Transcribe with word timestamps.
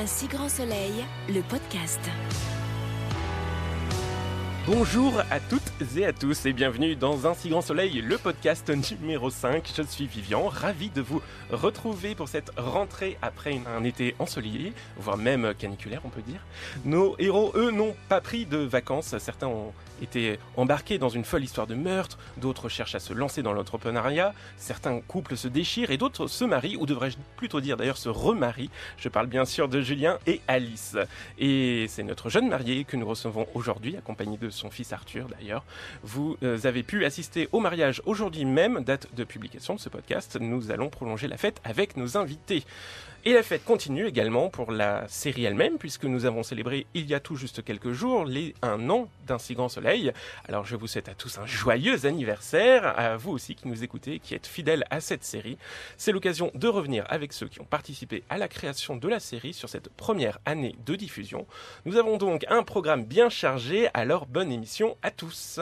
Un 0.00 0.06
si 0.06 0.28
grand 0.28 0.48
soleil, 0.48 1.04
le 1.28 1.42
podcast. 1.42 2.00
Bonjour 4.66 5.20
à 5.30 5.40
toutes 5.40 5.60
et 5.94 6.06
à 6.06 6.14
tous 6.14 6.46
et 6.46 6.54
bienvenue 6.54 6.96
dans 6.96 7.26
Un 7.26 7.34
si 7.34 7.50
grand 7.50 7.60
soleil, 7.60 8.00
le 8.00 8.16
podcast 8.16 8.70
numéro 8.70 9.28
5. 9.28 9.70
Je 9.76 9.82
suis 9.82 10.06
Vivian, 10.06 10.48
ravi 10.48 10.88
de 10.88 11.02
vous 11.02 11.20
retrouver 11.50 12.14
pour 12.14 12.28
cette 12.28 12.50
rentrée 12.56 13.18
après 13.20 13.60
un 13.66 13.84
été 13.84 14.14
ensoleillé, 14.18 14.72
voire 14.96 15.18
même 15.18 15.52
caniculaire 15.52 16.00
on 16.04 16.08
peut 16.08 16.22
dire. 16.22 16.40
Nos 16.86 17.14
héros, 17.18 17.52
eux, 17.54 17.70
n'ont 17.70 17.94
pas 18.08 18.22
pris 18.22 18.46
de 18.46 18.56
vacances. 18.56 19.18
Certains 19.18 19.48
ont 19.48 19.74
été 20.00 20.38
embarqués 20.56 20.98
dans 20.98 21.08
une 21.08 21.24
folle 21.24 21.44
histoire 21.44 21.66
de 21.66 21.74
meurtre, 21.74 22.18
d'autres 22.38 22.68
cherchent 22.68 22.94
à 22.94 23.00
se 23.00 23.12
lancer 23.12 23.42
dans 23.42 23.52
l'entrepreneuriat, 23.52 24.34
certains 24.56 25.00
couples 25.00 25.36
se 25.36 25.48
déchirent 25.48 25.90
et 25.90 25.96
d'autres 25.96 26.26
se 26.26 26.44
marient, 26.44 26.76
ou 26.76 26.86
devrais-je 26.86 27.16
plutôt 27.36 27.60
dire 27.60 27.76
d'ailleurs 27.76 27.98
se 27.98 28.08
remarient. 28.08 28.70
Je 28.96 29.08
parle 29.08 29.26
bien 29.26 29.44
sûr 29.44 29.68
de 29.68 29.80
Julien 29.80 30.18
et 30.26 30.40
Alice. 30.48 30.96
Et 31.38 31.86
c'est 31.88 32.02
notre 32.02 32.30
jeune 32.30 32.48
marié 32.48 32.84
que 32.84 32.96
nous 32.96 33.06
recevons 33.06 33.46
aujourd'hui, 33.54 33.96
accompagné 33.96 34.36
de 34.36 34.50
son 34.50 34.70
fils 34.70 34.92
Arthur 34.92 35.26
d'ailleurs. 35.28 35.64
Vous 36.02 36.36
euh, 36.42 36.58
avez 36.64 36.82
pu 36.82 37.04
assister 37.04 37.48
au 37.52 37.60
mariage 37.60 38.02
aujourd'hui 38.06 38.44
même, 38.44 38.82
date 38.84 39.08
de 39.14 39.24
publication 39.24 39.74
de 39.74 39.80
ce 39.80 39.88
podcast. 39.88 40.38
Nous 40.40 40.70
allons 40.70 40.88
prolonger 40.88 41.28
la 41.28 41.36
fête 41.36 41.60
avec 41.64 41.96
nos 41.96 42.16
invités. 42.16 42.64
Et 43.26 43.34
la 43.34 43.42
fête 43.42 43.66
continue 43.66 44.06
également 44.06 44.48
pour 44.48 44.72
la 44.72 45.06
série 45.06 45.44
elle-même, 45.44 45.76
puisque 45.76 46.04
nous 46.04 46.24
avons 46.24 46.42
célébré 46.42 46.86
il 46.94 47.04
y 47.04 47.12
a 47.12 47.20
tout 47.20 47.36
juste 47.36 47.62
quelques 47.62 47.92
jours 47.92 48.24
les 48.24 48.54
un 48.62 48.88
an 48.88 49.10
d'un 49.26 49.38
si 49.38 49.52
grand 49.54 49.68
soleil. 49.68 50.10
Alors 50.48 50.64
je 50.64 50.74
vous 50.74 50.86
souhaite 50.86 51.10
à 51.10 51.14
tous 51.14 51.36
un 51.36 51.44
joyeux 51.44 52.06
anniversaire, 52.06 52.98
à 52.98 53.18
vous 53.18 53.32
aussi 53.32 53.54
qui 53.54 53.68
nous 53.68 53.84
écoutez, 53.84 54.20
qui 54.20 54.34
êtes 54.34 54.46
fidèles 54.46 54.84
à 54.88 55.02
cette 55.02 55.22
série. 55.22 55.58
C'est 55.98 56.12
l'occasion 56.12 56.50
de 56.54 56.66
revenir 56.66 57.04
avec 57.10 57.34
ceux 57.34 57.48
qui 57.48 57.60
ont 57.60 57.66
participé 57.66 58.22
à 58.30 58.38
la 58.38 58.48
création 58.48 58.96
de 58.96 59.06
la 59.06 59.20
série 59.20 59.52
sur 59.52 59.68
cette 59.68 59.90
première 59.90 60.38
année 60.46 60.74
de 60.86 60.94
diffusion. 60.94 61.46
Nous 61.84 61.98
avons 61.98 62.16
donc 62.16 62.46
un 62.48 62.62
programme 62.62 63.04
bien 63.04 63.28
chargé, 63.28 63.90
alors 63.92 64.24
bonne 64.24 64.50
émission 64.50 64.96
à 65.02 65.10
tous. 65.10 65.60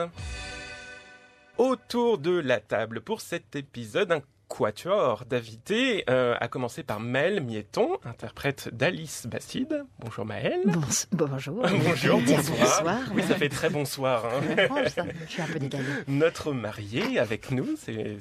Autour 1.57 2.19
de 2.19 2.39
la 2.39 2.61
table 2.61 3.01
pour 3.01 3.19
cet 3.19 3.57
épisode, 3.57 4.21
quatuor 4.49 5.23
d'invités, 5.25 6.03
euh, 6.09 6.35
à 6.41 6.47
commencer 6.49 6.83
par 6.83 6.99
Mel 6.99 7.39
Mieton, 7.41 7.97
interprète 8.03 8.69
d'Alice 8.75 9.27
Bastide. 9.27 9.85
Bonjour 9.99 10.25
Maëlle. 10.25 10.63
Bon, 10.65 10.81
bonjour. 11.27 11.61
bonjour, 11.85 12.19
bonsoir. 12.19 12.57
bonsoir. 12.59 12.99
Oui, 13.13 13.23
ça 13.23 13.35
fait 13.35 13.47
très 13.47 13.69
bonsoir. 13.69 14.25
hein. 14.25 14.41
Ça, 14.89 15.05
je 15.27 15.31
suis 15.31 15.41
un 15.41 15.45
peu 15.45 15.59
décalée. 15.59 15.83
Notre 16.07 16.51
marié 16.51 17.19
avec 17.19 17.51
nous, 17.51 17.67
c'est- 17.77 18.17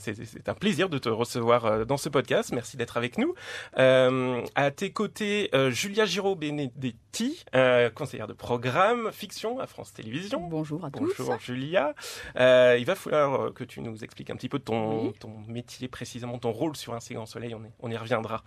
un 0.46 0.54
plaisir 0.54 0.88
de 0.88 0.98
te 0.98 1.08
recevoir 1.08 1.64
euh, 1.66 1.84
dans 1.84 1.96
ce 1.96 2.08
podcast. 2.10 2.52
Merci 2.52 2.76
d'être 2.76 2.96
avec 2.98 3.16
nous. 3.18 3.34
Euh, 3.78 4.42
à 4.54 4.70
tes 4.70 4.92
côtés, 4.92 5.48
euh, 5.54 5.70
Julia 5.70 6.04
Giraud-Benedetti, 6.04 7.44
euh, 7.54 7.88
conseillère 7.90 8.26
de 8.26 8.32
programme 8.34 9.10
fiction 9.12 9.58
à 9.60 9.66
France 9.66 9.92
Télévisions. 9.94 10.40
Bonjour 10.40 10.84
à 10.84 10.90
Bonjour 10.90 11.38
Julia. 11.40 11.94
Euh, 12.38 12.76
il 12.78 12.84
va 12.84 12.94
falloir 12.94 13.52
que 13.54 13.64
tu 13.64 13.80
nous 13.80 14.04
expliques 14.04 14.30
un 14.30 14.36
petit 14.36 14.48
peu 14.50 14.58
ton, 14.58 15.06
Oui. 15.06 15.12
ton 15.18 15.32
métier, 15.48 15.88
précisément 16.18 16.38
ton 16.38 16.50
rôle 16.50 16.74
sur 16.76 16.94
Un 16.94 17.00
si 17.00 17.14
grand 17.14 17.26
soleil, 17.26 17.54
on, 17.54 17.60
y- 17.64 17.70
on 17.80 17.90
y 17.90 17.96
reviendra. 17.96 18.42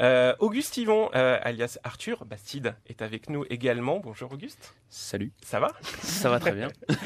Euh, 0.00 0.34
Auguste 0.38 0.76
Yvon, 0.76 1.10
euh, 1.16 1.38
alias 1.42 1.78
Arthur 1.82 2.24
Bastide, 2.24 2.74
est 2.86 3.02
avec 3.02 3.28
nous 3.28 3.44
également. 3.50 3.98
Bonjour 3.98 4.32
Auguste, 4.32 4.74
Salut, 4.90 5.32
ça 5.44 5.58
va? 5.60 5.72
Ça 6.00 6.30
va 6.30 6.38
très 6.40 6.52
bien. 6.52 6.68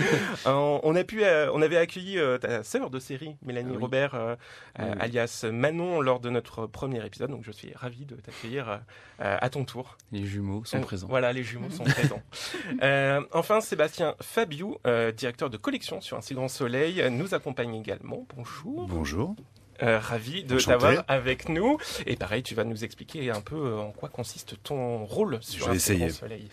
Euh, 0.47 0.79
on, 0.83 0.97
a 0.97 1.05
pu, 1.05 1.23
euh, 1.25 1.51
on 1.53 1.63
avait 1.63 1.77
accueilli 1.77 2.19
euh, 2.19 2.37
ta 2.39 2.63
sœur 2.65 2.91
de 2.91 2.99
série, 2.99 3.37
Mélanie 3.43 3.71
Ah 3.73 3.77
oui. 3.77 3.83
Robert, 3.83 4.37
Oui, 4.79 4.85
alias 5.01 5.45
Manon, 5.53 6.01
lors 6.01 6.19
de 6.21 6.31
notre 6.31 6.67
premier 6.67 7.05
épisode. 7.07 7.31
Donc 7.31 7.45
je 7.45 7.53
suis 7.53 7.73
ravi 7.75 8.05
de 8.05 8.17
t'accueillir 8.17 8.81
à 9.19 9.51
ton 9.51 9.65
tour. 9.65 9.97
Les 10.11 10.25
jumeaux 10.25 10.65
sont 10.65 10.79
Euh, 10.79 10.81
présents. 10.81 11.07
Voilà, 11.09 11.33
les 11.33 11.43
jumeaux 11.45 11.71
sont 11.71 11.85
présents. 11.85 12.23
Euh, 12.83 13.21
enfin, 13.33 13.61
Sébastien 13.61 14.15
Fabiou, 14.21 14.77
euh, 14.87 15.13
directeur 15.13 15.49
de 15.51 15.57
collection 15.57 16.01
sur 16.01 16.17
Un 16.17 16.21
si 16.21 16.35
grand 16.35 16.49
soleil, 16.49 17.03
nous 17.11 17.35
accompagne 17.35 17.75
également. 17.75 18.27
Bonjour. 18.35 18.87
Bonjour. 18.89 19.37
Euh, 19.83 19.99
ravi 19.99 20.45
de 20.45 20.59
t'avoir 20.59 21.05
avec 21.09 21.49
nous. 21.49 21.77
Et 22.07 22.17
pareil, 22.17 22.43
tu 22.43 22.55
vas 22.55 22.65
nous 22.65 22.85
expliquer 22.85 23.31
un 23.31 23.41
peu 23.41 23.57
euh, 23.57 23.79
en 23.81 23.91
quoi 23.91 24.09
consiste 24.09 24.55
ton 24.63 25.05
rôle 25.05 25.39
sur 25.43 25.61
Je 25.61 25.65
vais 25.65 25.71
Un 25.73 25.75
essayer. 25.75 26.11
soleil. 26.11 26.49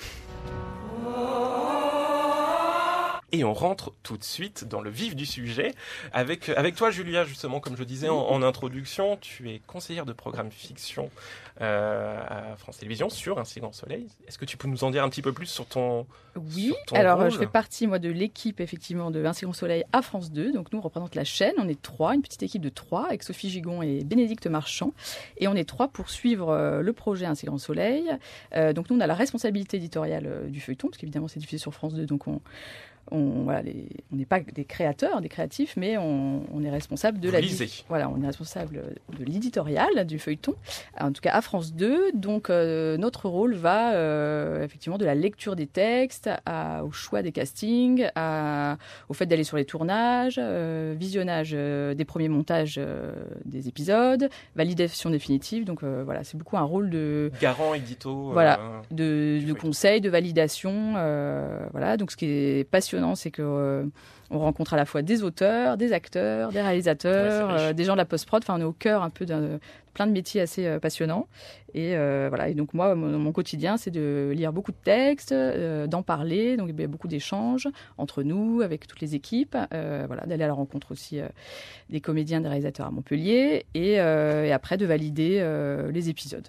Et 3.32 3.44
on 3.44 3.54
rentre 3.54 3.94
tout 4.04 4.18
de 4.18 4.24
suite 4.24 4.68
dans 4.68 4.82
le 4.82 4.90
vif 4.90 5.16
du 5.16 5.26
sujet. 5.26 5.74
Avec, 6.14 6.50
avec 6.50 6.76
toi, 6.76 6.92
Julia, 6.92 7.26
justement, 7.26 7.60
comme 7.60 7.78
je 7.78 7.84
disais 7.84 8.10
en, 8.10 8.18
en 8.18 8.42
introduction, 8.42 9.18
tu 9.18 9.50
es 9.50 9.62
conseillère 9.68 10.06
de 10.06 10.14
programme 10.14 10.52
fiction 10.52 11.10
euh, 11.62 12.22
à 12.26 12.56
France 12.56 12.78
Télévisions 12.78 13.10
sur 13.10 13.38
Un 13.38 13.44
si 13.44 13.60
grand 13.60 13.74
soleil. 13.74 14.08
Est-ce 14.28 14.38
que 14.38 14.46
tu 14.46 14.56
peux 14.56 14.70
nous 14.70 14.86
en 14.86 14.92
dire 14.92 15.04
un 15.04 15.10
petit 15.10 15.22
peu 15.22 15.34
plus 15.34 15.48
sur 15.48 15.66
ton, 15.66 16.06
Oui, 16.38 16.68
sur 16.68 16.86
ton 16.86 16.96
alors 16.96 17.20
rôle 17.20 17.32
je 17.32 17.38
fais 17.38 17.48
partie 17.48 17.86
moi 17.86 18.00
de 18.00 18.10
l'équipe 18.10 18.62
effectivement 18.62 19.12
de 19.12 19.26
Un 19.26 19.34
Second 19.34 19.52
Soleil 19.52 19.84
à 19.92 20.02
France 20.02 20.32
2. 20.32 20.54
Donc 20.54 20.72
nous 20.72 20.80
on 20.80 20.82
représente 20.82 21.16
la 21.16 21.26
chaîne, 21.26 21.56
on 21.58 21.68
est 21.68 21.82
trois, 21.82 22.16
une 22.16 22.22
petite 22.22 22.44
équipe 22.44 22.62
de 22.62 22.70
trois 22.70 23.08
avec 23.08 23.24
Sophie 23.24 23.50
Gigon 23.50 23.82
et 23.82 24.06
Bénédicte 24.06 24.48
Marchand. 24.48 24.94
Et 25.36 25.50
on 25.50 25.56
est 25.56 25.68
trois 25.68 25.90
pour 25.90 26.10
suivre 26.10 26.50
euh, 26.50 26.82
le 26.82 26.94
projet 26.94 27.26
Un 27.26 27.36
Second 27.36 27.58
Soleil. 27.58 28.10
Euh, 28.56 28.72
donc 28.72 28.90
nous 28.90 28.96
on 28.96 29.02
a 29.02 29.08
la 29.08 29.16
responsabilité 29.16 29.76
éditoriale 29.76 30.50
du 30.50 30.62
feuilleton, 30.62 30.88
parce 30.88 30.98
qu'évidemment 30.98 31.28
c'est 31.28 31.42
diffusé 31.42 31.58
sur 31.58 31.74
France 31.74 31.94
2, 31.94 32.06
donc 32.06 32.28
on 32.28 32.40
on 33.12 33.44
voilà, 33.44 33.64
n'est 34.12 34.26
pas 34.26 34.40
des 34.40 34.66
créateurs, 34.66 35.22
des 35.22 35.30
créatifs, 35.30 35.76
mais 35.78 35.98
on, 35.98 36.42
on 36.54 36.64
est 36.64 36.70
responsable 36.70 37.20
de 37.20 37.28
Vous 37.30 37.34
la 37.34 37.42
voilà, 37.88 38.10
on 38.10 38.22
est 38.22 38.26
responsable 38.28 38.82
de 39.18 39.24
l'éditorial 39.26 40.06
du 40.06 40.20
feuilleton, 40.20 40.56
en 41.00 41.12
tout 41.12 41.22
cas 41.22 41.32
à 41.34 41.42
France 41.42 41.74
2. 41.74 42.12
Donc 42.14 42.50
euh, 42.50 42.98
notre 42.98 43.28
rôle 43.30 43.56
va 43.56 43.94
euh, 43.94 44.64
effectivement 44.64 44.98
de 44.98 45.06
la 45.06 45.16
lecture 45.16 45.56
des 45.56 45.68
textes 45.68 46.30
à- 46.46 46.84
au 46.84 46.92
choix 46.92 47.22
des 47.22 47.32
castings, 47.32 48.08
à- 48.16 48.78
au 49.10 49.14
fait 49.14 49.26
d'aller 49.26 49.44
sur 49.44 49.58
les 49.58 49.66
tournages, 49.66 50.36
euh, 50.38 50.96
visionnage 50.98 51.52
des 51.52 52.06
premiers 52.06 52.30
montages 52.30 52.80
des 53.46 53.68
épisodes, 53.68 54.30
validation 54.56 55.10
définitive. 55.10 55.66
Donc 55.66 55.84
voilà, 55.84 56.24
c'est 56.24 56.38
beaucoup 56.38 56.58
un 56.58 56.64
rôle 56.64 56.90
de 56.90 57.32
garant 57.42 57.74
édito 57.74 58.32
Voilà. 58.32 58.60
de, 58.92 59.40
de 59.46 59.54
conseils, 59.54 60.02
de 60.02 60.10
validation. 60.10 60.94
voilà. 61.72 61.98
Donc, 61.98 62.12
ce 62.12 62.18
qui 62.18 62.26
est 62.26 62.70
passionnant, 62.70 62.99
c'est 63.16 63.32
que 63.32 63.42
euh, 63.42 63.86
on 64.30 64.40
rencontre 64.40 64.74
à 64.74 64.78
la 64.78 64.86
fois 64.86 65.02
des 65.02 65.24
auteurs, 65.24 65.78
des 65.78 65.94
acteurs, 65.94 66.52
des 66.52 66.62
réalisateurs, 66.62 67.50
Ouais, 67.50 67.56
euh, 67.60 67.74
des 67.74 67.84
gens 67.84 67.94
de 67.94 67.98
la 67.98 68.06
post-prod. 68.06 68.42
Enfin, 68.44 68.56
on 68.58 68.62
est 68.62 68.66
au 68.66 68.74
cœur 68.74 69.04
un 69.04 69.10
peu 69.10 69.26
d'un 69.26 69.60
plein 69.94 70.08
de 70.08 70.12
métiers 70.12 70.42
assez 70.42 70.66
euh, 70.66 70.80
passionnants. 70.80 71.28
Et 71.74 71.96
voilà. 71.96 72.50
Et 72.50 72.56
donc 72.56 72.74
moi, 72.74 72.96
mon, 72.96 73.18
mon 73.20 73.32
quotidien, 73.32 73.78
c'est 73.78 73.92
de 73.92 74.32
lire 74.36 74.52
beaucoup 74.52 74.72
de 74.72 74.78
textes, 74.84 75.34
d'en 75.34 76.02
parler. 76.02 76.58
Donc 76.58 76.70
il 76.70 76.80
y 76.80 76.84
a 76.84 76.88
beaucoup 76.88 77.08
d'échanges 77.08 77.68
entre 77.98 78.24
nous, 78.24 78.62
avec 78.62 78.88
toutes 78.88 79.02
les 79.02 79.14
équipes. 79.14 79.56
voilà, 79.72 80.26
d'aller 80.26 80.44
à 80.44 80.48
la 80.48 80.54
rencontre 80.54 80.92
aussi 80.92 81.20
des 81.92 82.02
comédiens, 82.02 82.42
des 82.42 82.48
réalisateurs 82.48 82.88
à 82.88 82.92
Montpellier, 82.92 83.66
et, 83.76 83.94
et 83.94 84.52
après 84.52 84.78
de 84.78 84.88
valider 84.88 85.46
les 85.94 86.10
épisodes. 86.10 86.48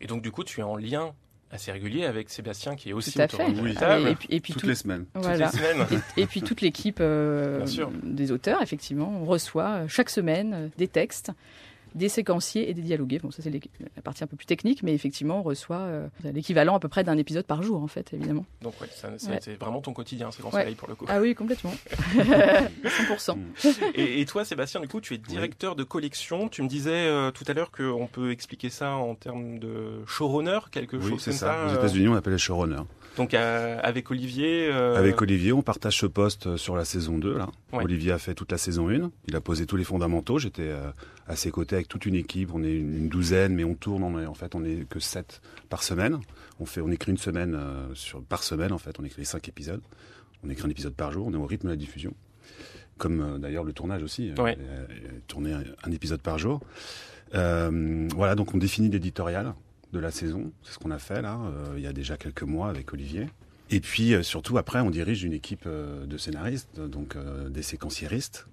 Et 0.00 0.06
donc, 0.06 0.22
du 0.22 0.30
coup, 0.30 0.44
tu 0.44 0.60
es 0.60 0.62
en 0.62 0.76
lien 0.76 1.12
assez 1.52 1.70
régulier 1.70 2.06
avec 2.06 2.30
Sébastien, 2.30 2.74
qui 2.76 2.90
est 2.90 2.92
aussi 2.94 3.12
Tout 3.12 3.20
à 3.20 3.24
autour 3.24 3.40
fait. 3.40 3.52
de 3.52 3.56
la 3.56 3.62
Oui. 3.62 3.74
table. 3.74 4.08
Et 4.08 4.14
puis, 4.14 4.28
et 4.30 4.40
puis 4.40 4.52
Toutes 4.54 4.62
tout- 4.62 4.68
les 4.68 4.74
semaines. 4.74 5.04
toutes 5.14 5.22
voilà. 5.22 5.46
les 5.46 5.52
semaines. 5.58 5.86
Et, 6.16 6.22
et 6.22 6.26
puis 6.26 6.40
toute 6.42 6.60
l'équipe 6.62 6.98
euh, 7.00 7.64
des 8.02 8.32
auteurs, 8.32 8.62
effectivement, 8.62 9.08
on 9.20 9.24
reçoit 9.26 9.68
euh, 9.70 9.88
chaque 9.88 10.08
semaine 10.10 10.54
euh, 10.54 10.68
des 10.78 10.88
textes, 10.88 11.30
des 11.94 12.08
séquenciers 12.08 12.68
et 12.70 12.74
des 12.74 12.82
dialogués. 12.82 13.18
Bon, 13.18 13.30
ça 13.30 13.42
c'est 13.42 13.50
la 13.50 14.02
partie 14.02 14.24
un 14.24 14.26
peu 14.26 14.36
plus 14.36 14.46
technique, 14.46 14.82
mais 14.82 14.92
effectivement, 14.94 15.40
on 15.40 15.42
reçoit 15.42 15.78
euh, 15.80 16.08
l'équivalent 16.24 16.74
à 16.74 16.80
peu 16.80 16.88
près 16.88 17.04
d'un 17.04 17.18
épisode 17.18 17.46
par 17.46 17.62
jour, 17.62 17.82
en 17.82 17.86
fait, 17.88 18.12
évidemment. 18.12 18.44
Donc, 18.62 18.74
ça- 18.94 19.10
c'est 19.18 19.30
Ouais. 19.30 19.56
vraiment 19.60 19.80
ton 19.80 19.92
quotidien, 19.92 20.30
c'est 20.30 20.40
grand 20.42 20.52
Ouais. 20.52 20.60
soleil 20.62 20.74
pour 20.74 20.88
le 20.88 20.94
coup. 20.94 21.06
Ah 21.08 21.20
oui, 21.20 21.34
complètement. 21.34 21.72
100%. 22.84 23.36
Et, 23.94 24.20
et 24.20 24.26
toi, 24.26 24.44
Sébastien, 24.44 24.80
du 24.80 24.88
coup, 24.88 25.00
tu 25.00 25.14
es 25.14 25.18
directeur 25.18 25.76
de 25.76 25.84
collection. 25.84 26.48
Tu 26.48 26.62
me 26.62 26.68
disais 26.68 26.90
euh, 26.92 27.30
tout 27.30 27.44
à 27.46 27.52
l'heure 27.52 27.70
qu'on 27.70 28.06
peut 28.10 28.30
expliquer 28.30 28.70
ça 28.70 28.92
en 28.96 29.14
termes 29.14 29.58
de 29.58 30.04
showrunner, 30.06 30.58
quelque 30.70 30.96
Oui, 30.96 31.10
chose 31.10 31.20
c'est 31.22 31.30
comme 31.30 31.38
ça. 31.38 31.46
ça. 31.46 31.66
Aux 31.66 31.70
euh, 31.70 31.78
États-Unis, 31.78 32.08
on 32.08 32.14
appelle 32.14 32.32
les 32.34 32.38
showrunners. 32.38 32.82
Donc, 33.16 33.34
euh, 33.34 33.78
avec 33.82 34.10
Olivier. 34.10 34.68
euh, 34.72 34.96
Avec 34.96 35.20
Olivier, 35.20 35.52
on 35.52 35.62
partage 35.62 35.98
ce 35.98 36.06
poste 36.06 36.46
euh, 36.46 36.56
sur 36.56 36.76
la 36.76 36.84
saison 36.84 37.18
2. 37.18 37.36
Là. 37.36 37.48
Ouais. 37.72 37.84
Olivier 37.84 38.12
a 38.12 38.18
fait 38.18 38.34
toute 38.34 38.50
la 38.50 38.58
saison 38.58 38.88
1. 38.88 39.10
Il 39.28 39.36
a 39.36 39.40
posé 39.40 39.66
tous 39.66 39.76
les 39.76 39.84
fondamentaux. 39.84 40.38
J'étais 40.38 40.68
euh, 40.68 40.90
à 41.26 41.36
ses 41.36 41.50
côtés 41.50 41.74
avec 41.74 41.88
toute 41.88 42.06
une 42.06 42.14
équipe. 42.14 42.50
On 42.54 42.62
est 42.62 42.74
une, 42.74 43.08
douzaine, 43.08 43.54
mais 43.54 43.64
on 43.64 43.74
tourne. 43.74 44.02
On 44.02 44.18
est- 44.18 44.26
en 44.26 44.34
fait, 44.34 44.54
on 44.54 44.64
est 44.64 44.88
que 44.88 44.98
7 44.98 45.42
par 45.68 45.82
semaine. 45.82 46.20
On, 46.58 46.64
fait, 46.64 46.80
on 46.80 46.90
écrit 46.90 47.10
une 47.10 47.18
semaine 47.18 47.58
sur, 47.94 48.22
par 48.22 48.42
semaine, 48.42 48.72
en 48.72 48.78
fait. 48.78 48.98
On 48.98 49.04
écrit 49.04 49.24
5 49.24 49.46
épisodes. 49.48 49.82
On 50.44 50.50
écrit 50.50 50.66
un 50.66 50.70
épisode 50.70 50.94
par 50.94 51.12
jour. 51.12 51.26
On 51.26 51.32
est 51.32 51.36
au 51.36 51.46
rythme 51.46 51.66
de 51.66 51.72
la 51.72 51.76
diffusion. 51.76 52.14
Comme 52.98 53.38
d'ailleurs 53.40 53.64
le 53.64 53.72
tournage 53.72 54.02
aussi. 54.02 54.32
Ouais. 54.38 54.56
tourner 55.26 55.52
un, 55.52 55.90
épisode 55.90 56.20
par 56.22 56.38
jour. 56.38 56.60
Voilà, 57.32 58.34
donc 58.36 58.54
on 58.54 58.58
définit 58.58 58.88
l'éditorial 58.88 59.54
de 59.92 59.98
la 59.98 60.10
saison. 60.10 60.52
C'est 60.62 60.72
ce 60.72 60.78
qu'on 60.78 60.90
a 60.90 60.98
fait 60.98 61.22
là, 61.22 61.38
euh, 61.44 61.74
il 61.76 61.82
y 61.82 61.86
a 61.86 61.92
déjà 61.92 62.16
quelques 62.16 62.42
mois 62.42 62.68
avec 62.68 62.92
Olivier. 62.92 63.26
Et 63.70 63.80
puis 63.80 64.14
euh, 64.14 64.22
surtout 64.22 64.58
après, 64.58 64.80
on 64.80 64.90
dirige 64.90 65.22
une 65.24 65.32
équipe 65.32 65.64
euh, 65.66 66.06
de 66.06 66.16
scénaristes, 66.18 66.80
donc 66.80 67.16
des 67.50 67.62
séquenciéristes. 67.62 68.46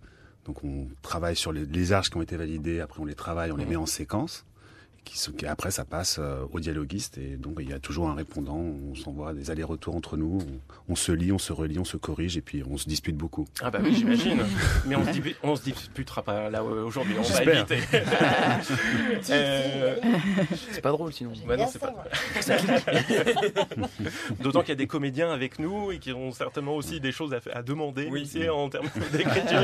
Donc 0.46 0.64
on 0.64 0.88
travaille 1.02 1.36
sur 1.36 1.52
les, 1.52 1.66
les 1.66 1.92
arches 1.92 2.10
qui 2.10 2.18
ont 2.18 2.22
été 2.22 2.36
validés, 2.38 2.80
après 2.80 3.00
on 3.02 3.06
les 3.06 3.16
travaille, 3.16 3.52
on 3.52 3.58
les 3.58 3.66
Mhm. 3.66 3.70
met 3.72 3.76
en 3.76 3.86
séquence, 3.86 4.46
qui, 5.10 5.18
se- 5.18 5.32
qui- 5.32 5.48
après 5.48 5.72
ça 5.72 5.86
passe 5.86 6.18
euh, 6.20 6.46
au 6.52 6.60
dialoguiste 6.60 7.18
et 7.18 7.36
donc 7.36 7.56
il 7.60 7.68
y 7.70 7.74
a 7.74 7.80
toujours 7.80 8.10
un 8.10 8.14
répondant. 8.14 8.58
On 8.58 8.94
s'envoie 8.96 9.34
des 9.34 9.50
allers-retours 9.50 9.96
entre 9.96 10.18
nous. 10.18 10.38
On, 10.88 10.94
on 10.94 10.96
se 10.96 11.12
lit, 11.12 11.32
on 11.32 11.40
se 11.40 11.52
relit, 11.52 11.80
on 11.80 11.84
se 11.86 11.98
corrige 11.98 12.38
et 12.38 12.42
puis 12.42 12.64
on 12.70 12.78
se 12.78 12.88
dispute 12.88 13.16
beaucoup. 13.18 13.48
Ah 13.62 13.72
bah 13.72 13.80
oui, 13.84 13.96
j'imagine. 13.96 14.44
Mais 14.86 14.96
on 14.96 15.04
se, 15.04 15.20
on 15.44 15.56
se 15.56 15.64
disputera 15.64 16.22
pas 16.22 16.50
là 16.52 16.62
euh, 16.62 16.84
aujourd'hui, 16.84 17.16
on 17.18 17.24
va 17.24 17.44
éviter. 17.54 17.80
Euh, 19.30 19.96
C'est 20.72 20.82
pas 20.82 20.92
drôle 20.92 21.14
sinon. 21.14 21.32
bah 21.48 21.58
non, 21.58 21.68
c'est 21.72 21.80
pas 21.80 21.94
D'autant 24.40 24.60
qu'il 24.62 24.70
y 24.70 24.74
a 24.74 24.76
des 24.76 24.88
comédiens 24.88 25.32
avec 25.32 25.60
nous 25.60 25.92
et 25.92 26.00
qui 26.00 26.12
ont 26.14 26.32
certainement 26.32 26.76
aussi 26.76 27.00
des 27.00 27.12
choses 27.12 27.36
à, 27.54 27.64
demander 27.64 28.08
Oui. 28.12 28.22
ici 28.22 28.48
en 28.50 28.70
termes 28.70 28.88
d'écriture. 29.12 29.62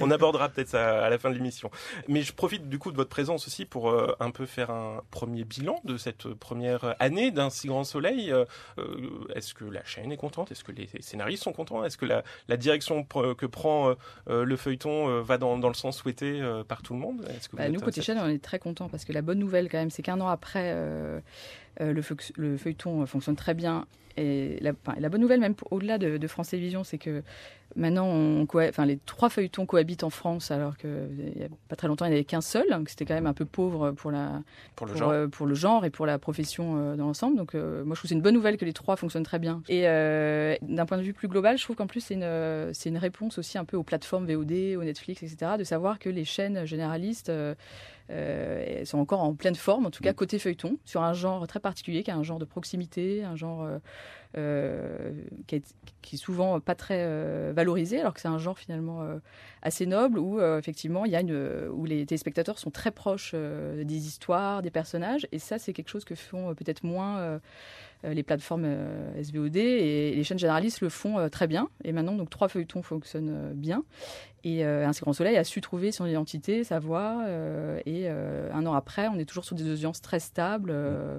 On 0.00 0.10
abordera 0.10 0.48
peut-être 0.48 0.68
ça 0.68 1.04
à 1.04 1.10
la 1.10 1.18
fin 1.18 1.30
de 1.30 1.34
l'émission. 1.34 1.70
Mais 2.08 2.22
je 2.22 2.32
profite 2.32 2.68
du 2.68 2.78
coup 2.78 2.90
de 2.92 2.96
votre 2.96 3.10
présence 3.10 3.46
aussi 3.46 3.64
pour 3.64 3.90
euh, 3.90 4.14
un 4.20 4.30
peu 4.30 4.46
faire 4.46 4.70
un 4.70 4.79
premier 5.10 5.44
bilan 5.44 5.80
de 5.84 5.96
cette 5.96 6.28
première 6.34 6.96
année 6.98 7.30
d'un 7.30 7.50
si 7.50 7.68
grand 7.68 7.84
soleil. 7.84 8.32
Euh, 8.32 8.44
euh, 8.78 9.26
Est-ce 9.34 9.54
que 9.54 9.64
la 9.64 9.84
chaîne 9.84 10.12
est 10.12 10.16
contente? 10.16 10.50
Est-ce 10.52 10.64
que 10.64 10.72
les 10.72 10.88
scénaristes 11.00 11.42
sont 11.42 11.52
contents? 11.52 11.84
Est-ce 11.84 11.98
que 11.98 12.06
la, 12.06 12.22
la 12.48 12.56
direction 12.56 13.04
que 13.04 13.46
prend 13.46 13.94
euh, 14.28 14.44
le 14.44 14.56
feuilleton 14.56 15.20
va 15.22 15.38
dans, 15.38 15.58
dans 15.58 15.68
le 15.68 15.74
sens 15.74 15.98
souhaité 15.98 16.40
par 16.68 16.82
tout 16.82 16.94
le 16.94 17.00
monde? 17.00 17.26
Que 17.50 17.56
Bah, 17.56 17.68
nous, 17.68 17.80
côté 17.80 18.02
chaîne, 18.02 18.18
on 18.18 18.28
est 18.28 18.42
très 18.42 18.58
contents 18.58 18.88
parce 18.88 19.04
que 19.04 19.12
la 19.12 19.22
bonne 19.22 19.38
nouvelle, 19.38 19.68
quand 19.68 19.78
même, 19.78 19.90
c'est 19.90 20.02
qu'un 20.02 20.20
an 20.20 20.28
après, 20.28 20.74
le, 21.78 22.02
feu- 22.02 22.16
le 22.36 22.56
feuilleton 22.56 23.02
euh, 23.02 23.06
fonctionne 23.06 23.36
très 23.36 23.54
bien. 23.54 23.86
Et 24.16 24.58
la, 24.60 24.72
enfin, 24.72 24.98
la 25.00 25.08
bonne 25.08 25.20
nouvelle, 25.20 25.40
même 25.40 25.54
au-delà 25.70 25.96
de, 25.96 26.16
de 26.18 26.26
France 26.26 26.48
Télévisions, 26.50 26.82
c'est 26.82 26.98
que 26.98 27.22
maintenant, 27.76 28.06
on, 28.08 28.44
coha- 28.44 28.68
enfin, 28.68 28.84
les 28.84 28.98
trois 28.98 29.30
feuilletons 29.30 29.66
cohabitent 29.66 30.02
en 30.02 30.10
France, 30.10 30.50
alors 30.50 30.76
qu'il 30.76 30.90
n'y 30.90 31.44
a 31.44 31.48
pas 31.68 31.76
très 31.76 31.86
longtemps, 31.86 32.04
il 32.06 32.08
n'y 32.08 32.14
en 32.14 32.18
avait 32.18 32.24
qu'un 32.24 32.40
seul. 32.40 32.66
C'était 32.88 33.04
quand 33.04 33.14
même 33.14 33.28
un 33.28 33.32
peu 33.32 33.44
pauvre 33.44 33.92
pour, 33.92 34.10
la, 34.10 34.42
pour 34.74 34.86
le 34.86 34.92
pour, 34.92 34.98
genre 35.00 35.10
euh, 35.12 35.28
pour 35.28 35.46
le 35.46 35.54
genre 35.54 35.84
et 35.84 35.90
pour 35.90 36.06
la 36.06 36.18
profession 36.18 36.74
euh, 36.76 36.96
dans 36.96 37.06
l'ensemble. 37.06 37.36
Donc, 37.36 37.54
euh, 37.54 37.84
moi, 37.84 37.94
je 37.94 38.00
trouve 38.00 38.02
que 38.02 38.08
c'est 38.08 38.14
une 38.16 38.20
bonne 38.20 38.34
nouvelle 38.34 38.56
que 38.56 38.64
les 38.64 38.72
trois 38.72 38.96
fonctionnent 38.96 39.22
très 39.22 39.38
bien. 39.38 39.62
Et 39.68 39.82
euh, 39.86 40.56
d'un 40.62 40.86
point 40.86 40.98
de 40.98 41.02
vue 41.02 41.14
plus 41.14 41.28
global, 41.28 41.56
je 41.56 41.62
trouve 41.62 41.76
qu'en 41.76 41.86
plus, 41.86 42.00
c'est 42.00 42.14
une, 42.14 42.24
euh, 42.24 42.72
c'est 42.74 42.88
une 42.88 42.98
réponse 42.98 43.38
aussi 43.38 43.58
un 43.58 43.64
peu 43.64 43.76
aux 43.76 43.84
plateformes 43.84 44.26
VOD, 44.26 44.76
aux 44.76 44.82
Netflix, 44.84 45.22
etc., 45.22 45.52
de 45.56 45.64
savoir 45.64 46.00
que 46.00 46.10
les 46.10 46.24
chaînes 46.24 46.66
généralistes 46.66 47.30
euh, 48.10 48.80
euh, 48.80 48.84
sont 48.84 48.98
encore 48.98 49.20
en 49.20 49.34
pleine 49.34 49.54
forme, 49.54 49.86
en 49.86 49.90
tout 49.90 50.02
cas 50.02 50.12
côté 50.12 50.38
feuilleton, 50.38 50.76
sur 50.84 51.02
un 51.02 51.12
genre 51.12 51.46
très 51.46 51.60
particulier, 51.60 52.02
qui 52.02 52.10
est 52.10 52.14
un 52.14 52.22
genre 52.22 52.38
de 52.38 52.44
proximité, 52.44 53.24
un 53.24 53.36
genre 53.36 53.62
euh, 53.62 53.78
euh, 54.36 55.12
qui, 55.46 55.56
est, 55.56 55.74
qui 56.02 56.16
est 56.16 56.18
souvent 56.18 56.60
pas 56.60 56.74
très 56.74 57.52
valorisé, 57.52 58.00
alors 58.00 58.14
que 58.14 58.20
c'est 58.20 58.28
un 58.28 58.38
genre 58.38 58.58
finalement 58.58 59.04
assez 59.62 59.86
noble 59.86 60.18
où 60.18 60.40
effectivement 60.40 61.04
il 61.04 61.12
y 61.12 61.16
a 61.16 61.20
une 61.20 61.68
où 61.72 61.84
les 61.84 62.06
téléspectateurs 62.06 62.58
sont 62.58 62.70
très 62.70 62.90
proches 62.90 63.34
des 63.34 64.06
histoires, 64.06 64.62
des 64.62 64.70
personnages, 64.70 65.26
et 65.32 65.38
ça 65.38 65.58
c'est 65.58 65.72
quelque 65.72 65.88
chose 65.88 66.04
que 66.04 66.14
font 66.14 66.54
peut-être 66.54 66.84
moins 66.84 67.40
les 68.04 68.22
plateformes 68.22 68.64
euh, 68.66 69.22
SVOD 69.22 69.56
et 69.56 70.14
les 70.14 70.24
chaînes 70.24 70.38
généralistes 70.38 70.80
le 70.80 70.88
font 70.88 71.18
euh, 71.18 71.28
très 71.28 71.46
bien. 71.46 71.68
Et 71.84 71.92
maintenant 71.92 72.14
donc 72.14 72.30
trois 72.30 72.48
feuilletons 72.48 72.82
fonctionnent 72.82 73.30
euh, 73.30 73.52
bien. 73.54 73.84
Et 74.44 74.64
euh, 74.64 74.86
Ainsi 74.86 75.02
Grand 75.02 75.12
Soleil 75.12 75.36
a 75.36 75.44
su 75.44 75.60
trouver 75.60 75.92
son 75.92 76.06
identité, 76.06 76.64
sa 76.64 76.78
voix. 76.78 77.22
euh, 77.26 77.78
et 77.86 78.04
euh, 78.08 78.50
un 78.54 78.64
an 78.66 78.72
après, 78.74 79.06
on 79.08 79.18
est 79.18 79.26
toujours 79.26 79.44
sur 79.44 79.54
des 79.56 79.70
audiences 79.70 80.00
très 80.00 80.18
stables, 80.20 80.70
euh, 80.72 81.18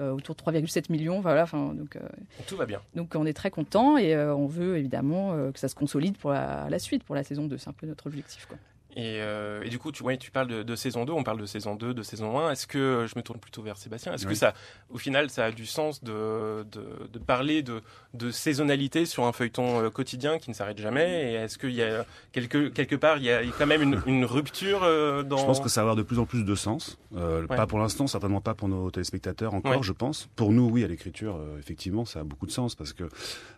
euh, 0.00 0.12
autour 0.12 0.34
de 0.36 0.40
3,7 0.40 0.90
millions. 0.90 1.20
Voilà, 1.20 1.42
enfin, 1.42 1.74
donc, 1.74 1.96
euh, 1.96 2.00
Tout 2.46 2.56
va 2.56 2.64
bien. 2.66 2.80
donc 2.94 3.14
on 3.16 3.26
est 3.26 3.32
très 3.34 3.50
content 3.50 3.98
et 3.98 4.14
euh, 4.14 4.34
on 4.34 4.46
veut 4.46 4.78
évidemment 4.78 5.32
euh, 5.32 5.50
que 5.50 5.58
ça 5.58 5.68
se 5.68 5.74
consolide 5.74 6.16
pour 6.16 6.30
la, 6.30 6.68
la 6.70 6.78
suite, 6.78 7.02
pour 7.04 7.14
la 7.14 7.24
saison 7.24 7.46
2. 7.46 7.58
C'est 7.58 7.68
un 7.68 7.72
peu 7.74 7.86
notre 7.86 8.06
objectif. 8.06 8.46
Quoi. 8.46 8.56
Et, 8.94 9.20
euh, 9.22 9.62
et 9.62 9.70
du 9.70 9.78
coup, 9.78 9.90
tu, 9.90 10.02
ouais, 10.02 10.18
tu 10.18 10.30
parles 10.30 10.48
de, 10.48 10.62
de 10.62 10.76
saison 10.76 11.04
2, 11.06 11.12
on 11.14 11.22
parle 11.22 11.40
de 11.40 11.46
saison 11.46 11.74
2, 11.76 11.94
de 11.94 12.02
saison 12.02 12.38
1. 12.40 12.50
Est-ce 12.50 12.66
que, 12.66 13.06
je 13.08 13.16
me 13.18 13.22
tourne 13.22 13.38
plutôt 13.40 13.62
vers 13.62 13.78
Sébastien, 13.78 14.12
est-ce 14.12 14.26
que 14.26 14.34
ça, 14.34 14.52
au 14.90 14.98
final, 14.98 15.30
ça 15.30 15.46
a 15.46 15.50
du 15.50 15.64
sens 15.64 16.04
de, 16.04 16.64
de, 16.70 16.84
de 17.10 17.18
parler 17.18 17.62
de, 17.62 17.80
de 18.12 18.30
saisonnalité 18.30 19.06
sur 19.06 19.24
un 19.24 19.32
feuilleton 19.32 19.82
euh, 19.82 19.88
quotidien 19.90 20.38
qui 20.38 20.50
ne 20.50 20.54
s'arrête 20.54 20.78
jamais? 20.78 21.32
Et 21.32 21.34
est-ce 21.36 21.56
qu'il 21.56 21.72
y 21.72 21.82
a, 21.82 22.04
quelque, 22.32 22.68
quelque 22.68 22.96
part, 22.96 23.16
il 23.16 23.24
y 23.24 23.30
a 23.30 23.40
quand 23.58 23.66
même 23.66 23.80
une, 23.82 24.02
une 24.06 24.24
rupture 24.26 24.82
euh, 24.82 25.22
dans... 25.22 25.38
Je 25.38 25.46
pense 25.46 25.60
que 25.60 25.70
ça 25.70 25.80
va 25.80 25.90
avoir 25.92 25.96
de 25.96 26.02
plus 26.02 26.18
en 26.18 26.26
plus 26.26 26.44
de 26.44 26.54
sens. 26.54 26.98
Euh, 27.16 27.46
Ouais. 27.48 27.56
Pas 27.56 27.66
pour 27.66 27.78
l'instant, 27.78 28.06
certainement 28.06 28.40
pas 28.42 28.54
pour 28.54 28.68
nos 28.68 28.90
téléspectateurs 28.90 29.54
encore, 29.54 29.72
Ouais. 29.72 29.78
je 29.82 29.92
pense. 29.92 30.28
Pour 30.36 30.52
nous, 30.52 30.68
oui, 30.68 30.84
à 30.84 30.86
l'écriture, 30.86 31.36
euh, 31.36 31.58
effectivement, 31.58 32.04
ça 32.04 32.20
a 32.20 32.24
beaucoup 32.24 32.46
de 32.46 32.52
sens 32.52 32.74
parce 32.74 32.92
que, 32.92 33.04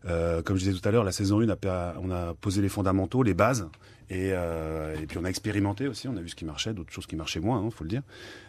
euh, 0.07 0.43
comme 0.43 0.57
je 0.57 0.65
disais 0.65 0.79
tout 0.81 0.89
à 0.89 0.93
l'heure, 0.93 1.05
la 1.05 1.13
saison 1.13 1.41
1, 1.41 1.49
a, 1.49 1.57
pas- 1.57 1.95
on 2.03 2.11
a 2.11 2.35
posé 2.35 2.63
les 2.63 2.69
fondamentaux, 2.69 3.23
les 3.23 3.35
bases. 3.35 3.69
Et, 4.11 4.31
euh, 4.33 4.95
et 5.01 5.07
puis 5.07 5.19
on 5.19 5.25
a 5.25 5.29
expérimenté 5.29 5.89
aussi, 5.89 6.09
on 6.09 6.17
a 6.17 6.21
vu 6.21 6.29
ce 6.29 6.35
qui 6.35 6.45
marchait, 6.45 6.75
d'autres 6.75 6.93
choses 6.93 7.07
qui 7.07 7.17
marchaient 7.17 7.41
moins, 7.41 7.63
il 7.65 7.71
faut 7.71 7.85
le 7.85 7.91
dire. 7.91 8.03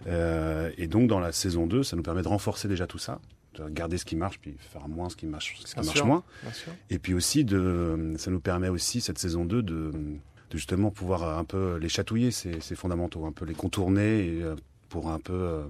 Euh, 0.08 0.72
et 0.78 0.88
donc 0.88 1.08
dans 1.08 1.20
la 1.20 1.32
saison 1.32 1.66
2, 1.68 1.84
ça 1.84 1.96
nous 1.96 2.04
permet 2.04 2.22
de 2.22 2.28
renforcer 2.28 2.68
déjà 2.68 2.88
tout 2.88 2.98
ça, 2.98 3.20
de 3.56 3.70
garder 3.70 3.98
ce 3.98 4.06
qui 4.06 4.16
marche, 4.16 4.40
puis 4.40 4.56
faire 4.60 4.88
moins 4.88 5.10
ce 5.10 5.16
qui 5.16 5.26
marche, 5.28 5.56
ce 5.60 5.68
qui 5.68 5.74
Bien 5.76 5.84
marche 5.84 5.98
sûr. 5.98 6.06
moins. 6.06 6.24
Et 6.90 7.00
puis 7.00 7.14
aussi, 7.14 7.46
de, 7.46 8.14
ça 8.18 8.32
nous 8.32 8.42
permet 8.42 8.70
aussi, 8.70 9.00
cette 9.02 9.18
saison 9.18 9.46
2, 9.46 9.62
de, 9.64 9.92
de 9.92 10.58
justement 10.58 10.92
pouvoir 10.92 11.38
un 11.38 11.44
peu 11.46 11.78
les 11.78 11.90
chatouiller, 11.90 12.32
ces, 12.32 12.60
ces 12.60 12.76
fondamentaux, 12.76 13.26
un 13.26 13.32
peu 13.32 13.46
les 13.46 13.54
contourner 13.56 14.28
et, 14.28 14.42
euh, 14.44 14.56
pour 14.90 15.10
un 15.10 15.20
peu 15.20 15.34
euh, 15.34 15.64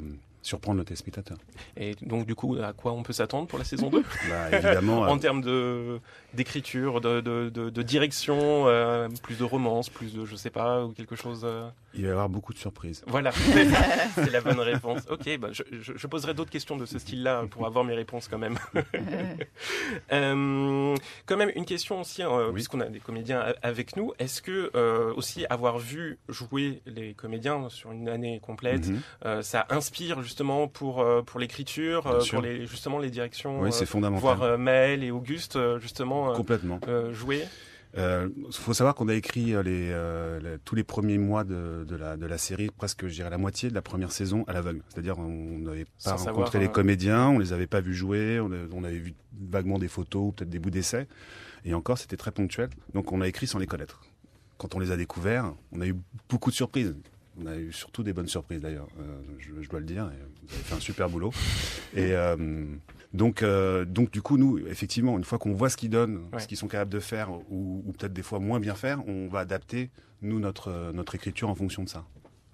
surprendre 0.45 0.77
le 0.79 0.85
téléspectateur. 0.85 1.37
Et 1.77 1.95
donc, 2.01 2.25
du 2.25 2.35
coup, 2.35 2.55
à 2.61 2.73
quoi 2.73 2.93
on 2.93 3.03
peut 3.03 3.13
s'attendre 3.13 3.47
pour 3.47 3.57
la 3.59 3.65
saison 3.65 3.89
2 3.89 4.01
Bah, 4.29 4.49
évidemment, 4.51 5.01
En 5.05 5.15
euh, 5.15 5.19
termes 5.19 5.41
de, 5.41 5.99
d'écriture, 6.33 7.01
de, 7.01 7.21
de, 7.21 7.49
de, 7.49 7.69
de 7.69 7.81
direction, 7.81 8.67
euh, 8.67 9.07
plus 9.23 9.37
de 9.37 9.43
romance, 9.43 9.89
plus 9.89 10.13
de, 10.13 10.25
je 10.25 10.35
sais 10.35 10.49
pas, 10.49 10.85
ou 10.85 10.91
quelque 10.93 11.15
chose... 11.15 11.41
euh, 11.43 11.67
il 11.93 12.01
va 12.03 12.07
y 12.09 12.11
avoir 12.11 12.27
beaucoup 12.29 12.53
de 12.53 12.57
surprises. 12.57 13.03
Voilà, 13.07 13.31
c'est 14.15 14.29
la 14.31 14.41
bonne 14.41 14.59
réponse. 14.59 15.03
Ok, 15.09 15.37
bah, 15.39 15.47
je, 15.51 15.63
je- 15.81 15.93
je 15.95 16.07
poserai 16.07 16.33
d'autres 16.33 16.51
questions 16.51 16.75
de 16.75 16.85
ce 16.85 16.99
style-là 16.99 17.45
pour 17.49 17.65
avoir 17.65 17.85
mes 17.85 17.93
réponses 17.95 18.27
quand 18.27 18.37
même. 18.37 18.57
Euh, 20.11 20.95
quand 21.25 21.37
même, 21.37 21.51
une 21.55 21.65
question 21.65 22.01
aussi, 22.01 22.21
euh, 22.21 22.47
Oui. 22.47 22.53
puisqu'on 22.55 22.81
a 22.81 22.85
des 22.87 22.99
comédiens 22.99 23.43
avec 23.61 23.95
nous. 23.95 24.13
Est-ce 24.19 24.41
que 24.41 24.71
euh, 24.75 25.13
aussi 25.15 25.45
avoir 25.49 25.77
vu 25.79 26.17
jouer 26.29 26.81
les 26.85 27.13
comédiens 27.13 27.69
sur 27.69 27.91
une 27.91 28.09
année 28.09 28.39
complète, 28.41 28.87
Mhm. 28.87 29.01
euh, 29.25 29.41
ça 29.41 29.65
inspire 29.69 30.21
justement 30.21 30.34
pour 30.43 31.01
euh, 31.01 31.21
pour 31.21 31.39
l'écriture, 31.39 32.07
euh, 32.07 32.19
pour 32.29 32.41
les 32.41 32.65
justement 32.67 32.99
les 32.99 33.09
directions, 33.09 33.61
Oui, 33.61 33.69
euh, 33.69 33.71
c'est 33.71 33.85
fondamental. 33.85 34.37
voir 34.37 34.57
Maël 34.57 35.03
et 35.03 35.11
Auguste 35.11 35.57
justement 35.79 36.33
Complètement. 36.33 36.79
jouer. 37.11 37.43
Il 37.97 38.29
faut 38.51 38.73
savoir 38.73 38.93
qu'on 38.93 39.07
a 39.07 39.13
écrit 39.13 39.45
les, 39.63 39.89
euh, 39.91 40.39
les- 40.41 40.59
tous 40.59 40.75
les 40.75 40.83
premiers 40.83 41.17
mois 41.17 41.45
de, 41.45 41.85
de 41.87 41.95
la, 41.95 42.17
de 42.17 42.25
la 42.25 42.37
série, 42.37 42.69
presque, 42.69 43.07
je 43.07 43.13
dirais, 43.13 43.29
la 43.29 43.37
moitié 43.37 43.69
de 43.69 43.73
la 43.73 43.81
première 43.81 44.11
saison 44.11 44.43
à 44.47 44.53
l'aveugle. 44.53 44.81
C'est-à-dire, 44.89 45.17
on 45.17 45.59
n'avait 45.59 45.85
Sans 45.97 46.11
pas 46.11 46.17
savoir, 46.17 46.35
rencontré 46.35 46.57
euh, 46.57 46.61
les 46.63 46.67
comédiens, 46.67 47.29
on 47.29 47.39
les 47.39 47.53
avait 47.53 47.67
pas 47.67 47.79
vus 47.79 47.93
jouer, 47.95 48.41
on, 48.41 48.51
on 48.73 48.83
avait 48.83 48.97
vu 48.97 49.13
vaguement 49.49 49.79
des 49.79 49.87
photos, 49.87 50.33
peut-être 50.35 50.49
des 50.49 50.59
bouts 50.59 50.71
d'essais. 50.71 51.07
Et 51.63 51.73
encore, 51.73 51.97
c'était 51.97 52.17
très 52.17 52.31
ponctuel. 52.31 52.69
Donc, 52.93 53.13
on 53.13 53.21
a 53.21 53.29
écrit 53.29 53.47
sans 53.47 53.59
les 53.59 53.65
connaître. 53.67 54.01
Quand 54.57 54.75
on 54.75 54.79
les 54.79 54.91
a 54.91 54.97
découverts, 54.97 55.53
on 55.71 55.79
a 55.79 55.87
eu 55.87 55.95
beaucoup 56.29 56.49
de 56.49 56.55
surprises. 56.55 56.95
On 57.37 57.45
a 57.47 57.57
eu 57.57 57.71
surtout 57.73 58.01
des 58.03 58.13
bonnes 58.13 58.27
surprises 58.27 58.61
d'ailleurs, 58.61 58.87
euh, 58.99 59.21
je, 59.39 59.49
je 59.61 59.69
dois 59.69 59.79
le 59.79 59.85
dire. 59.85 60.05
Vous 60.05 60.53
avez 60.53 60.63
fait 60.63 60.75
un 60.75 60.79
super 60.79 61.09
boulot. 61.09 61.31
Et 61.93 62.13
euh, 62.13 62.65
donc, 63.13 63.43
euh, 63.43 63.83
donc 63.83 64.11
du 64.11 64.21
coup, 64.21 64.37
nous, 64.37 64.57
effectivement, 64.67 65.17
une 65.17 65.23
fois 65.25 65.37
qu'on 65.37 65.53
voit 65.53 65.69
ce 65.69 65.75
qu'ils 65.77 65.89
donnent, 65.89 66.21
Ouais. 66.31 66.39
ce 66.39 66.47
qu'ils 66.47 66.57
sont 66.57 66.67
capables 66.69 66.91
de 66.91 66.99
faire, 67.01 67.31
ou, 67.49 67.83
ou 67.85 67.91
peut-être 67.91 68.13
des 68.13 68.23
fois 68.23 68.39
moins 68.39 68.59
bien 68.61 68.75
faire, 68.75 69.05
on 69.07 69.27
va 69.27 69.39
adapter 69.39 69.89
nous 70.21 70.39
notre 70.39 70.91
notre 70.93 71.13
écriture 71.15 71.49
en 71.49 71.55
fonction 71.55 71.83
de 71.83 71.89
ça. 71.89 72.05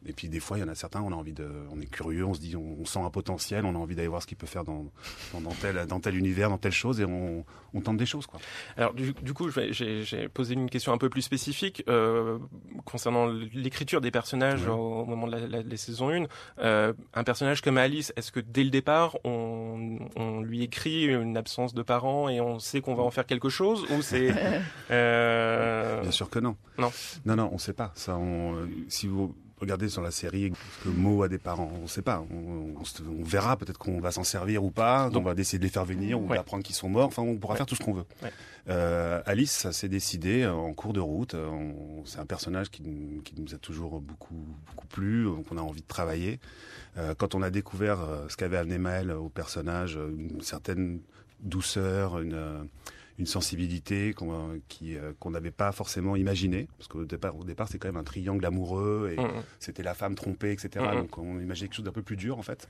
Et 0.05 0.13
puis 0.13 0.29
des 0.29 0.39
fois, 0.39 0.57
il 0.57 0.61
y 0.61 0.63
en 0.63 0.67
a 0.67 0.73
certains, 0.75 1.01
on 1.01 1.11
a 1.11 1.15
envie 1.15 1.33
de, 1.33 1.47
on 1.71 1.79
est 1.79 1.85
curieux, 1.85 2.25
on 2.25 2.33
se 2.33 2.39
dit, 2.39 2.55
on, 2.55 2.77
on 2.81 2.85
sent 2.85 2.99
un 2.99 3.09
potentiel, 3.11 3.65
on 3.65 3.75
a 3.75 3.77
envie 3.77 3.93
d'aller 3.95 4.07
voir 4.07 4.21
ce 4.21 4.27
qu'il 4.27 4.37
peut 4.37 4.47
faire 4.47 4.63
dans, 4.63 4.87
dans, 5.33 5.41
dans 5.41 5.51
tel 5.51 5.85
dans 5.87 5.99
tel 5.99 6.15
univers, 6.17 6.49
dans 6.49 6.57
telle 6.57 6.71
chose, 6.71 6.99
et 6.99 7.05
on, 7.05 7.45
on 7.75 7.81
tente 7.81 7.97
des 7.97 8.05
choses 8.07 8.25
quoi. 8.25 8.39
Alors 8.77 8.93
du, 8.95 9.13
du 9.13 9.33
coup, 9.33 9.49
j'ai 9.51 10.27
posé 10.29 10.55
une 10.55 10.69
question 10.71 10.91
un 10.91 10.97
peu 10.97 11.09
plus 11.09 11.21
spécifique 11.21 11.83
euh, 11.87 12.39
concernant 12.83 13.27
l'écriture 13.53 14.01
des 14.01 14.09
personnages 14.11 14.67
au, 14.67 14.73
au 15.01 15.05
moment 15.05 15.27
de 15.27 15.33
la, 15.33 15.47
la- 15.47 15.61
la 15.61 15.77
saison 15.77 16.09
1. 16.09 16.25
Euh, 16.59 16.93
un 17.13 17.23
personnage 17.23 17.61
comme 17.61 17.77
Alice, 17.77 18.11
est-ce 18.15 18.31
que 18.31 18.39
dès 18.39 18.63
le 18.63 18.71
départ, 18.71 19.17
on, 19.23 19.99
on 20.15 20.41
lui 20.41 20.63
écrit 20.63 21.05
une 21.05 21.37
absence 21.37 21.73
de 21.75 21.83
parents 21.83 22.27
et 22.27 22.41
on 22.41 22.57
sait 22.57 22.81
qu'on 22.81 22.95
va 22.95 23.03
en 23.03 23.11
faire 23.11 23.27
quelque 23.27 23.49
chose 23.49 23.85
ou 23.91 24.01
c'est 24.01 24.33
euh, 24.91 26.01
Bien 26.01 26.11
sûr 26.11 26.29
que 26.29 26.39
non. 26.39 26.55
Non. 26.77 26.91
Non, 27.25 27.35
non, 27.35 27.49
on 27.53 27.57
sait 27.57 27.73
pas. 27.73 27.91
Ça, 27.95 28.17
on, 28.17 28.67
si 28.87 29.07
vous 29.07 29.35
regardez 29.61 29.87
sur 29.89 30.01
la 30.01 30.11
série 30.11 30.51
que 30.83 30.89
Mo 30.89 31.23
a 31.23 31.27
des 31.29 31.37
parents, 31.37 31.71
on 31.81 31.87
sait 31.87 32.01
pas. 32.01 32.25
On, 32.31 32.35
on 32.35 32.73
on 33.19 33.23
verra 33.23 33.55
peut-être 33.57 33.77
qu'on 33.77 33.99
va 34.01 34.11
s'en 34.11 34.23
servir 34.23 34.63
ou 34.63 34.71
pas. 34.71 35.09
Donc- 35.09 35.25
on 35.25 35.33
va 35.33 35.39
essayer 35.39 35.59
de 35.59 35.63
les 35.63 35.69
faire 35.69 35.85
venir 35.85 36.19
ou 36.19 36.27
Ouais. 36.27 36.35
d'apprendre 36.37 36.63
qu'ils 36.63 36.75
sont 36.75 36.89
morts. 36.89 37.07
Enfin, 37.07 37.21
on 37.21 37.37
pourra 37.37 37.53
Ouais. 37.53 37.57
faire 37.57 37.65
tout 37.65 37.75
ce 37.75 37.83
qu'on 37.83 37.93
veut. 37.93 38.05
Ouais. 38.23 38.31
Euh, 38.69 39.21
Alice, 39.25 39.51
ça 39.51 39.71
s'est 39.71 39.87
décidé 39.89 40.41
euh, 40.43 40.51
en 40.53 40.73
cours 40.73 40.93
de 40.93 40.99
route. 40.99 41.33
Euh, 41.35 41.47
on- 41.47 42.03
C'est 42.05 42.19
un 42.19 42.25
personnage 42.25 42.69
qui, 42.71 42.81
nous- 42.83 43.21
qui 43.21 43.39
nous 43.39 43.53
a 43.53 43.57
toujours 43.57 44.01
beaucoup, 44.01 44.35
beaucoup 44.67 44.87
plu, 44.87 45.27
euh, 45.27 45.31
qu'on 45.47 45.57
a 45.57 45.61
envie 45.61 45.81
de 45.81 45.87
travailler. 45.87 46.39
Euh, 46.97 47.13
quand 47.15 47.35
on 47.35 47.41
a 47.43 47.49
découvert 47.51 47.99
ce 48.27 48.35
qu'avait 48.35 48.57
amené 48.57 48.77
Maël 48.79 49.11
au 49.11 49.29
personnage, 49.29 49.95
une 49.95 50.41
certaine 50.41 50.99
douceur, 51.39 52.19
une, 52.19 52.67
une 53.21 53.27
sensibilité 53.27 54.13
qu'on 54.13 54.59
qui, 54.67 54.97
euh, 54.97 55.13
qu'on 55.19 55.31
n'avait 55.31 55.51
pas 55.51 55.71
forcément 55.71 56.15
imaginé, 56.15 56.67
parce 56.77 56.87
qu'au 56.87 57.05
départ, 57.05 57.37
au 57.37 57.43
départ 57.43 57.67
c'est 57.69 57.77
quand 57.79 57.87
même 57.87 57.97
un 57.97 58.03
triangle 58.03 58.45
amoureux, 58.45 59.13
et 59.15 59.21
Mhm. 59.21 59.43
c'était 59.59 59.83
la 59.83 59.93
femme 59.93 60.15
trompée, 60.15 60.51
etc. 60.51 60.69
Mhm. 60.93 61.01
Donc 61.01 61.17
on 61.17 61.39
imaginait 61.39 61.67
quelque 61.67 61.75
chose 61.77 61.85
d'un 61.85 61.91
peu 61.91 62.01
plus 62.01 62.17
dur 62.17 62.37
en 62.37 62.41
fait. 62.41 62.67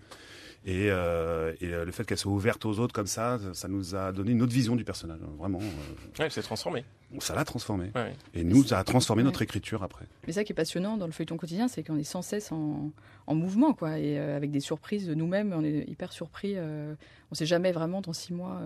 Et, 0.63 0.91
euh, 0.91 1.53
et 1.59 1.73
euh, 1.73 1.85
le 1.85 1.91
fait 1.91 2.03
qu'elle 2.05 2.19
soit 2.19 2.31
ouverte 2.31 2.65
aux 2.65 2.77
autres 2.79 2.93
comme 2.93 3.07
ça, 3.07 3.39
ça 3.53 3.67
nous 3.67 3.95
a 3.95 4.11
donné 4.11 4.31
une 4.31 4.43
autre 4.43 4.53
vision 4.53 4.75
du 4.75 4.83
personnage. 4.83 5.17
Vraiment, 5.39 5.57
euh, 5.59 6.21
Ouais, 6.23 6.29
c'est 6.29 6.43
transformé. 6.43 6.85
ça 7.19 7.33
l'a 7.33 7.43
transformé. 7.45 7.89
Ouais. 7.95 8.13
Et 8.35 8.43
nous, 8.43 8.63
ça 8.63 8.77
a 8.77 8.83
transformé 8.83 9.21
Ouais. 9.21 9.25
notre 9.25 9.41
écriture 9.41 9.81
après. 9.81 10.05
Mais 10.27 10.33
ça 10.33 10.43
qui 10.43 10.51
est 10.51 10.55
passionnant 10.55 10.97
dans 10.97 11.07
le 11.07 11.13
feuilleton 11.13 11.37
quotidien, 11.37 11.67
c'est 11.67 11.81
qu'on 11.83 11.97
est 11.97 12.03
sans 12.03 12.21
cesse 12.21 12.51
en, 12.51 12.91
en 13.25 13.33
mouvement, 13.35 13.73
quoi, 13.73 13.97
et 13.97 14.19
euh, 14.19 14.37
avec 14.37 14.51
des 14.51 14.59
surprises 14.59 15.07
de 15.07 15.15
nous-mêmes, 15.15 15.51
on 15.51 15.63
est 15.63 15.83
hyper 15.89 16.11
surpris. 16.13 16.53
euh, 16.57 16.93
on 17.31 17.35
sait 17.35 17.47
jamais 17.47 17.71
vraiment 17.71 18.01
dans 18.01 18.13
six 18.13 18.33
mois. 18.33 18.59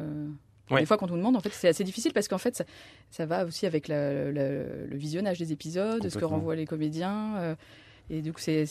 Ouais. 0.72 0.80
Des 0.80 0.86
fois, 0.86 0.98
quand 0.98 1.08
on 1.08 1.12
nous 1.12 1.18
demande, 1.20 1.36
en 1.36 1.40
fait, 1.42 1.52
c'est 1.54 1.68
assez 1.68 1.84
difficile 1.84 2.12
parce 2.14 2.28
qu'en 2.28 2.38
fait, 2.40 2.56
ça, 2.56 2.64
ça 3.12 3.26
va 3.26 3.46
aussi 3.46 3.66
avec 3.68 3.88
la- 3.88 4.32
la- 4.32 4.50
le 4.64 4.96
visionnage 4.98 5.38
des 5.40 5.52
épisodes, 5.52 6.02
ce 6.10 6.18
que 6.18 6.26
renvoient 6.26 6.56
les 6.56 6.66
comédiens, 6.66 7.36
euh, 7.38 7.56
et 8.10 8.22
du 8.22 8.34
coup, 8.34 8.40
c'est 8.40 8.66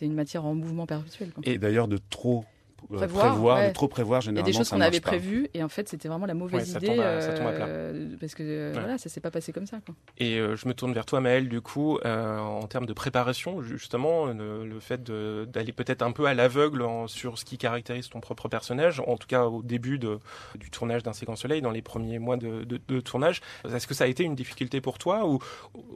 une 0.00 0.14
matière 0.14 0.44
en 0.44 0.54
mouvement 0.54 0.86
perpétuel. 0.86 1.30
quoi. 1.32 1.42
Et 1.46 1.58
d'ailleurs, 1.58 1.88
de 1.88 1.98
trop 2.10 2.44
Prévoir, 2.88 3.30
prévoir, 3.30 3.58
ouais. 3.58 3.68
de 3.68 3.72
trop 3.72 3.88
prévoir, 3.88 4.20
Il 4.20 4.24
y 4.24 4.26
a 4.26 4.30
généralement, 4.30 4.46
des 4.46 4.52
choses 4.52 4.68
qu'on 4.70 4.80
avait 4.80 5.00
prévues 5.00 5.48
et 5.54 5.62
en 5.62 5.68
fait 5.68 5.88
c'était 5.88 6.08
vraiment 6.08 6.26
la 6.26 6.34
mauvaise 6.34 6.60
Ouais, 6.60 6.64
ça 6.66 6.78
idée 6.78 6.86
tombe 6.88 7.00
à- 7.00 7.20
ça 7.20 7.32
tombe 7.34 7.46
à 7.46 7.52
plat. 7.52 7.66
euh, 7.66 8.16
parce 8.18 8.34
que 8.34 8.42
euh, 8.42 8.72
Ouais. 8.72 8.80
voilà 8.80 8.98
ça 8.98 9.08
s'est 9.08 9.20
pas 9.20 9.30
passé 9.30 9.52
comme 9.52 9.66
ça 9.66 9.78
quoi. 9.84 9.94
Et 10.18 10.38
euh, 10.38 10.56
je 10.56 10.66
me 10.66 10.74
tourne 10.74 10.92
vers 10.92 11.06
toi, 11.06 11.20
Maël, 11.20 11.48
du 11.48 11.60
coup, 11.60 11.98
euh, 12.04 12.38
en 12.38 12.66
termes 12.66 12.86
de 12.86 12.92
préparation, 12.92 13.62
justement, 13.62 14.26
le, 14.26 14.66
le 14.66 14.80
fait 14.80 15.02
d'aller 15.02 15.72
peut-être 15.72 16.02
un 16.02 16.12
peu 16.12 16.26
à 16.26 16.34
l'aveugle 16.34 16.84
sur 17.06 17.38
ce 17.38 17.44
qui 17.44 17.58
caractérise 17.58 18.08
ton 18.08 18.20
propre 18.20 18.48
personnage, 18.48 19.00
en 19.06 19.16
tout 19.16 19.26
cas 19.28 19.44
au 19.44 19.62
début 19.62 19.98
de, 19.98 20.18
du 20.56 20.70
tournage 20.70 21.02
d'un 21.02 21.12
séquence 21.12 21.40
soleil, 21.42 21.62
dans 21.62 21.70
les 21.70 21.82
premiers 21.82 22.18
mois 22.18 22.36
de, 22.36 22.64
de- 22.64 22.80
de 22.88 23.00
tournage, 23.00 23.40
est-ce 23.72 23.86
que 23.86 23.94
ça 23.94 24.04
a 24.04 24.06
été 24.08 24.24
une 24.24 24.34
difficulté 24.34 24.80
pour 24.80 24.98
toi 24.98 25.26
ou 25.28 25.38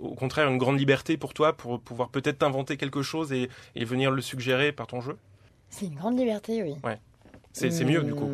au 0.01 0.15
contraire 0.15 0.49
une 0.49 0.59
grande 0.59 0.79
liberté 0.79 1.17
pour 1.17 1.35
toi 1.35 1.53
pour 1.53 1.81
pouvoir 1.81 2.09
peut-être 2.11 2.39
t'inventer 2.39 2.77
quelque 2.77 3.03
chose 3.03 3.33
et, 3.33 3.49
et 3.75 3.85
venir 3.85 4.11
le 4.11 4.21
suggérer 4.23 4.73
par 4.73 4.87
ton 4.87 5.01
jeu? 5.01 5.17
C'est 5.71 5.87
une 5.87 5.95
grande 5.95 6.19
liberté, 6.19 6.63
oui. 6.63 6.75
C'est 7.53 7.71
c'est 7.71 7.85
mieux, 7.85 8.03
du 8.03 8.15
coup. 8.15 8.29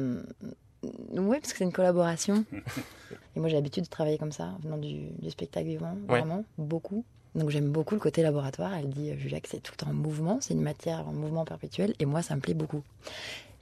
Oui, 1.12 1.38
parce 1.40 1.52
que 1.52 1.58
c'est 1.58 1.64
une 1.64 1.72
collaboration. 1.72 2.44
Et 3.36 3.40
moi, 3.40 3.48
j'ai 3.48 3.56
l'habitude 3.56 3.84
de 3.84 3.88
travailler 3.88 4.18
comme 4.18 4.32
ça, 4.32 4.50
venant 4.62 4.78
du, 4.78 5.08
du 5.18 5.30
spectacle 5.30 5.66
vivant, 5.66 5.94
Ouais. 6.08 6.20
vraiment, 6.20 6.44
beaucoup. 6.58 7.04
Donc 7.34 7.50
j'aime 7.50 7.70
beaucoup 7.70 7.94
le 7.94 8.00
côté 8.00 8.22
laboratoire. 8.22 8.74
Elle 8.74 8.88
dit, 8.88 9.10
euh, 9.10 9.16
Julia, 9.16 9.40
que 9.40 9.48
c'est 9.48 9.62
tout 9.62 9.74
en 9.84 9.92
mouvement, 9.92 10.38
c'est 10.40 10.54
une 10.54 10.62
matière 10.62 11.06
en 11.06 11.12
mouvement 11.12 11.44
perpétuel. 11.44 11.94
Et 12.00 12.06
moi, 12.06 12.22
ça 12.22 12.34
me 12.34 12.40
plaît 12.40 12.54
beaucoup. 12.54 12.82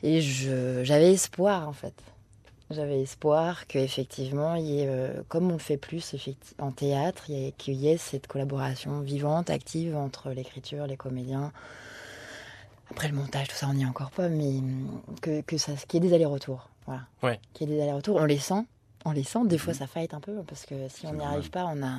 Et 0.02 0.20
j'avais 0.20 1.12
espoir, 1.12 1.68
en 1.68 1.72
fait. 1.72 1.94
J'avais 2.70 3.00
espoir 3.02 3.66
qu'effectivement, 3.66 4.54
il 4.54 4.66
y 4.66 4.80
ait, 4.80 4.86
euh, 4.88 5.22
comme 5.28 5.48
on 5.50 5.54
le 5.54 5.58
fait 5.58 5.76
plus 5.78 6.14
en 6.58 6.70
théâtre, 6.70 7.24
qu'il 7.56 7.74
y 7.74 7.88
ait 7.88 7.96
cette 7.96 8.26
collaboration 8.26 9.00
vivante, 9.00 9.48
active 9.50 9.96
entre 9.96 10.30
l'écriture, 10.30 10.86
les 10.86 10.96
comédiens. 10.96 11.50
Après 12.90 13.08
le 13.08 13.14
montage, 13.14 13.48
tout 13.48 13.54
ça, 13.56 13.66
on 13.68 13.74
n'y 13.74 13.82
est 13.82 13.86
encore 13.86 14.10
pas, 14.10 14.28
mais 14.28 14.54
que, 15.22 15.40
que 15.42 15.58
ça, 15.58 15.72
qu'il 15.86 16.02
y 16.02 16.06
ait 16.06 16.08
des 16.08 16.14
allers-retours. 16.14 16.68
Voilà. 16.86 17.02
Ouais. 17.22 17.38
Qu'il 17.54 17.68
y 17.68 17.72
ait 17.72 17.76
des 17.76 17.82
allers-retours. 17.82 18.16
On 18.16 18.24
les 18.24 18.38
sent. 18.38 18.64
On 19.04 19.12
les 19.12 19.24
sent. 19.24 19.40
Des 19.44 19.58
fois, 19.58 19.72
Mhm. 19.72 19.78
ça 19.78 19.86
fight 19.86 20.14
un 20.14 20.20
peu, 20.20 20.42
parce 20.46 20.64
que 20.66 20.88
si 20.88 21.06
on 21.06 21.12
n'y 21.12 21.24
arrive 21.24 21.50
pas, 21.50 21.66
on 21.66 21.82
a. 21.82 21.98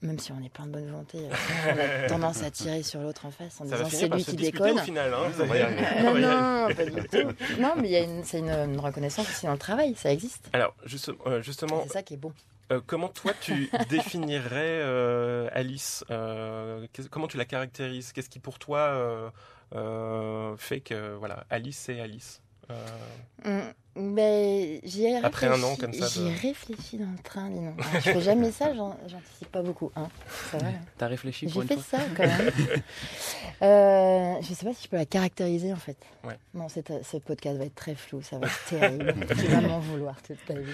Même 0.00 0.20
si 0.20 0.30
on 0.30 0.40
est 0.44 0.48
plein 0.48 0.66
de 0.66 0.70
bonne 0.70 0.86
volonté, 0.86 1.18
euh, 1.18 1.28
on 2.04 2.04
a 2.04 2.08
tendance 2.08 2.44
à 2.44 2.52
tirer 2.52 2.84
sur 2.84 3.00
l'autre 3.00 3.26
en 3.26 3.32
face 3.32 3.60
en 3.60 3.66
Ça 3.66 3.78
disant 3.82 3.88
c'est 3.90 4.08
lui 4.08 4.22
qui 4.24 4.36
déconne. 4.36 4.78
au 4.78 4.82
final. 4.82 5.12
Hein, 5.12 5.32
Non, 6.04 6.14
non, 6.14 6.68
pas 6.72 6.84
du 6.84 7.08
tout. 7.08 7.60
Non, 7.60 7.72
mais 7.80 7.88
y 7.88 7.96
a 7.96 8.00
une, 8.04 8.22
c'est 8.22 8.38
une, 8.38 8.48
une 8.50 8.78
reconnaissance 8.78 9.28
aussi 9.28 9.46
dans 9.46 9.52
le 9.52 9.58
travail, 9.58 9.96
ça 9.96 10.12
existe. 10.12 10.48
Alors, 10.52 10.72
juste- 10.84 11.10
euh, 11.26 11.42
justement, 11.42 11.82
C'est 11.88 11.94
ça 11.94 12.02
qui 12.04 12.14
est 12.14 12.18
bon. 12.18 12.32
Euh, 12.70 12.80
comment 12.86 13.08
toi 13.08 13.32
tu 13.40 13.70
définirais 13.90 14.78
euh, 14.82 15.48
Alice 15.52 16.04
euh, 16.12 16.86
Comment 17.10 17.26
tu 17.26 17.36
la 17.36 17.44
caractérises? 17.46 18.12
Qu'est-ce 18.12 18.30
qui 18.30 18.38
pour 18.38 18.60
toi 18.60 19.32
fait 19.72 20.80
que 20.80 21.14
voilà 21.14 21.44
Alice 21.50 21.78
c'est 21.78 22.00
Alice 22.00 22.42
Euh, 22.70 23.60
Ben, 24.00 24.78
j'y 24.84 25.06
ai 25.06 25.16
Après 25.16 25.46
un 25.48 25.54
réfléchi- 25.54 25.64
an 25.64 25.76
comme 25.76 25.92
ça 25.92 26.04
de- 26.04 26.10
J'y 26.10 26.22
ai 26.28 26.34
réfléchi 26.34 26.98
dans 26.98 27.10
le 27.10 27.18
train. 27.24 27.46
Alors, 27.46 27.74
je 27.94 27.98
fais 28.00 28.20
jamais 28.20 28.52
ça, 28.52 28.72
j'anticipe 28.72 29.50
pas 29.50 29.62
beaucoup. 29.62 29.90
Hein. 29.96 30.06
Ça 30.52 30.58
va 30.58 30.70
là 30.70 30.78
T'as 30.98 31.08
réfléchi 31.08 31.46
pour 31.46 31.62
J'ai 31.62 31.68
fait 31.68 31.74
fois 31.74 31.98
ça 31.98 32.04
quand 32.16 32.22
même. 32.26 32.50
euh, 33.62 34.34
je 34.42 34.54
sais 34.54 34.64
pas 34.64 34.72
si 34.72 34.84
je 34.84 34.88
peux 34.88 34.96
la 34.96 35.06
caractériser 35.06 35.72
en 35.72 35.76
fait. 35.78 35.96
Ouais. 36.22 36.38
Non, 36.54 36.68
cette- 36.68 37.04
ce 37.04 37.16
podcast 37.16 37.58
va 37.58 37.64
être 37.64 37.74
très 37.74 37.96
flou, 37.96 38.22
ça 38.22 38.38
va 38.38 38.46
être 38.46 38.64
terrible. 38.68 39.14
tu 39.28 39.46
vas 39.46 39.60
m'en 39.62 39.80
vouloir 39.80 40.22
toute 40.22 40.44
ta 40.46 40.54
vie. 40.54 40.72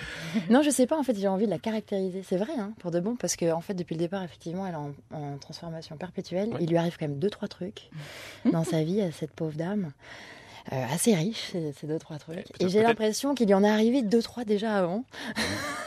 Non, 0.50 0.62
je 0.62 0.68
sais 0.70 0.86
pas, 0.86 0.98
en 0.98 1.02
fait, 1.02 1.18
j'ai 1.18 1.28
envie 1.28 1.46
de 1.46 1.50
la 1.50 1.58
caractériser. 1.58 2.22
C'est 2.28 2.36
vrai, 2.36 2.52
hein, 2.58 2.72
pour 2.80 2.90
de 2.90 3.00
bon, 3.00 3.16
parce 3.16 3.36
que 3.36 3.50
en 3.52 3.60
fait, 3.62 3.74
depuis 3.74 3.94
le 3.94 4.00
départ, 4.00 4.22
effectivement, 4.22 4.66
elle 4.66 4.74
est 4.74 4.76
en, 4.76 4.92
en 5.12 5.38
transformation 5.38 5.96
perpétuelle. 5.96 6.50
Ouais. 6.50 6.58
Il 6.60 6.68
lui 6.68 6.76
arrive 6.76 6.96
quand 6.98 7.08
même 7.08 7.18
deux, 7.18 7.30
trois 7.30 7.48
trucs 7.48 7.88
dans 8.52 8.64
sa 8.64 8.82
vie 8.82 9.00
à 9.00 9.10
cette 9.12 9.32
pauvre 9.32 9.56
dame. 9.56 9.92
Euh, 10.72 10.82
assez 10.90 11.14
riche, 11.14 11.52
ces, 11.78 11.86
deux, 11.86 11.98
trois 11.98 12.18
trucs. 12.18 12.36
peut-être- 12.36 12.62
Et 12.62 12.68
j'ai 12.70 12.82
l'impression 12.82 13.34
qu'il 13.34 13.50
y 13.50 13.54
en 13.54 13.62
est 13.62 13.68
arrivé 13.68 14.00
deux, 14.02 14.22
trois 14.22 14.44
déjà 14.44 14.74
avant. 14.76 15.04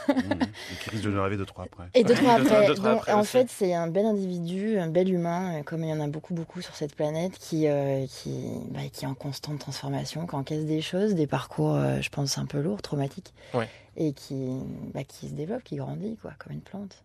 Mmh. 0.08 0.12
Et 0.12 0.76
qui 0.84 0.90
risque 0.90 1.04
de 1.04 1.10
nous 1.10 1.18
arriver 1.20 1.36
deux, 1.36 1.44
trois 1.46 1.64
après. 1.64 1.84
Et 1.94 2.04
deux, 2.04 2.14
trois 2.14 2.38
deux, 2.38 2.44
trois- 2.44 2.56
après. 2.58 2.66
deux, 2.68 2.74
trois 2.74 2.94
Donc, 2.94 3.08
en 3.08 3.24
fait, 3.24 3.48
c'est 3.50 3.74
un 3.74 3.88
bel 3.88 4.06
individu, 4.06 4.78
un 4.78 4.86
bel 4.88 5.12
humain, 5.12 5.58
euh, 5.58 5.62
comme 5.64 5.82
il 5.82 5.90
y 5.90 5.92
en 5.92 6.00
a 6.00 6.06
beaucoup, 6.06 6.32
beaucoup 6.32 6.60
sur 6.62 6.76
cette 6.76 6.94
planète, 6.94 7.32
qui, 7.38 7.66
euh, 7.66 8.06
qui, 8.06 8.30
bah, 8.70 8.80
qui 8.92 9.04
est 9.04 9.08
en 9.08 9.14
constante 9.14 9.58
transformation, 9.58 10.26
qui 10.28 10.34
encaisse 10.36 10.64
des 10.64 10.80
choses, 10.80 11.14
des 11.14 11.26
parcours, 11.26 11.74
euh, 11.74 12.00
je 12.00 12.08
pense, 12.10 12.38
un 12.38 12.46
peu 12.46 12.60
lourds, 12.60 12.80
traumatiques. 12.80 13.34
Ouais. 13.54 13.68
Et 13.96 14.12
qui, 14.12 14.46
bah, 14.94 15.02
qui 15.02 15.28
se 15.28 15.34
développe, 15.34 15.64
qui 15.64 15.74
grandit, 15.76 16.16
quoi, 16.22 16.30
comme 16.38 16.52
une 16.52 16.60
plante. 16.60 17.02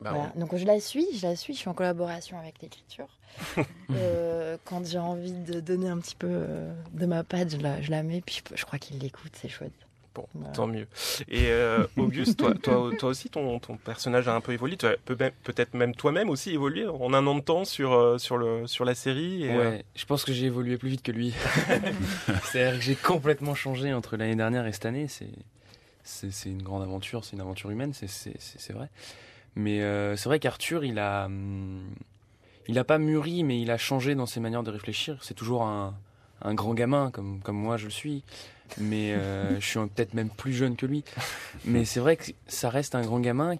Bah, 0.00 0.10
Voilà. 0.12 0.32
Donc 0.36 0.54
je 0.56 0.64
la 0.64 0.80
suis, 0.80 1.06
je 1.16 1.26
la 1.26 1.36
suis, 1.36 1.54
je 1.54 1.58
suis 1.60 1.68
en 1.68 1.74
collaboration 1.74 2.38
avec 2.38 2.60
l'écriture. 2.62 3.08
Euh, 3.92 4.56
quand 4.64 4.84
j'ai 4.86 4.98
envie 4.98 5.32
de 5.32 5.60
donner 5.60 5.88
un 5.88 5.98
petit 5.98 6.16
peu 6.16 6.26
euh, 6.30 6.72
de 6.92 7.06
ma 7.06 7.22
patte, 7.22 7.50
je 7.52 7.56
la, 7.58 7.80
je 7.82 7.90
la 7.90 8.02
mets, 8.02 8.20
puis 8.20 8.42
je, 8.50 8.56
je 8.56 8.64
crois 8.64 8.78
qu'il 8.78 8.98
l'écoute, 8.98 9.32
c'est 9.40 9.48
chouette. 9.48 9.72
Bon, 10.14 10.26
Voilà. 10.34 10.52
tant 10.52 10.66
mieux. 10.66 10.86
Et 11.28 11.46
euh, 11.50 11.86
Auguste, 11.96 12.38
toi, 12.38 12.54
toi, 12.54 12.90
toi 12.98 13.08
aussi, 13.10 13.28
ton, 13.28 13.58
ton 13.58 13.76
personnage 13.76 14.26
a 14.28 14.34
un 14.34 14.40
peu 14.40 14.52
évolué. 14.52 14.76
Tu 14.76 14.86
as 14.86 14.96
peut- 14.96 15.16
peut-être 15.16 15.74
même 15.74 15.94
toi-même 15.94 16.30
aussi 16.30 16.50
évolué 16.52 16.86
en 16.86 17.12
un 17.14 17.26
an 17.26 17.34
de 17.36 17.40
temps 17.40 17.64
sur, 17.64 18.18
sur, 18.18 18.38
le, 18.38 18.66
sur 18.66 18.84
la 18.84 18.94
série. 18.94 19.44
Et, 19.44 19.50
euh, 19.52 19.70
Ouais, 19.70 19.84
je 19.94 20.04
pense 20.06 20.24
que 20.24 20.32
j'ai 20.32 20.46
évolué 20.46 20.78
plus 20.78 20.88
vite 20.88 21.02
que 21.02 21.12
lui. 21.12 21.34
C'est-à-dire 22.44 22.78
que 22.78 22.84
j'ai 22.84 22.96
complètement 22.96 23.54
changé 23.54 23.92
entre 23.92 24.16
l'année 24.16 24.36
dernière 24.36 24.66
et 24.66 24.72
cette 24.72 24.86
année. 24.86 25.06
C'est, 25.08 26.48
une 26.48 26.62
grande 26.62 26.82
aventure, 26.82 27.24
c'est 27.24 27.34
une 27.34 27.42
aventure 27.42 27.70
humaine, 27.70 27.92
c'est 27.92 28.72
vrai. 28.72 28.88
Mais 29.56 29.80
euh, 29.80 30.16
c'est 30.16 30.28
vrai 30.28 30.38
qu'Arthur, 30.38 30.84
il 30.84 30.98
a, 30.98 31.24
hum, 31.24 31.82
il 32.68 32.78
a 32.78 32.84
pas 32.84 32.98
mûri, 32.98 33.42
mais 33.42 33.60
il 33.60 33.70
a 33.70 33.78
changé 33.78 34.14
dans 34.14 34.26
ses 34.26 34.38
manières 34.38 34.62
de 34.62 34.70
réfléchir. 34.70 35.18
C'est 35.22 35.34
toujours 35.34 35.62
un, 35.62 35.94
un 36.42 36.54
grand 36.54 36.74
gamin, 36.74 37.10
comme, 37.10 37.40
comme 37.40 37.56
moi 37.56 37.78
je 37.78 37.86
le 37.86 37.90
suis. 37.90 38.22
Mais 38.78 39.14
euh, 39.14 39.54
je 39.60 39.66
suis 39.66 39.80
peut-être 39.80 40.14
même 40.14 40.30
plus 40.30 40.52
jeune 40.52 40.76
que 40.76 40.84
lui. 40.84 41.04
Mais 41.64 41.86
c'est 41.86 42.00
vrai 42.00 42.16
que 42.16 42.30
ça 42.46 42.68
reste 42.68 42.94
un 42.94 43.00
grand 43.02 43.20
gamin, 43.20 43.56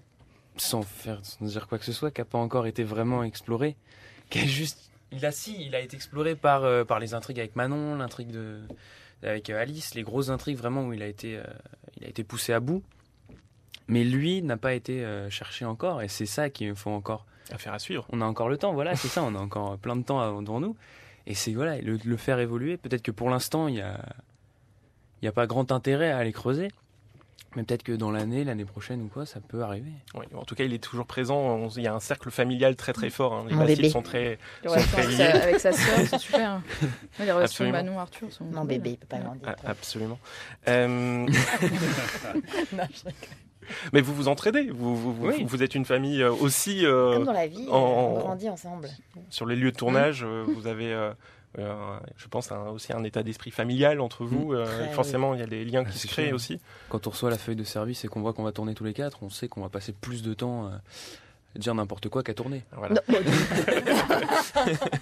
sans 0.57 0.83
faire, 0.83 1.19
sans 1.23 1.45
dire 1.45 1.67
quoi 1.67 1.79
que 1.79 1.85
ce 1.85 1.93
soit, 1.93 2.11
qui 2.11 2.21
n'a 2.21 2.25
pas 2.25 2.37
encore 2.37 2.67
été 2.67 2.83
vraiment 2.83 3.23
exploré, 3.23 3.75
qui 4.29 4.39
a 4.39 4.45
juste 4.45 4.83
il 5.13 5.25
a 5.25 5.31
si, 5.31 5.55
il 5.65 5.73
a 5.73 5.79
été 5.79 5.95
exploré 5.95 6.35
par, 6.35 6.65
euh, 6.65 6.83
par 6.83 6.99
les 6.99 7.13
intrigues 7.13 7.39
avec 7.39 7.55
Manon, 7.55 7.95
l'intrigue 7.95 8.29
de 8.29 8.59
avec 9.23 9.49
Alice, 9.49 9.95
les 9.95 10.03
grosses 10.03 10.29
intrigues 10.29 10.57
vraiment 10.57 10.85
où 10.85 10.93
il 10.93 11.01
a 11.01 11.07
été, 11.07 11.41
il 11.95 12.05
a 12.05 12.07
été 12.07 12.23
poussé 12.23 12.53
à 12.53 12.59
bout. 12.59 12.83
Mais 13.87 14.03
lui 14.03 14.41
n'a 14.41 14.57
pas 14.57 14.73
été 14.73 15.03
euh, 15.05 15.29
cherché 15.29 15.63
encore, 15.65 16.01
et 16.01 16.07
c'est 16.07 16.25
ça 16.25 16.49
qu'il 16.49 16.75
faut 16.75 16.91
encore. 16.91 17.25
Affaire 17.51 17.73
à 17.73 17.79
suivre. 17.79 18.05
On 18.11 18.19
a 18.21 18.25
encore 18.25 18.49
le 18.49 18.57
temps, 18.57 18.73
voilà, 18.73 18.95
c'est 18.95 19.07
ça, 19.07 19.23
on 19.23 19.33
a 19.35 19.39
encore 19.39 19.77
plein 19.77 19.95
de 19.95 20.03
temps 20.03 20.41
devant 20.41 20.59
nous. 20.59 20.75
Et 21.25 21.33
c'est 21.35 21.53
voilà, 21.53 21.79
le, 21.81 21.97
le 22.03 22.17
faire 22.17 22.39
évoluer. 22.39 22.75
Peut-être 22.77 23.01
que 23.01 23.11
pour 23.11 23.29
l'instant, 23.29 23.67
il 23.69 23.75
y 23.75 23.81
a, 23.81 23.99
y 25.21 25.27
a 25.27 25.31
pas 25.31 25.47
grand 25.47 25.71
intérêt 25.71 26.11
à 26.11 26.17
aller 26.17 26.33
creuser. 26.33 26.69
Mais 27.55 27.63
peut-être 27.63 27.83
que 27.83 27.93
dans 27.93 28.11
l'année, 28.11 28.43
l'année 28.43 28.65
prochaine 28.65 29.01
ou 29.01 29.07
quoi, 29.07 29.25
ça 29.25 29.39
peut 29.39 29.63
arriver. 29.63 29.91
Oui, 30.15 30.25
en 30.35 30.43
tout 30.43 30.53
cas, 30.53 30.65
il 30.65 30.73
est 30.73 30.83
toujours 30.83 31.05
présent. 31.07 31.37
On- 31.39 31.69
Il 31.69 31.81
y 31.83 31.87
a 31.87 31.93
un 31.93 31.99
cercle 32.01 32.29
familial 32.29 32.75
très 32.75 32.91
très 32.93 33.09
fort. 33.09 33.33
hein. 33.33 33.45
Les 33.49 33.55
Mon 33.55 33.65
bébé. 33.65 33.89
sont 33.89 34.01
très. 34.01 34.37
Les 34.63 34.69
Sont 34.69 34.75
relations 34.75 34.91
très 34.91 35.01
avec 35.05 35.17
liés. 35.17 35.17
sa, 35.17 35.43
avec 35.43 35.59
sa 35.61 35.71
sœur 35.71 36.07
sont 36.07 36.19
super. 36.19 36.49
hein. 36.51 36.63
Les 37.19 37.31
relations 37.31 37.65
Absolument. 37.65 37.71
Manon 37.77 37.99
Arthur 37.99 38.31
sont. 38.31 38.43
Mon 38.45 38.65
bébé, 38.65 38.91
il 38.91 38.97
peut 38.97 39.07
pas 39.07 39.19
grandir. 39.19 39.41
Ah, 39.47 39.55
absolument. 39.65 40.19
Euh, 40.67 41.25
Non, 42.73 42.83
je- 42.91 43.09
mais 43.93 44.01
vous 44.01 44.13
vous 44.13 44.27
entraidez. 44.27 44.69
Vous, 44.69 44.95
vous, 44.95 45.13
vous- 45.13 45.27
Oui. 45.27 45.43
vous 45.47 45.63
êtes 45.63 45.75
une 45.75 45.85
famille 45.85 46.21
euh, 46.21 46.31
aussi. 46.31 46.85
euh, 46.85 47.13
Comme 47.13 47.25
dans 47.25 47.31
la 47.33 47.47
vie, 47.47 47.67
en- 47.69 47.77
on 47.77 48.19
grandit 48.19 48.49
ensemble. 48.49 48.89
sur 49.29 49.45
les 49.45 49.55
lieux 49.55 49.71
de 49.71 49.77
tournage, 49.77 50.23
euh, 50.23 50.43
vous 50.47 50.67
avez, 50.67 50.91
euh, 50.93 51.11
euh, 51.59 51.97
je 52.17 52.27
pense, 52.27 52.51
un- 52.51 52.67
aussi 52.69 52.93
un 52.93 53.03
état 53.03 53.23
d'esprit 53.23 53.51
familial 53.51 53.99
entre 54.01 54.25
vous. 54.25 54.53
euh, 54.53 54.65
Très, 54.65 54.93
forcément, 54.93 55.33
il 55.33 55.39
y 55.39 55.43
a 55.43 55.47
des 55.47 55.65
liens 55.65 55.83
qui 55.85 55.97
se 55.97 56.07
créent 56.07 56.33
aussi. 56.33 56.59
Quand 56.89 57.07
on 57.07 57.09
reçoit 57.09 57.29
la 57.29 57.37
feuille 57.37 57.55
de 57.55 57.63
service 57.63 58.03
et 58.05 58.07
qu'on 58.07 58.21
voit 58.21 58.33
qu'on 58.33 58.43
va 58.43 58.51
tourner 58.51 58.73
tous 58.73 58.83
les 58.83 58.93
quatre, 58.93 59.23
on 59.23 59.29
sait 59.29 59.47
qu'on 59.47 59.61
va 59.61 59.69
passer 59.69 59.93
plus 59.93 60.21
de 60.23 60.33
temps 60.33 60.71
dire 61.57 61.75
n'importe 61.75 62.09
quoi 62.09 62.23
qu'à 62.23 62.33
tourner. 62.33 62.63
Voilà. 62.71 63.01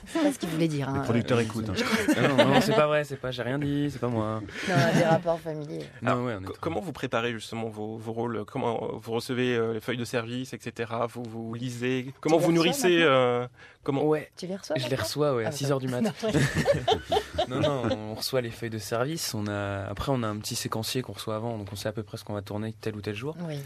C'est 0.07 0.21
pas 0.21 0.31
ce 0.31 0.39
qu'il 0.39 0.49
voulais 0.49 0.67
dire. 0.67 0.89
Hein. 0.89 1.01
producteurs 1.01 1.39
écoutent. 1.39 1.69
hein. 1.69 2.21
non, 2.21 2.35
non, 2.37 2.45
non, 2.53 2.61
c'est 2.61 2.73
pas 2.75 2.87
vrai, 2.87 3.03
c'est 3.03 3.15
pas, 3.17 3.31
j'ai 3.31 3.41
rien 3.41 3.59
dit, 3.59 3.89
c'est 3.91 3.99
pas 3.99 4.07
moi. 4.07 4.41
Non, 4.67 4.75
des 4.97 5.03
rapports 5.03 5.39
familiers. 5.39 5.85
Alors, 6.05 6.17
Non, 6.19 6.25
ouais, 6.25 6.37
Comment 6.61 6.79
vous 6.81 6.91
préparez 6.91 7.31
justement 7.33 7.67
vos, 7.69 7.97
vos 7.97 8.13
rôles 8.13 8.45
Comment 8.45 8.83
euh, 8.83 8.87
vous 9.01 9.11
recevez 9.11 9.55
euh, 9.55 9.73
les 9.73 9.79
feuilles 9.79 9.97
de 9.97 10.05
service, 10.05 10.53
etc. 10.53 10.91
Vous, 11.09 11.23
vous 11.23 11.53
lisez 11.53 12.13
Comment 12.21 12.37
vous 12.37 12.51
nourrissez 12.51 12.99
euh, 13.01 13.47
Comment 13.83 14.03
Ouais, 14.03 14.31
Tu 14.37 14.47
les 14.47 14.55
reçois 14.55 14.75
je 14.77 14.87
les 14.87 14.95
reçois 14.95 15.35
ouais, 15.35 15.45
à 15.45 15.49
Ah, 15.49 15.51
6h 15.51 15.79
du 15.79 15.87
mat. 15.87 16.01
Non, 17.47 17.61
ouais. 17.61 17.61
Non, 17.61 17.61
non, 17.61 17.97
on 18.11 18.15
reçoit 18.15 18.41
les 18.41 18.49
feuilles 18.49 18.69
de 18.69 18.79
service. 18.79 19.33
On 19.33 19.47
a... 19.47 19.85
Après, 19.85 20.11
on 20.11 20.23
a 20.23 20.27
un 20.27 20.37
petit 20.37 20.55
séquencier 20.55 21.01
qu'on 21.01 21.13
reçoit 21.13 21.35
avant, 21.35 21.57
donc 21.57 21.67
on 21.71 21.75
sait 21.75 21.89
à 21.89 21.91
peu 21.91 22.01
près 22.03 22.17
ce 22.17 22.23
qu'on 22.23 22.33
va 22.33 22.41
tourner 22.41 22.73
tel 22.81 22.95
ou 22.95 23.01
tel 23.01 23.13
jour. 23.15 23.35
Oui. 23.47 23.59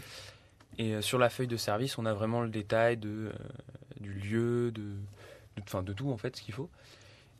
Et 0.80 0.94
euh, 0.94 1.02
sur 1.02 1.18
la 1.18 1.28
feuille 1.28 1.46
de 1.46 1.58
service, 1.58 1.98
on 1.98 2.06
a 2.06 2.14
vraiment 2.14 2.40
le 2.40 2.48
détail 2.48 2.96
de, 2.96 3.08
euh, 3.08 3.32
du 4.00 4.12
lieu, 4.14 4.70
de, 4.72 4.80
de, 4.82 5.62
enfin, 5.62 5.82
de 5.82 5.92
tout 5.92 6.10
en 6.10 6.16
fait, 6.16 6.36
ce 6.36 6.42
qu'il 6.42 6.54
faut. 6.54 6.70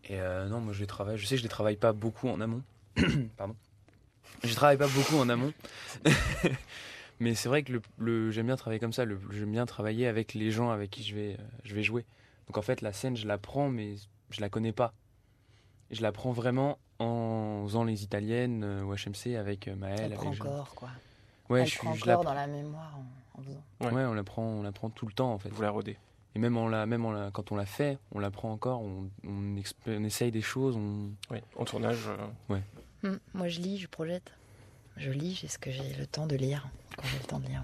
Et 0.05 0.21
euh, 0.21 0.47
non, 0.49 0.61
moi 0.61 0.75
je 0.75 0.81
les 0.81 0.87
travaille. 0.87 1.17
Je 1.17 1.25
sais 1.27 1.37
que 1.37 1.39
je 1.39 1.43
les 1.45 1.49
travaille 1.49 1.77
pas 1.77 1.93
beaucoup 1.95 2.29
en 2.29 2.39
amont. 2.41 2.63
Pardon. 3.39 3.57
Je 4.45 4.55
travaille 4.55 4.77
pas 4.77 4.89
beaucoup 4.89 5.17
en 5.17 5.29
amont. 5.31 5.53
Mais 7.21 7.35
c'est 7.35 7.49
vrai 7.49 7.63
que 7.63 7.73
le, 7.73 7.83
le- 7.99 8.31
j'aime 8.31 8.47
bien 8.47 8.57
travailler 8.57 8.81
comme 8.81 8.93
ça. 8.93 9.05
J'aime 9.31 9.53
bien 9.53 9.65
travailler 9.67 10.07
avec 10.07 10.35
les 10.35 10.51
gens 10.51 10.71
avec 10.71 10.91
qui 10.91 11.03
je 11.03 11.15
vais, 11.15 11.33
euh, 11.35 11.43
je 11.65 11.75
vais 11.75 11.83
jouer. 11.83 12.05
Donc 12.47 12.59
en 12.59 12.63
fait, 12.63 12.81
la 12.83 12.93
scène, 12.93 13.17
je 13.17 13.27
la 13.27 13.39
prends, 13.39 13.69
mais 13.71 13.95
je 14.31 14.41
la 14.41 14.49
connais 14.49 14.73
pas. 14.73 14.93
Je 15.91 16.03
la 16.03 16.13
prends 16.13 16.33
vraiment 16.33 16.79
en 16.99 17.65
faisant 17.67 17.85
les 17.85 18.05
italiennes 18.05 18.65
euh, 18.65 18.85
au 18.85 18.95
HMC 18.95 19.37
avec 19.37 19.69
euh, 19.69 19.75
Jean. 20.35 20.45
corps, 20.45 20.75
quoi. 20.75 20.91
Ouais, 21.51 21.61
Elle 21.61 21.67
je, 21.67 21.71
suis- 21.73 21.79
prend 21.81 21.95
je 21.95 22.05
dans 22.05 22.35
la 22.35 22.47
mémoire 22.47 22.97
en, 22.97 23.41
en 23.41 23.43
faisant. 23.45 23.63
Ouais. 23.81 23.91
Ouais, 23.93 24.05
on 24.05 24.15
la 24.15 24.25
prend, 24.25 24.43
on 24.45 24.63
la 24.63 24.73
prend 24.73 24.89
tout 24.91 25.07
le 25.07 25.13
temps 25.13 25.33
en 25.33 25.39
fait. 25.39 25.49
vous 25.51 25.63
la 25.63 25.71
rodez 25.71 25.97
Et 26.35 26.39
même, 26.39 26.57
en 26.57 26.69
la, 26.69 26.87
même 26.87 27.05
en 27.05 27.11
la, 27.13 27.31
quand 27.31 27.51
on 27.53 27.57
la 27.57 27.67
fait, 27.67 27.99
on 28.13 28.19
la 28.21 28.31
prend 28.31 28.53
encore, 28.53 28.81
on, 28.83 29.09
on, 29.27 29.57
essaye 30.05 30.31
des 30.31 30.43
choses. 30.43 30.77
On... 30.77 31.11
Oui, 31.31 31.39
en 31.57 31.65
tournage. 31.65 32.09
euh, 32.51 32.59
Hmm, 33.03 33.17
Moi, 33.35 33.49
je 33.49 33.61
lis, 33.61 33.79
je 33.79 33.89
projette. 33.89 34.31
Je 34.97 35.11
lis, 35.11 35.35
j'ai 35.41 35.49
ce 35.49 35.59
que 35.59 35.71
j'ai 35.71 35.95
le 35.95 36.07
temps 36.07 36.27
de 36.27 36.37
lire, 36.37 36.69
quand 36.97 37.05
j'ai 37.07 37.19
le 37.19 37.25
temps 37.25 37.39
de 37.39 37.47
lire. 37.47 37.63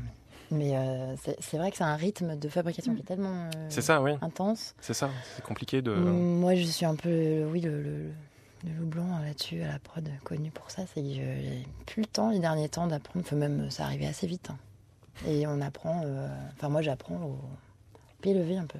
Mais, 0.50 0.56
mais, 0.58 0.76
euh, 0.76 1.14
c'est 1.22 1.36
c'est 1.40 1.58
vrai 1.58 1.70
que 1.70 1.76
c'est 1.76 1.84
un 1.84 1.96
rythme 1.96 2.36
de 2.38 2.48
fabrication 2.48 2.94
qui 2.94 3.02
est 3.02 3.04
tellement 3.04 3.50
euh, 3.54 3.66
C'est 3.68 3.82
ça, 3.82 4.00
oui. 4.00 4.12
intense. 4.22 4.74
C'est 4.80 4.94
ça. 4.94 5.10
C'est 5.34 5.44
compliqué 5.44 5.82
de. 5.82 5.92
Moi, 5.92 6.54
je 6.54 6.62
suis 6.64 6.86
un 6.86 6.94
peu, 6.96 7.44
oui, 7.52 7.60
le, 7.60 7.82
le, 7.82 8.10
le 8.66 8.72
loup 8.72 8.86
blanc 8.86 9.18
là-dessus, 9.22 9.62
à 9.62 9.68
la 9.72 9.78
prod, 9.78 10.08
connu 10.24 10.50
pour 10.50 10.70
ça. 10.70 10.82
C'est 10.92 11.00
que 11.02 11.08
je- 11.08 11.14
j'ai 11.14 11.66
plus 11.86 12.02
le 12.02 12.06
temps, 12.08 12.30
les 12.30 12.38
derniers 12.40 12.68
temps, 12.68 12.86
d'apprendre. 12.86 13.24
Enfin, 13.26 13.36
même, 13.36 13.70
ça 13.70 13.84
arrivait 13.84 14.06
assez 14.06 14.26
vite. 14.26 14.50
hein. 14.50 14.58
Et 15.26 15.46
on 15.46 15.60
apprend, 15.62 16.02
euh, 16.04 16.28
enfin, 16.56 16.68
moi, 16.68 16.82
j'apprends 16.82 17.16
au 17.16 17.38
pied 18.20 18.34
levé 18.34 18.56
un 18.58 18.66
peu. 18.66 18.78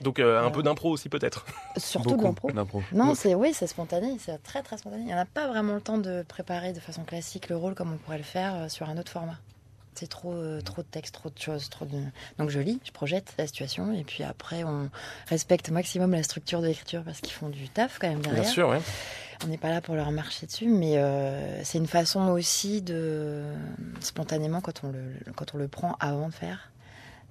Donc 0.00 0.18
euh, 0.18 0.44
un 0.44 0.50
peu 0.50 0.62
d'impro 0.62 0.90
aussi 0.90 1.08
peut-être. 1.08 1.46
Surtout 1.76 2.10
de 2.16 2.22
d'impro. 2.24 2.48
Non, 2.92 3.14
c'est 3.14 3.34
oui, 3.34 3.54
c'est 3.54 3.66
spontané, 3.68 4.16
c'est 4.18 4.42
très 4.42 4.62
très 4.62 4.76
spontané. 4.76 5.02
Il 5.02 5.06
n'y 5.06 5.14
en 5.14 5.18
a 5.18 5.24
pas 5.24 5.46
vraiment 5.46 5.74
le 5.74 5.80
temps 5.80 5.98
de 5.98 6.22
préparer 6.26 6.72
de 6.72 6.80
façon 6.80 7.04
classique 7.04 7.48
le 7.48 7.56
rôle 7.56 7.74
comme 7.74 7.92
on 7.92 7.96
pourrait 7.96 8.18
le 8.18 8.24
faire 8.24 8.54
euh, 8.54 8.68
sur 8.68 8.88
un 8.88 8.98
autre 8.98 9.12
format. 9.12 9.38
C'est 9.94 10.08
trop, 10.08 10.32
euh, 10.32 10.60
trop 10.60 10.82
de 10.82 10.86
texte, 10.86 11.14
trop 11.14 11.30
de 11.30 11.38
choses, 11.38 11.68
trop 11.70 11.84
de. 11.84 11.98
Donc 12.38 12.50
je 12.50 12.60
lis, 12.60 12.80
je 12.84 12.90
projette 12.90 13.32
la 13.38 13.46
situation 13.46 13.92
et 13.92 14.04
puis 14.04 14.24
après 14.24 14.64
on 14.64 14.90
respecte 15.28 15.68
au 15.68 15.72
maximum 15.72 16.12
la 16.12 16.22
structure 16.22 16.60
de 16.60 16.66
l'écriture 16.66 17.02
parce 17.04 17.20
qu'ils 17.20 17.32
font 17.32 17.48
du 17.48 17.68
taf 17.68 17.98
quand 18.00 18.08
même 18.08 18.20
derrière. 18.20 18.42
Bien 18.42 18.50
sûr, 18.50 18.68
oui. 18.68 18.78
On 19.44 19.48
n'est 19.48 19.58
pas 19.58 19.70
là 19.70 19.80
pour 19.80 19.94
leur 19.94 20.10
marcher 20.10 20.46
dessus, 20.46 20.68
mais 20.68 20.96
euh, 20.96 21.62
c'est 21.64 21.78
une 21.78 21.86
façon 21.86 22.28
aussi 22.28 22.82
de 22.82 23.44
spontanément 24.00 24.60
quand 24.60 24.82
on 24.84 24.90
le 24.90 25.02
quand 25.36 25.54
on 25.54 25.58
le 25.58 25.68
prend 25.68 25.96
avant 26.00 26.28
de 26.28 26.34
faire, 26.34 26.70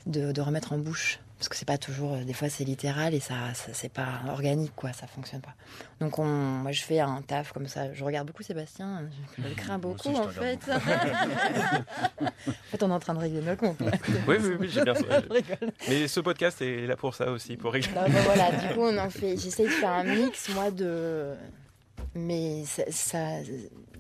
de, 0.06 0.32
de 0.32 0.42
remettre 0.42 0.74
en 0.74 0.78
bouche. 0.78 1.20
Parce 1.44 1.50
que 1.50 1.58
c'est 1.58 1.68
pas 1.68 1.78
toujours, 1.78 2.14
euh, 2.14 2.24
des 2.24 2.32
fois 2.32 2.48
c'est 2.48 2.64
littéral 2.64 3.14
et 3.14 3.20
ça, 3.20 3.54
ça 3.54 3.74
c'est 3.74 3.92
pas 3.92 4.22
organique 4.30 4.74
quoi, 4.78 4.94
ça 4.94 5.08
fonctionne 5.08 5.42
pas. 5.42 5.54
Donc 6.00 6.18
on, 6.18 6.24
moi 6.26 6.72
je 6.72 6.82
fais 6.82 7.02
un 7.02 7.22
taf 7.22 7.52
comme 7.52 7.68
ça. 7.68 7.94
Je 7.94 8.02
regarde 8.06 8.28
beaucoup 8.28 8.44
Sébastien, 8.44 9.10
je, 9.36 9.44
je 9.44 9.50
le 9.50 9.54
crains 9.54 9.78
aussi, 9.84 10.08
beaucoup 10.08 10.22
en 10.22 10.30
fait. 10.30 10.60
en 10.72 12.52
fait 12.72 12.82
on 12.82 12.90
est 12.90 12.94
en 12.94 13.00
train 13.00 13.14
de 13.14 13.20
régler 13.20 13.42
nos 13.42 13.58
comptes. 13.58 13.82
Oui, 14.26 14.38
oui, 14.40 14.56
oui, 14.58 14.70
j'ai 14.70 14.86
bien. 14.86 14.94
Je 14.94 15.34
rigole. 15.34 15.74
Mais 15.90 16.08
ce 16.08 16.22
podcast 16.22 16.62
est 16.62 16.88
là 16.88 16.96
pour 16.96 17.14
ça 17.14 17.30
aussi, 17.30 17.58
pour 17.58 17.74
régler. 17.74 17.92
Non, 17.94 18.06
voilà, 18.08 18.50
du 18.52 18.74
coup, 18.74 18.84
on 18.84 18.98
en 18.98 19.10
fait. 19.10 19.36
J'essaye 19.38 19.66
de 19.66 19.72
faire 19.72 19.92
un 19.92 20.06
mix, 20.06 20.48
moi, 20.56 20.72
de. 20.72 21.34
Mais 22.16 22.64
ça, 22.64 22.84
ça 22.90 23.20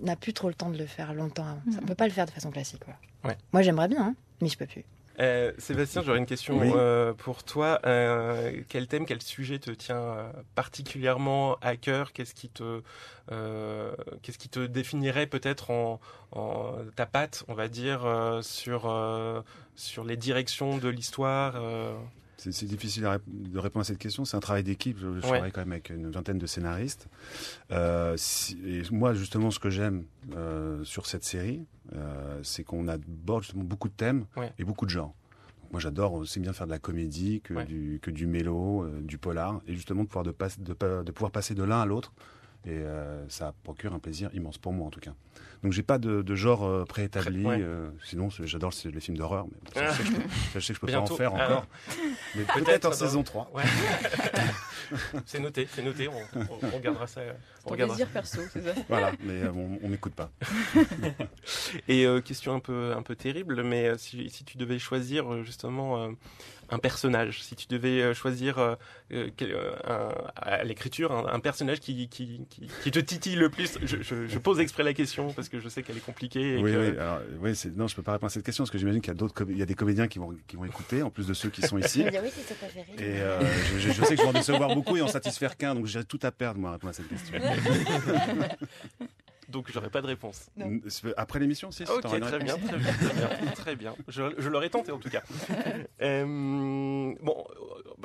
n'a 0.01 0.15
plus 0.15 0.31
trop 0.31 0.47
le 0.47 0.53
temps 0.53 0.69
de 0.69 0.77
le 0.77 0.85
faire 0.85 1.13
longtemps. 1.13 1.43
avant. 1.45 1.73
Ça, 1.73 1.79
on 1.81 1.85
peut 1.85 1.93
pas 1.93 2.07
le 2.07 2.13
faire 2.13 2.25
de 2.25 2.31
façon 2.31 2.51
classique. 2.51 2.85
Quoi. 2.85 2.93
Ouais. 3.25 3.37
Moi, 3.51 3.63
j'aimerais 3.63 3.89
bien, 3.89 4.01
hein, 4.01 4.15
mais 4.39 4.47
je 4.47 4.57
peux 4.57 4.65
plus. 4.65 4.85
Euh, 5.19 5.51
Sébastien, 5.59 6.01
j'aurais 6.01 6.17
une 6.17 6.25
question 6.25 6.57
Oui. 6.59 6.71
euh, 6.73 7.13
pour 7.13 7.43
toi. 7.43 7.79
Euh, 7.85 8.61
quel 8.67 8.87
thème, 8.87 9.05
quel 9.05 9.21
sujet 9.21 9.59
te 9.59 9.69
tient 9.71 10.31
particulièrement 10.55 11.55
à 11.61 11.75
cœur? 11.75 12.13
Qu'est-ce 12.13 12.33
qui 12.33 12.49
te, 12.49 12.81
qu'est-ce 14.21 14.37
qui 14.37 14.49
te 14.49 14.65
définirait 14.65 15.27
peut-être 15.27 15.69
en, 15.69 15.99
en 16.31 16.73
ta 16.95 17.05
patte, 17.05 17.43
on 17.47 17.53
va 17.53 17.67
dire, 17.67 18.39
sur 18.41 18.81
sur 19.75 20.03
les 20.03 20.17
directions 20.17 20.77
de 20.77 20.89
l'histoire 20.89 21.55
C'est 22.51 22.65
difficile 22.65 23.07
de 23.27 23.59
répondre 23.59 23.81
à 23.81 23.83
cette 23.85 23.97
question. 23.97 24.25
C'est 24.25 24.37
un 24.37 24.41
travail 24.41 24.63
d'équipe. 24.63 24.97
Je, 24.99 25.07
je 25.07 25.13
Ouais. 25.13 25.21
travaille 25.21 25.51
quand 25.51 25.61
même 25.61 25.71
avec 25.71 25.89
une 25.89 26.09
vingtaine 26.11 26.37
de 26.37 26.45
scénaristes. 26.45 27.07
Euh, 27.71 28.15
si- 28.17 28.57
et 28.65 28.83
moi, 28.91 29.13
justement, 29.13 29.51
ce 29.51 29.59
que 29.59 29.69
j'aime 29.69 30.03
euh, 30.35 30.83
sur 30.83 31.05
cette 31.05 31.23
série, 31.23 31.65
euh, 31.95 32.39
c'est 32.43 32.63
qu'on 32.63 32.87
aborde 32.87 33.43
justement 33.43 33.63
beaucoup 33.63 33.87
de 33.89 33.93
thèmes 33.93 34.25
Ouais. 34.35 34.51
et 34.59 34.63
beaucoup 34.63 34.85
de 34.85 34.91
genres. 34.91 35.13
Donc, 35.61 35.71
moi, 35.71 35.79
j'adore 35.79 36.13
aussi 36.13 36.39
bien 36.39 36.53
faire 36.53 36.65
de 36.67 36.71
la 36.71 36.79
comédie 36.79 37.41
que, 37.41 37.53
Ouais. 37.53 37.65
du, 37.65 37.99
que 38.01 38.11
du 38.11 38.27
mélo, 38.27 38.87
du 39.01 39.17
polar, 39.17 39.61
et 39.67 39.73
justement 39.73 40.03
de 40.03 40.07
pouvoir, 40.07 40.25
de, 40.25 40.31
passe- 40.31 40.59
de, 40.59 40.73
pa- 40.73 41.03
de 41.03 41.11
pouvoir 41.11 41.31
passer 41.31 41.55
de 41.55 41.63
l'un 41.63 41.81
à 41.81 41.85
l'autre. 41.85 42.13
Et 42.65 42.69
euh, 42.71 43.27
ça 43.29 43.53
procure 43.63 43.93
un 43.93 43.99
plaisir 43.99 44.29
immense 44.33 44.57
pour 44.57 44.71
moi, 44.71 44.87
en 44.87 44.89
tout 44.89 45.01
cas. 45.01 45.11
Donc, 45.63 45.71
j'ai 45.73 45.83
pas 45.83 45.97
de, 45.97 46.21
de 46.21 46.35
genre 46.35 46.63
euh, 46.65 46.85
préétabli. 46.85 47.45
Ouais. 47.45 47.57
euh, 47.61 47.89
sinon, 48.05 48.29
j'adore 48.29 48.71
les 48.85 48.99
films 49.01 49.17
d'horreur, 49.17 49.45
mais 49.47 49.81
je 49.87 49.91
sais 49.93 50.03
que 50.03 50.09
je 50.09 50.11
peux, 50.13 50.21
je 50.55 50.59
sais 50.59 50.73
que 50.73 50.75
je 50.75 50.79
peux 50.79 50.87
pas 50.87 50.99
en 50.99 51.05
faire 51.05 51.33
Ah. 51.37 51.45
encore. 51.45 51.65
Mais 52.35 52.43
Peut-être 52.45 52.85
en 52.85 52.89
dans- 52.89 52.95
saison 52.95 53.21
3. 53.23 53.51
Ouais. 53.53 53.63
c'est 55.25 55.39
noté, 55.39 55.67
c'est 55.71 55.83
noté. 55.83 56.07
On, 56.07 56.39
on- 56.39 56.47
on 56.63 56.69
regardera 56.75 57.05
ça. 57.05 57.21
On 57.65 57.67
Ton 57.67 57.71
regardera 57.71 57.95
désir 57.97 58.09
perso, 58.11 58.41
c'est 58.51 58.63
ça 58.63 58.73
Voilà, 58.89 59.11
mais 59.23 59.43
euh, 59.43 59.51
on, 59.55 59.79
on 59.83 59.87
m'écoute 59.87 60.13
pas. 60.15 60.31
Et 61.87 62.05
euh, 62.05 62.21
question 62.21 62.53
un 62.55 62.59
peu, 62.59 62.93
un 62.95 63.01
peu 63.03 63.15
terrible, 63.15 63.63
mais 63.63 63.87
euh, 63.89 63.97
si, 63.97 64.29
si 64.29 64.43
tu 64.45 64.57
devais 64.57 64.79
choisir 64.79 65.43
justement 65.43 65.97
euh, 66.03 66.09
un 66.73 66.79
personnage, 66.79 67.43
si 67.43 67.55
tu 67.55 67.67
devais 67.67 68.01
euh, 68.01 68.13
choisir 68.13 68.57
euh, 68.57 68.75
euh, 69.11 69.29
un- 69.85 70.09
à 70.35 70.63
l'écriture 70.63 71.11
un, 71.11 71.27
un 71.33 71.39
personnage 71.39 71.79
qui, 71.79 72.07
qui, 72.09 72.45
qui, 72.49 72.67
qui 72.83 72.91
te 72.91 72.99
titille 72.99 73.35
le 73.35 73.49
plus, 73.49 73.77
je, 73.83 74.01
je- 74.01 74.27
je 74.27 74.37
pose 74.39 74.59
exprès 74.59 74.83
la 74.83 74.93
question 74.93 75.31
parce 75.33 75.49
que 75.49 75.59
je 75.59 75.69
sais 75.69 75.83
qu'elle 75.83 75.97
est 75.97 76.05
compliquée. 76.05 76.57
Et 76.59 76.63
Oui, 76.63 76.71
que- 76.71 76.77
oui, 76.91 76.97
alors, 76.97 77.19
oui, 77.41 77.55
c'est, 77.55 77.75
non, 77.75 77.87
je 77.87 77.95
peux 77.95 78.01
pas 78.01 78.13
répondre 78.13 78.31
à 78.31 78.33
cette 78.33 78.43
question 78.45 78.63
parce 78.63 78.71
que 78.71 78.77
j'imagine 78.77 79.01
qu'il 79.01 79.09
y 79.11 79.15
a 79.15 79.19
d'autres, 79.19 79.33
com- 79.33 79.47
il 79.49 79.57
y 79.57 79.61
a 79.61 79.65
des 79.65 79.75
comédiens 79.75 80.07
qui 80.07 80.19
vont, 80.19 80.33
qui 80.47 80.55
vont 80.55 80.65
écouter 80.65 81.03
en 81.03 81.09
plus 81.09 81.27
de 81.27 81.33
ceux 81.33 81.49
qui 81.49 81.61
sont 81.61 81.77
ici. 81.77 82.03
Oui, 82.23 82.29
c'est 82.47 82.57
préféré. 82.57 82.85
Et 82.97 83.21
euh, 83.21 83.39
je, 83.73 83.79
je- 83.79 83.91
je 83.93 84.03
sais 84.03 84.15
que 84.15 84.21
je 84.21 84.23
vais 84.23 84.29
en 84.29 84.33
décevoir 84.33 84.73
beaucoup 84.73 84.97
et 84.97 85.01
en 85.01 85.07
satisfaire 85.07 85.57
qu'un, 85.57 85.75
donc 85.75 85.85
j'ai 85.85 86.03
tout 86.03 86.19
à 86.23 86.31
perdre 86.31 86.59
moi 86.59 86.71
à 86.71 86.73
répondre 86.73 86.89
à 86.91 86.93
cette 86.93 87.07
question. 87.07 87.37
Donc 89.53 89.69
j'aurais 89.71 89.91
pas 89.91 90.01
de 90.01 90.07
réponse. 90.07 90.49
Non. 90.57 90.79
Après 91.15 91.39
l'émission, 91.39 91.69
si. 91.71 91.83
Ok, 91.83 92.01
très 92.01 92.19
bien, 92.19 92.27
très 92.27 92.39
bien, 92.39 92.57
très 92.57 92.77
bien, 93.13 93.51
très 93.55 93.75
bien. 93.75 93.95
Je, 94.07 94.23
je 94.37 94.49
l'aurais 94.49 94.69
tenté 94.69 94.91
en 94.91 94.97
tout 94.97 95.09
cas. 95.09 95.21
Euh, 96.01 97.13
bon, 97.21 97.45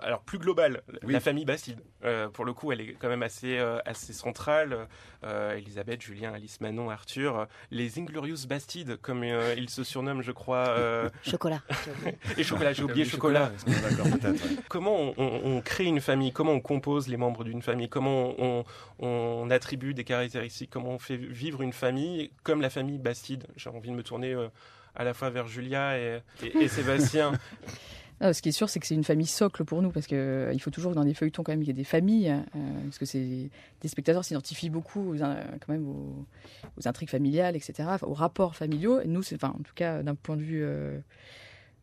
alors 0.02 0.22
plus 0.22 0.38
global, 0.38 0.82
Oui. 1.02 1.12
la 1.12 1.20
famille 1.20 1.44
Bastide. 1.44 1.80
Euh, 2.04 2.28
pour 2.28 2.44
le 2.44 2.52
coup, 2.52 2.70
elle 2.72 2.80
est 2.80 2.92
quand 2.98 3.08
même 3.08 3.22
assez, 3.22 3.58
euh, 3.58 3.78
assez 3.84 4.12
centrale. 4.12 4.86
Euh, 5.24 5.56
Elisabeth, 5.56 6.00
Julien, 6.02 6.32
Alice, 6.32 6.60
Manon, 6.60 6.90
Arthur, 6.90 7.46
les 7.70 7.98
Inglorious 7.98 8.46
Bastides, 8.48 8.96
comme 9.00 9.22
euh, 9.24 9.54
ils 9.56 9.68
se 9.70 9.82
surnomment, 9.82 10.22
je 10.22 10.30
crois. 10.32 10.68
euh, 10.68 11.08
Chocolat. 11.24 11.60
et 12.36 12.44
chocolat, 12.44 12.72
j'ai 12.72 12.84
oublié 12.84 13.04
chocolat. 13.04 13.50
Ouais. 13.66 14.34
Comment 14.68 14.96
on, 14.96 15.14
on- 15.18 15.40
on 15.56 15.60
crée 15.60 15.84
une 15.86 16.00
famille? 16.00 16.32
Comment 16.32 16.52
on 16.52 16.60
compose 16.60 17.08
les 17.08 17.16
membres 17.16 17.42
d'une 17.44 17.62
famille? 17.62 17.88
Comment 17.88 18.34
on, 18.38 18.64
on 19.00 19.50
attribue 19.50 19.94
des 19.94 20.04
caractéristiques? 20.04 20.70
Comment 20.70 20.90
on 20.90 20.98
fait 20.98 21.16
vivre 21.16 21.62
une 21.62 21.72
famille 21.72 22.30
comme 22.44 22.60
la 22.60 22.70
famille 22.70 22.98
Bastide 22.98 23.46
J'ai 23.56 23.70
envie 23.70 23.90
de 23.90 23.94
me 23.96 24.02
tourner 24.02 24.34
euh, 24.34 24.48
à 24.94 25.04
la 25.04 25.14
fois 25.14 25.30
vers 25.30 25.48
Julia 25.48 25.98
et, 25.98 26.20
et- 26.44 26.56
et 26.64 26.68
Sébastien. 26.68 27.32
Non, 28.20 28.32
ce 28.32 28.42
qui 28.42 28.48
est 28.48 28.52
sûr, 28.52 28.68
c'est 28.68 28.80
que 28.80 28.86
c'est 28.86 28.94
une 28.94 29.04
famille 29.04 29.26
socle 29.26 29.64
pour 29.64 29.80
nous, 29.82 29.90
parce 29.90 30.06
qu'il 30.06 30.60
faut 30.60 30.70
toujours 30.70 30.92
que 30.92 30.96
dans 30.96 31.04
des 31.04 31.14
feuilletons 31.14 31.42
quand 31.42 31.52
même 31.52 31.60
qu'il 31.60 31.68
y 31.68 31.70
ait 31.70 31.74
des 31.74 31.84
familles, 31.84 32.30
euh, 32.30 32.82
parce 32.84 32.98
que 32.98 33.06
c'est 33.06 33.50
des 33.80 33.88
spectateurs 33.88 34.24
s'identifient 34.24 34.70
beaucoup 34.70 35.14
aux, 35.14 35.16
quand 35.16 35.68
même 35.68 35.88
aux, 35.88 36.26
intrigues 36.88 37.10
familiales, 37.10 37.56
etc., 37.56 37.88
aux 38.02 38.14
rapports 38.14 38.56
familiaux. 38.56 39.00
Nous, 39.04 39.22
en 39.42 39.52
tout 39.52 39.74
cas, 39.74 40.02
d'un 40.02 40.14
point 40.14 40.36
de 40.36 40.42
vue 40.42 40.62
euh, 40.64 40.98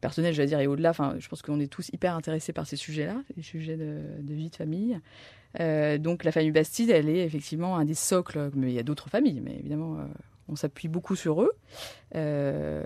personnel, 0.02 0.34
je 0.34 0.42
vais 0.42 0.48
dire, 0.48 0.60
et 0.60 0.68
au-delà, 0.68 0.92
je 1.18 1.28
pense 1.28 1.42
qu'on 1.42 1.60
est 1.60 1.72
tous 1.72 1.90
hyper 1.94 2.16
intéressés 2.16 2.54
par 2.54 2.68
ces 2.68 2.76
sujets-là, 2.76 3.22
les 3.38 3.44
sujets 3.44 3.78
de, 3.78 4.02
de 4.22 4.34
vie 4.34 4.50
de 4.50 4.56
famille. 4.56 5.00
Euh, 5.60 5.98
donc 5.98 6.24
la 6.24 6.32
famille 6.32 6.52
Bastide, 6.52 6.90
elle 6.90 7.10
est 7.10 7.26
effectivement 7.26 7.78
un 7.78 7.86
des 7.86 7.94
socles, 7.94 8.52
mais 8.56 8.72
il 8.72 8.74
y 8.74 8.80
a 8.80 8.84
d'autres 8.84 9.10
familles, 9.10 9.42
mais 9.42 9.56
évidemment, 9.58 9.98
euh, 9.98 10.06
on 10.50 10.56
s'appuie 10.56 10.88
beaucoup 10.88 11.16
sur 11.16 11.42
eux. 11.42 11.52
Euh, 12.14 12.84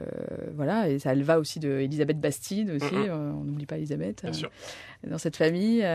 voilà, 0.55 0.89
et 0.89 0.97
ça 0.97 1.11
elle 1.11 1.23
va 1.23 1.39
aussi 1.39 1.59
de 1.59 1.69
Elisabeth 1.69 2.19
Bastide 2.19 2.71
aussi, 2.71 2.95
euh, 2.95 3.31
on 3.31 3.43
n'oublie 3.43 3.65
pas 3.65 3.77
Elisabeth. 3.77 4.21
Bien 4.21 4.31
euh, 4.31 4.33
sûr. 4.33 4.49
dans 5.07 5.17
cette 5.17 5.35
famille, 5.35 5.85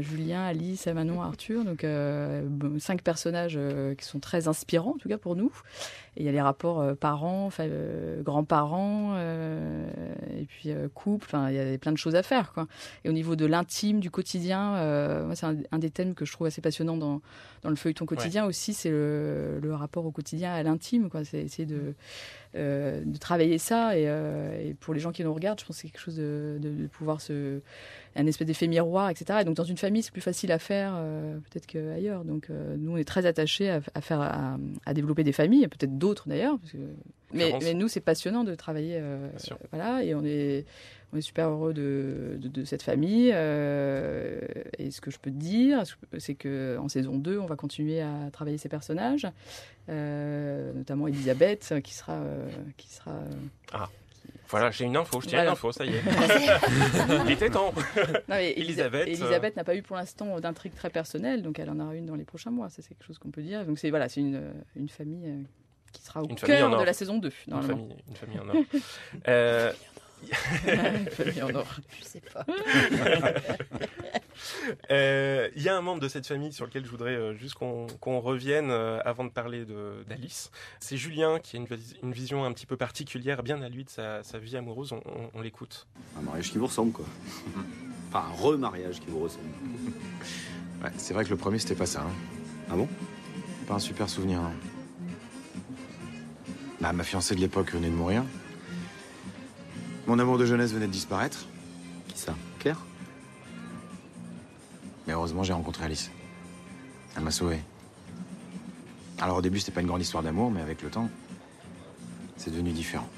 Julien, 0.00 0.44
Alice, 0.44 0.86
Manon, 0.86 1.20
Arthur, 1.20 1.64
donc 1.64 1.84
bon, 1.84 2.78
cinq 2.78 3.02
personnages 3.02 3.58
qui 3.98 4.04
sont 4.04 4.20
très 4.20 4.48
inspirants 4.48 4.94
en 4.94 4.98
tout 4.98 5.08
cas 5.08 5.18
pour 5.18 5.36
nous. 5.36 5.52
Et 6.16 6.22
il 6.22 6.26
y 6.26 6.28
a 6.28 6.32
les 6.32 6.40
rapports 6.40 6.96
parents, 6.96 7.50
grands-parents, 8.22 9.16
et 9.18 10.44
puis 10.46 10.72
couple. 10.94 11.36
Il 11.48 11.54
y 11.54 11.60
a 11.60 11.78
plein 11.78 11.92
de 11.92 11.98
choses 11.98 12.16
à 12.16 12.22
faire. 12.22 12.52
Quoi. 12.52 12.66
Et 13.04 13.08
au 13.08 13.12
niveau 13.12 13.36
de 13.36 13.46
l'intime, 13.46 14.00
du 14.00 14.10
quotidien, 14.10 15.24
moi 15.24 15.34
c'est 15.34 15.46
un, 15.46 15.56
un 15.70 15.78
des 15.78 15.90
thèmes 15.90 16.14
que 16.14 16.24
je 16.24 16.32
trouve 16.32 16.46
assez 16.46 16.60
passionnant 16.60 16.96
dans, 16.96 17.20
dans 17.62 17.70
le 17.70 17.76
feuilleton 17.76 18.06
quotidien 18.06 18.46
aussi, 18.46 18.74
c'est 18.74 18.90
le, 18.90 19.60
le 19.60 19.74
rapport 19.74 20.04
au 20.06 20.10
quotidien, 20.10 20.52
à 20.52 20.62
l'intime. 20.62 21.08
C'est 21.24 21.42
essayer 21.42 21.66
de 21.66 21.94
euh, 22.60 23.02
de 23.04 23.18
travailler 23.18 23.58
ça. 23.58 23.96
Et, 23.98 24.04
euh, 24.06 24.68
et 24.70 24.74
pour 24.74 24.94
les 24.94 25.00
gens 25.00 25.10
qui 25.12 25.24
nous 25.24 25.32
regardent, 25.34 25.58
je 25.60 25.64
pense 25.64 25.76
que 25.76 25.82
c'est 25.82 25.88
quelque 25.88 26.00
chose 26.00 26.16
de, 26.16 26.58
de- 26.60 26.82
de 26.82 26.86
pouvoir 26.86 27.20
se. 27.20 27.60
un 28.16 28.26
espèce 28.26 28.46
d'effet 28.46 28.66
miroir, 28.68 29.08
etc. 29.10 29.38
Et 29.40 29.44
donc, 29.44 29.54
dans 29.56 29.64
une 29.64 29.76
famille, 29.76 30.02
c'est 30.02 30.12
plus 30.12 30.20
facile 30.20 30.52
à 30.52 30.58
faire 30.58 30.94
euh, 30.96 31.38
peut-être 31.50 31.66
qu'ailleurs. 31.66 32.24
Donc, 32.24 32.48
nous, 32.50 32.92
on 32.92 32.96
est 32.96 33.04
très 33.04 33.24
attachés 33.26 33.70
à, 33.70 33.80
à 33.94 34.00
faire, 34.00 34.20
à, 34.20 34.58
à 34.86 34.94
développer 34.94 35.24
des 35.24 35.32
familles, 35.32 35.66
peut-être 35.68 35.96
d'autres 35.98 36.28
d'ailleurs. 36.28 36.58
que- 36.72 36.76
Mais, 37.32 37.52
mais 37.62 37.74
nous, 37.74 37.88
c'est 37.88 38.00
passionnant 38.00 38.42
de 38.44 38.54
travailler. 38.54 39.00
Bien 39.00 39.38
sûr. 39.38 39.58
voilà, 39.72 40.02
et 40.04 40.14
on 40.14 40.24
est. 40.24 40.64
On 41.12 41.16
est 41.16 41.22
super 41.22 41.48
heureux 41.48 41.72
de, 41.74 42.36
de, 42.38 42.46
de 42.48 42.64
cette 42.64 42.82
famille. 42.82 43.30
euh, 43.34 44.40
et 44.78 44.90
ce 44.92 45.00
que 45.00 45.10
je 45.10 45.18
peux 45.18 45.30
te 45.30 45.36
dire, 45.36 45.82
c'est 46.18 46.34
que 46.34 46.76
en 46.78 46.88
saison 46.88 47.16
2, 47.18 47.38
on 47.38 47.46
va 47.46 47.56
continuer 47.56 48.00
à 48.00 48.30
travailler 48.32 48.58
ces 48.58 48.68
personnages, 48.68 49.26
euh, 49.88 50.72
notamment 50.72 51.08
Elisabeth, 51.08 51.74
qui 51.82 51.94
sera, 51.94 52.12
euh, 52.12 52.48
qui 52.76 52.88
sera 52.92 53.10
euh, 53.10 53.78
Voilà, 54.48 54.70
j'ai 54.70 54.84
une 54.84 54.96
info, 54.96 55.20
je 55.20 55.26
tiens 55.26 55.38
Voilà. 55.38 55.50
une 55.50 55.52
info, 55.54 55.72
ça 55.72 55.84
y 55.84 55.94
est. 55.94 56.02
Il 57.26 57.32
était 57.32 57.50
temps. 57.50 57.72
Non, 58.28 58.36
Elisabeth, 58.36 59.08
Elisa- 59.08 59.24
Elisabeth 59.24 59.56
n'a 59.56 59.64
pas 59.64 59.74
eu 59.74 59.82
pour 59.82 59.96
l'instant 59.96 60.38
d'intrigue 60.38 60.74
très 60.74 60.90
personnelle, 60.90 61.42
donc 61.42 61.58
elle 61.58 61.70
en 61.70 61.80
aura 61.80 61.94
une 61.96 62.06
dans 62.06 62.14
les 62.16 62.24
prochains 62.24 62.50
mois. 62.52 62.68
Ça, 62.70 62.82
c'est 62.82 62.88
quelque 62.94 63.04
chose 63.06 63.18
qu'on 63.18 63.30
peut 63.30 63.42
dire. 63.42 63.64
Donc 63.64 63.78
c'est 63.80 63.90
voilà, 63.90 64.08
c'est 64.08 64.20
une, 64.20 64.40
une 64.76 64.88
famille 64.88 65.28
qui 65.92 66.02
sera 66.02 66.22
au 66.22 66.28
cœur 66.28 66.78
de 66.78 66.84
la 66.84 66.92
saison 66.92 67.18
2, 67.18 67.32
Une 67.48 67.62
famille, 67.62 67.96
une 68.08 68.14
famille 68.16 68.38
en 68.38 68.48
or. 68.48 68.54
Euh, 70.66 70.98
Une 70.98 71.10
famille 71.10 71.42
en 71.42 71.54
or. 71.54 71.66
Je 71.98 72.04
sais 72.04 72.20
pas. 72.32 72.44
euh, 74.90 75.48
Il 75.56 75.62
y 75.62 75.68
a 75.68 75.76
un 75.76 75.80
membre 75.80 76.00
de 76.00 76.08
cette 76.08 76.26
famille 76.26 76.52
sur 76.52 76.66
lequel 76.66 76.84
je 76.84 76.90
voudrais 76.90 77.14
euh, 77.14 77.34
juste 77.34 77.54
qu'on 77.54 78.20
revienne 78.20 78.70
euh, 78.70 79.00
avant 79.04 79.24
de 79.24 79.30
parler 79.30 79.64
de- 79.64 80.04
d'Alice. 80.08 80.50
C'est 80.80 80.96
Julien 80.96 81.38
qui 81.40 81.56
a 81.56 81.60
une, 81.60 81.66
vis- 81.66 81.96
une 82.02 82.12
vision 82.12 82.44
un 82.44 82.52
petit 82.52 82.66
peu 82.66 82.76
particulière, 82.76 83.42
bien 83.42 83.62
à 83.62 83.68
lui, 83.68 83.84
de 83.84 83.90
sa, 83.90 84.22
sa 84.22 84.38
vie 84.38 84.56
amoureuse. 84.56 84.92
On, 84.92 84.98
on- 85.06 85.30
on 85.34 85.40
l'écoute. 85.40 85.86
Un 86.18 86.22
mariage 86.22 86.50
qui 86.50 86.58
vous 86.58 86.66
ressemble, 86.66 86.92
quoi. 86.92 87.04
Enfin, 88.08 88.26
un 88.28 88.32
remariage 88.42 89.00
qui 89.00 89.06
vous 89.08 89.20
ressemble. 89.20 89.44
Ouais, 90.82 90.90
c'est 90.96 91.14
vrai 91.14 91.24
que 91.24 91.30
le 91.30 91.36
premier, 91.36 91.58
c'était 91.58 91.74
pas 91.74 91.86
ça. 91.86 92.02
hein. 92.02 92.12
Ah 92.70 92.76
bon? 92.76 92.88
Pas 93.66 93.74
un 93.74 93.78
super 93.78 94.08
souvenir. 94.08 94.40
hein. 94.40 94.52
Bah, 96.80 96.92
ma 96.92 97.04
fiancée 97.04 97.34
de 97.34 97.40
l'époque 97.40 97.72
venait 97.72 97.88
de 97.90 97.94
mourir. 97.94 98.24
Mon 100.06 100.18
amour 100.18 100.38
de 100.38 100.46
jeunesse 100.46 100.72
venait 100.72 100.86
de 100.86 100.92
disparaître. 100.92 101.46
Qui 102.08 102.18
ça 102.18 102.34
Claire 102.58 102.78
Mais 105.06 105.12
heureusement, 105.12 105.42
j'ai 105.42 105.52
rencontré 105.52 105.84
Alice. 105.84 106.10
Elle 107.16 107.22
m'a 107.22 107.30
sauvé. 107.30 107.58
Alors 109.18 109.38
au 109.38 109.42
début, 109.42 109.58
c'était 109.60 109.72
pas 109.72 109.80
une 109.80 109.86
grande 109.86 110.00
histoire 110.00 110.22
d'amour, 110.22 110.50
mais 110.50 110.60
avec 110.62 110.82
le 110.82 110.88
temps, 110.90 111.08
c'est 112.36 112.50
devenu 112.50 112.70
différent. 112.72 113.08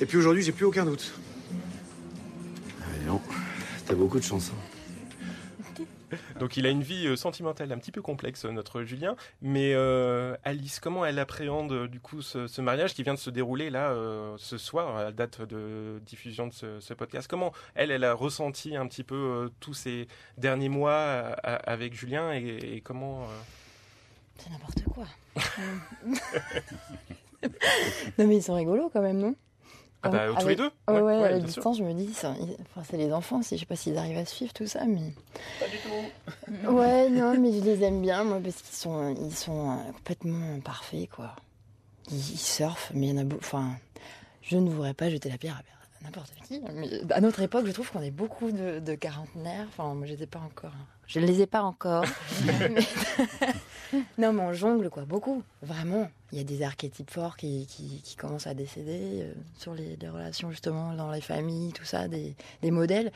Et 0.00 0.06
puis 0.06 0.18
aujourd'hui, 0.18 0.42
j'ai 0.42 0.52
plus 0.52 0.66
aucun 0.66 0.84
doute. 0.84 1.14
Ah, 2.82 2.84
mais 2.98 3.06
non. 3.06 3.20
T'as 3.86 3.94
beaucoup 3.94 4.18
de 4.18 4.24
chance. 4.24 4.50
hein. 4.54 4.75
Donc 6.38 6.56
il 6.56 6.66
a 6.66 6.70
une 6.70 6.82
vie 6.82 7.06
euh, 7.06 7.16
sentimentale 7.16 7.72
un 7.72 7.78
petit 7.78 7.92
peu 7.92 8.02
complexe, 8.02 8.44
euh, 8.44 8.50
notre 8.50 8.82
Julien. 8.82 9.16
Mais 9.40 9.72
euh, 9.74 10.36
Alice, 10.44 10.80
comment 10.80 11.06
elle 11.06 11.18
appréhende 11.18 11.86
du 11.86 12.00
coup 12.00 12.22
ce, 12.22 12.60
mariage 12.60 12.94
qui 12.94 13.02
vient 13.02 13.14
de 13.14 13.18
se 13.18 13.30
dérouler 13.30 13.70
là 13.70 13.94
ce 14.38 14.58
soir, 14.58 14.96
à 14.96 15.04
la 15.04 15.12
date 15.12 15.42
de 15.42 16.00
diffusion 16.04 16.48
de 16.48 16.52
ce, 16.52 16.94
podcast? 16.94 17.28
Comment 17.28 17.52
elle, 17.74 17.90
elle 17.90 18.04
a 18.04 18.14
ressenti 18.14 18.76
un 18.76 18.86
petit 18.86 19.04
peu 19.04 19.50
tous 19.60 19.74
ces 19.74 20.08
derniers 20.38 20.68
mois 20.68 20.96
avec 21.42 21.94
Julien 21.94 22.32
et, 22.32 22.76
et 22.76 22.80
comment 22.80 23.26
C'est 24.38 24.50
n'importe 24.50 24.82
quoi. 24.84 25.06
non 28.18 28.26
mais 28.26 28.36
ils 28.36 28.42
sont 28.42 28.54
rigolos 28.54 28.90
quand 28.92 29.02
même, 29.02 29.18
non? 29.18 29.34
Ah 30.06 30.10
bah, 30.10 30.26
tous 30.40 30.48
les 30.48 30.56
deux 30.56 30.70
Ouais, 30.88 30.94
ouais, 31.00 31.02
Ouais, 31.20 31.28
à 31.28 31.38
distance, 31.46 31.78
je 31.78 31.82
me 31.84 31.92
dis, 31.94 32.12
ça- 32.14 32.34
ils- 32.40 32.56
enfin, 32.62 32.86
c'est 32.88 32.96
les 32.96 33.12
enfants 33.12 33.40
aussi, 33.40 33.56
je 33.56 33.60
sais 33.60 33.66
pas 33.66 33.76
s'ils 33.76 33.96
arrivent 33.98 34.18
à 34.18 34.24
suivre 34.24 34.52
tout 34.52 34.66
ça, 34.66 34.84
mais... 34.86 35.12
Ouais, 36.68 37.08
non, 37.10 37.38
mais 37.40 37.52
je 37.52 37.60
les 37.64 37.82
aime 37.82 38.00
bien, 38.02 38.24
moi, 38.24 38.40
parce 38.42 38.56
qu'ils 38.62 38.76
sont, 38.76 39.14
ils 39.20 39.34
sont 39.34 39.70
euh, 39.70 39.92
complètement 39.92 40.60
parfaits, 40.60 41.08
quoi. 41.10 41.34
Ils, 42.10 42.16
ils 42.16 42.38
surfent, 42.38 42.92
mais 42.94 43.08
il 43.08 43.10
y 43.10 43.18
en 43.18 43.22
a 43.22 43.24
beaucoup... 43.24 43.42
Enfin, 43.44 43.72
je 44.42 44.56
ne 44.56 44.70
voudrais 44.70 44.94
pas 44.94 45.10
jeter 45.10 45.28
la 45.28 45.38
pierre 45.38 45.60
à 46.00 46.04
n'importe 46.04 46.32
qui, 46.46 46.60
mais 46.74 46.88
à 47.12 47.20
notre 47.20 47.40
époque, 47.40 47.66
je 47.66 47.72
trouve 47.72 47.90
qu'on 47.90 48.02
est 48.02 48.10
beaucoup 48.12 48.52
de, 48.52 48.78
de 48.78 48.94
quarantenaires. 48.94 49.66
Enfin, 49.68 49.92
moi, 49.94 50.06
j'étais 50.06 50.26
pas 50.26 50.38
encore... 50.40 50.72
Je 51.06 51.20
ne 51.20 51.26
les 51.26 51.40
ai 51.42 51.46
pas 51.46 51.62
encore. 51.62 52.04
Mais- 52.46 52.80
non, 54.18 54.32
mais 54.32 54.42
on 54.42 54.52
jongle, 54.52 54.90
quoi, 54.90 55.04
beaucoup. 55.04 55.42
Vraiment. 55.62 56.10
Il 56.32 56.38
y 56.38 56.40
a 56.40 56.44
des 56.44 56.62
archétypes 56.62 57.10
forts 57.10 57.36
qui, 57.36 57.66
qui, 57.66 58.00
qui 58.02 58.16
commencent 58.16 58.46
à 58.48 58.54
décéder 58.54 59.22
euh, 59.22 59.32
sur 59.56 59.72
les, 59.74 59.96
les 60.00 60.08
relations, 60.08 60.50
justement, 60.50 60.92
dans 60.94 61.10
les 61.10 61.20
familles, 61.20 61.72
tout 61.72 61.84
ça, 61.84 62.08
des, 62.08 62.34
des 62.62 62.70
modèles. 62.72 63.12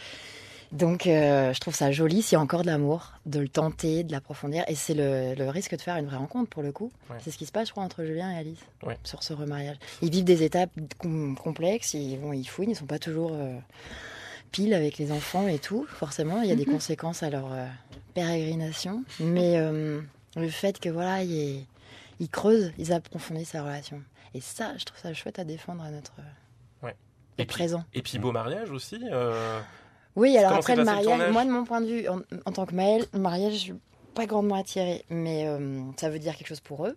Donc, 0.70 1.08
euh, 1.08 1.52
je 1.52 1.58
trouve 1.58 1.74
ça 1.74 1.90
joli, 1.90 2.22
s'il 2.22 2.36
y 2.36 2.38
a 2.38 2.40
encore 2.40 2.62
de 2.62 2.68
l'amour, 2.68 3.14
de 3.26 3.40
le 3.40 3.48
tenter, 3.48 4.04
de 4.04 4.12
l'approfondir. 4.12 4.62
Et 4.68 4.76
c'est 4.76 4.94
le, 4.94 5.34
le 5.34 5.48
risque 5.50 5.76
de 5.76 5.82
faire 5.82 5.96
une 5.96 6.06
vraie 6.06 6.16
rencontre, 6.16 6.48
pour 6.48 6.62
le 6.62 6.70
coup. 6.70 6.92
Ouais. 7.10 7.16
C'est 7.20 7.32
ce 7.32 7.38
qui 7.38 7.46
se 7.46 7.50
passe, 7.50 7.66
je 7.66 7.72
crois, 7.72 7.82
entre 7.82 8.04
Julien 8.04 8.30
et 8.30 8.36
Alice, 8.38 8.60
Ouais. 8.84 8.96
sur 9.02 9.24
ce 9.24 9.32
remariage. 9.32 9.76
Ils 10.00 10.10
vivent 10.12 10.22
des 10.24 10.44
étapes 10.44 10.70
com- 10.98 11.36
complexes, 11.36 11.94
ils, 11.94 12.16
vont, 12.18 12.32
ils 12.32 12.44
fouinent, 12.46 12.70
ils 12.70 12.76
sont 12.76 12.86
pas 12.86 13.00
toujours 13.00 13.32
euh, 13.34 13.56
pile 14.52 14.74
avec 14.74 14.98
les 14.98 15.12
enfants 15.12 15.46
et 15.48 15.58
tout. 15.58 15.86
Forcément, 15.88 16.42
il 16.42 16.48
y 16.48 16.52
a 16.52 16.56
des 16.56 16.64
conséquences 16.64 17.22
à 17.22 17.30
leur 17.30 17.52
euh, 17.52 17.66
pérégrination. 18.14 19.04
Mais 19.20 19.58
euh, 19.58 20.00
le 20.36 20.48
fait 20.48 20.78
que, 20.78 20.88
voilà, 20.88 21.22
il 21.22 21.64
ils 22.22 22.28
creusent, 22.28 22.72
ils 22.78 22.92
approfondissent 22.92 23.50
sa 23.50 23.62
relation. 23.62 24.02
Et 24.34 24.40
ça, 24.42 24.76
je 24.76 24.84
trouve 24.84 25.00
ça 25.00 25.12
chouette 25.14 25.38
à 25.38 25.44
défendre 25.44 25.82
à 25.82 25.90
notre 25.90 26.12
Ouais. 26.82 26.94
Et 27.38 27.46
puis- 27.46 27.56
présent. 27.56 27.84
Et 27.94 28.02
puis 28.02 28.18
beau 28.18 28.30
mariage 28.32 28.70
aussi. 28.70 28.98
euh, 29.10 29.60
Oui, 30.16 30.36
alors 30.36 30.50
Comment 30.50 30.60
après 30.60 30.76
le 30.76 30.84
mariage, 30.84 31.32
moi 31.32 31.44
de 31.46 31.50
mon 31.50 31.64
point 31.64 31.80
de 31.80 31.86
vue, 31.86 32.08
en, 32.08 32.20
en 32.44 32.52
tant 32.52 32.66
que 32.66 32.74
Maëlle, 32.74 33.06
le 33.14 33.20
mariage, 33.20 33.54
je 33.54 33.58
suis 33.58 33.74
pas 34.14 34.26
grandement 34.26 34.56
attirée, 34.56 35.04
mais 35.08 35.46
euh, 35.46 35.80
ça 35.96 36.10
veut 36.10 36.18
dire 36.18 36.36
quelque 36.36 36.48
chose 36.48 36.60
pour 36.60 36.86
eux. 36.86 36.96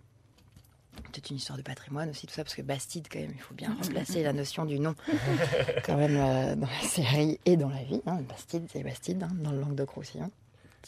Peut-être 1.12 1.30
une 1.30 1.36
histoire 1.36 1.56
de 1.58 1.62
patrimoine 1.62 2.10
aussi, 2.10 2.26
tout 2.26 2.34
ça, 2.34 2.42
parce 2.42 2.54
que 2.56 2.62
Bastide, 2.62 3.06
quand 3.10 3.20
même, 3.20 3.32
il 3.34 3.40
faut 3.40 3.54
bien 3.54 3.74
replacer 3.82 4.22
la 4.22 4.32
notion 4.32 4.64
du 4.64 4.78
nom, 4.80 4.94
quand 5.86 5.96
même, 5.96 6.16
euh, 6.16 6.54
dans 6.56 6.66
la 6.66 6.88
série 6.88 7.38
et 7.44 7.56
dans 7.56 7.68
la 7.70 7.82
vie. 7.84 8.00
hein. 8.06 8.20
Bastide, 8.28 8.66
c'est 8.72 8.82
Bastide, 8.82 9.22
hein, 9.22 9.28
dans 9.34 9.52
le 9.52 9.60
Languedoc-Roussillon. 9.60 10.30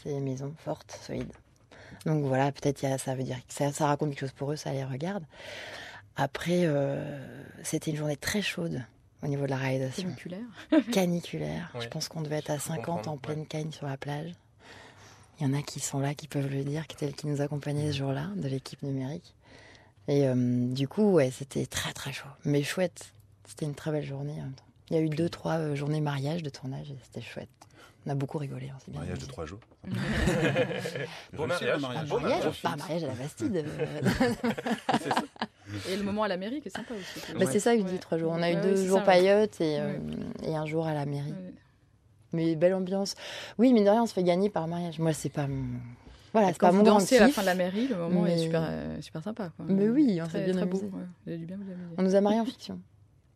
C'est 0.02 0.10
une 0.10 0.24
maison 0.24 0.54
forte, 0.64 0.98
solide. 1.06 1.30
Donc 2.04 2.24
voilà, 2.24 2.50
peut-être 2.52 2.84
ça 3.00 3.14
veut 3.14 3.22
dire 3.22 3.36
que 3.46 3.54
ça, 3.54 3.72
ça 3.72 3.86
raconte 3.86 4.10
quelque 4.10 4.20
chose 4.20 4.32
pour 4.32 4.52
eux, 4.52 4.56
ça 4.56 4.72
les 4.72 4.84
regarde. 4.84 5.24
Après, 6.16 6.62
euh, 6.64 7.44
c'était 7.62 7.90
une 7.90 7.96
journée 7.96 8.16
très 8.16 8.42
chaude 8.42 8.82
au 9.22 9.26
niveau 9.28 9.44
de 9.44 9.50
la 9.50 9.56
réalisation 9.56 10.02
Caniculaire. 10.04 10.46
caniculaire. 10.92 11.70
Oui. 11.74 11.80
Je 11.82 11.88
pense 11.88 12.08
qu'on 12.08 12.22
devait 12.22 12.36
être 12.38 12.50
à 12.50 12.56
Je 12.56 12.62
peux 12.62 12.68
50 12.68 12.84
comprendre, 12.84 13.10
en 13.12 13.16
pleine 13.16 13.46
cagne 13.46 13.70
sur 13.70 13.86
la 13.86 13.96
plage. 13.96 14.32
Il 15.38 15.46
y 15.46 15.50
en 15.50 15.52
a 15.54 15.62
qui 15.62 15.80
sont 15.80 16.00
là, 16.00 16.14
qui 16.14 16.28
peuvent 16.28 16.50
le 16.50 16.64
dire, 16.64 16.86
qui, 16.86 16.96
étaient- 16.96 17.12
qui 17.12 17.26
nous 17.26 17.40
accompagnaient 17.42 17.92
ce 17.92 17.98
jour-là, 17.98 18.28
de 18.36 18.48
l'équipe 18.48 18.82
numérique. 18.82 19.34
Et 20.08 20.26
euh, 20.28 20.34
du 20.72 20.86
coup, 20.88 21.12
ouais, 21.12 21.30
c'était 21.30 21.66
très 21.66 21.92
très 21.92 22.12
chaud. 22.12 22.28
Mais 22.44 22.62
chouette. 22.62 23.12
C'était 23.48 23.66
une 23.66 23.74
très 23.74 23.90
belle 23.92 24.04
journée 24.04 24.32
en 24.34 24.44
même 24.44 24.52
temps. 24.52 24.64
Il 24.90 24.96
y 24.96 24.98
a 24.98 25.02
eu 25.02 25.08
deux, 25.08 25.28
trois 25.28 25.54
euh, 25.58 25.74
journées 25.74 26.00
mariage, 26.00 26.42
de 26.42 26.50
tournage, 26.50 26.90
et 26.90 26.96
c'était 27.02 27.22
chouette. 27.26 27.48
On 28.06 28.10
a 28.10 28.14
beaucoup 28.14 28.38
rigolé. 28.38 28.68
hein, 28.68 28.78
bien 28.86 29.00
Mariage 29.00 29.18
de 29.18 29.26
trois 29.26 29.46
jours. 29.46 29.58
Réussi, 31.32 31.36
mariage. 31.36 31.80
mariage. 31.80 32.08
Mariage, 32.08 32.44
mariage. 32.44 32.62
pas 32.62 32.68
un 32.70 32.76
mariage 32.76 33.04
à 33.04 33.06
la 33.08 33.14
Bastide. 33.14 33.64
Et 35.90 35.96
le 35.96 36.02
moment 36.04 36.22
à 36.22 36.28
la 36.28 36.36
mairie 36.36 36.60
qui 36.60 36.68
est 36.68 36.76
sympa 36.76 36.94
aussi. 36.94 37.32
Bah, 37.36 37.46
c'est 37.50 37.58
ça 37.58 37.74
que 37.74 37.80
je 37.82 37.86
dis, 37.86 37.94
Ouais. 37.94 37.98
trois 37.98 38.18
jours. 38.18 38.30
On 38.32 38.40
a 38.42 38.52
eu 38.52 38.56
deux 38.56 38.76
jours 38.86 39.02
paillotes 39.02 39.60
et, 39.60 39.80
euh, 39.80 39.98
et 40.44 40.54
un 40.54 40.66
jour 40.66 40.86
à 40.86 40.94
la 40.94 41.04
mairie. 41.06 41.32
Ouais. 41.32 41.52
Mais 42.32 42.54
belle 42.54 42.74
ambiance. 42.74 43.16
Oui, 43.58 43.72
mais 43.72 43.82
de 43.82 43.88
rien, 43.90 44.04
on 44.04 44.06
se 44.06 44.12
fait 44.12 44.22
gagner 44.22 44.50
par 44.50 44.68
mariage. 44.68 45.00
Moi, 45.00 45.12
c'est 45.12 45.28
pas 45.28 45.48
mon. 45.48 45.64
Voilà, 46.36 46.52
c'est 46.52 46.58
Quand 46.58 46.66
pas 46.66 46.70
vous 46.72 46.78
mon 46.78 46.84
dansez 46.84 47.16
à 47.16 47.20
la 47.20 47.28
fin 47.28 47.40
de 47.40 47.46
la 47.46 47.54
mairie, 47.54 47.88
le 47.88 47.96
moment 47.96 48.26
est 48.26 48.36
super, 48.36 48.62
euh, 48.68 49.00
super 49.00 49.22
sympa. 49.22 49.50
Quoi. 49.56 49.64
Mais 49.68 49.88
oui, 49.88 50.18
on 50.20 50.24
s'est 50.28 50.42
très, 50.44 50.52
bien 50.52 50.66
beau. 50.66 50.82
ouais. 51.26 51.36
Bien. 51.38 51.56
On 51.96 52.02
nous 52.02 52.14
a 52.14 52.20
mariés 52.20 52.40
en 52.40 52.44
fiction. 52.44 52.78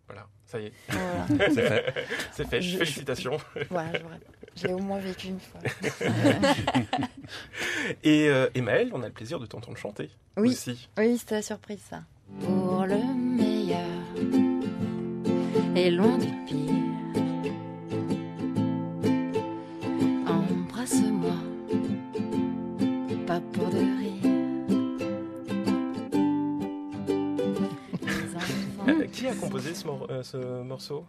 Voilà, 0.06 0.26
ça 0.44 0.60
y 0.60 0.66
est, 0.66 0.72
Voilà. 0.90 1.26
c'est 2.32 2.46
fait. 2.46 2.60
Je- 2.60 2.76
Félicitations. 2.78 3.38
voilà, 3.70 3.88
je 3.92 4.04
répète. 4.04 4.28
Je 4.56 4.66
l'ai 4.66 4.72
au 4.74 4.78
moins 4.80 4.98
vécu 4.98 5.28
une 5.28 5.40
fois. 5.40 5.60
Et, 8.02 8.28
euh, 8.28 8.48
et 8.54 8.60
Maëlle, 8.60 8.90
on 8.92 9.02
a 9.02 9.06
le 9.06 9.12
plaisir 9.12 9.38
de 9.40 9.46
t'entendre 9.46 9.76
chanter 9.78 10.10
Oui. 10.36 10.50
aussi. 10.50 10.88
Oui, 10.98 11.16
c'était 11.16 11.36
la 11.36 11.42
surprise, 11.42 11.80
ça. 11.88 12.02
Pour 12.40 12.84
le 12.86 12.96
meilleur 13.14 13.80
et 15.76 15.90
loin 15.90 16.18
du 16.18 16.26
pire, 16.46 16.74
embrasse-moi, 20.26 21.19
qui 29.12 29.26
a 29.28 29.34
composé 29.34 29.74
ce, 29.74 29.86
mor- 29.86 30.06
euh, 30.10 30.22
ce 30.22 30.62
morceau? 30.62 31.04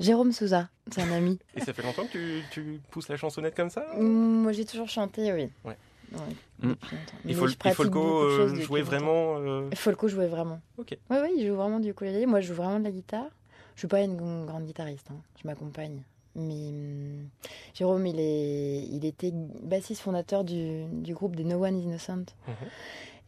Jérôme 0.00 0.32
Souza, 0.32 0.68
c'est 0.90 1.02
un 1.02 1.12
ami. 1.12 1.38
Et 1.54 1.60
ça 1.60 1.72
fait 1.72 1.82
longtemps 1.82 2.06
que 2.06 2.12
tu, 2.12 2.42
tu 2.50 2.80
pousses 2.90 3.08
la 3.08 3.16
chansonnette 3.16 3.54
comme 3.54 3.70
ça? 3.70 3.84
Mm, 3.98 4.42
Moi, 4.42 4.52
j'ai 4.52 4.64
toujours 4.64 4.88
chanté, 4.88 5.32
oui. 5.32 5.48
Ouais. 5.64 5.76
Ouais, 6.12 6.18
Mm. 6.60 6.68
longtemps. 6.68 6.76
Il 7.24 7.34
faut, 7.34 7.48
il 7.48 7.70
Folco 7.72 8.22
euh, 8.24 8.54
jouait 8.60 8.82
vraiment. 8.82 9.38
euh, 9.38 9.70
Folco 9.74 10.08
jouait 10.08 10.26
vraiment. 10.28 10.60
Ok. 10.76 10.96
Oui, 11.10 11.16
oui, 11.22 11.28
il 11.38 11.46
joue 11.46 11.54
vraiment 11.56 11.80
du 11.80 11.90
ukulélé. 11.90 12.26
Moi, 12.26 12.40
je 12.40 12.48
joue 12.48 12.54
vraiment 12.54 12.78
de 12.78 12.84
la 12.84 12.90
guitare. 12.90 13.26
Je 13.74 13.80
suis 13.80 13.88
pas 13.88 14.00
une 14.02 14.44
grande 14.44 14.64
guitariste, 14.66 15.08
hein. 15.10 15.16
je 15.42 15.46
m'accompagne. 15.48 16.02
Mais 16.34 16.68
hum, 16.68 17.28
Jérôme, 17.74 18.06
il, 18.06 18.18
est, 18.20 18.82
il 18.90 19.04
était 19.06 19.30
bassiste 19.32 20.02
fondateur 20.02 20.44
du, 20.44 20.84
du 20.90 21.14
groupe 21.14 21.34
des 21.36 21.44
No 21.44 21.64
One 21.64 21.78
is 21.78 21.84
Innocent. 21.84 22.26
Mhm. 22.46 22.54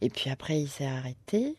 Et 0.01 0.09
puis 0.09 0.29
après, 0.29 0.59
il 0.61 0.67
s'est 0.67 0.85
arrêté. 0.85 1.55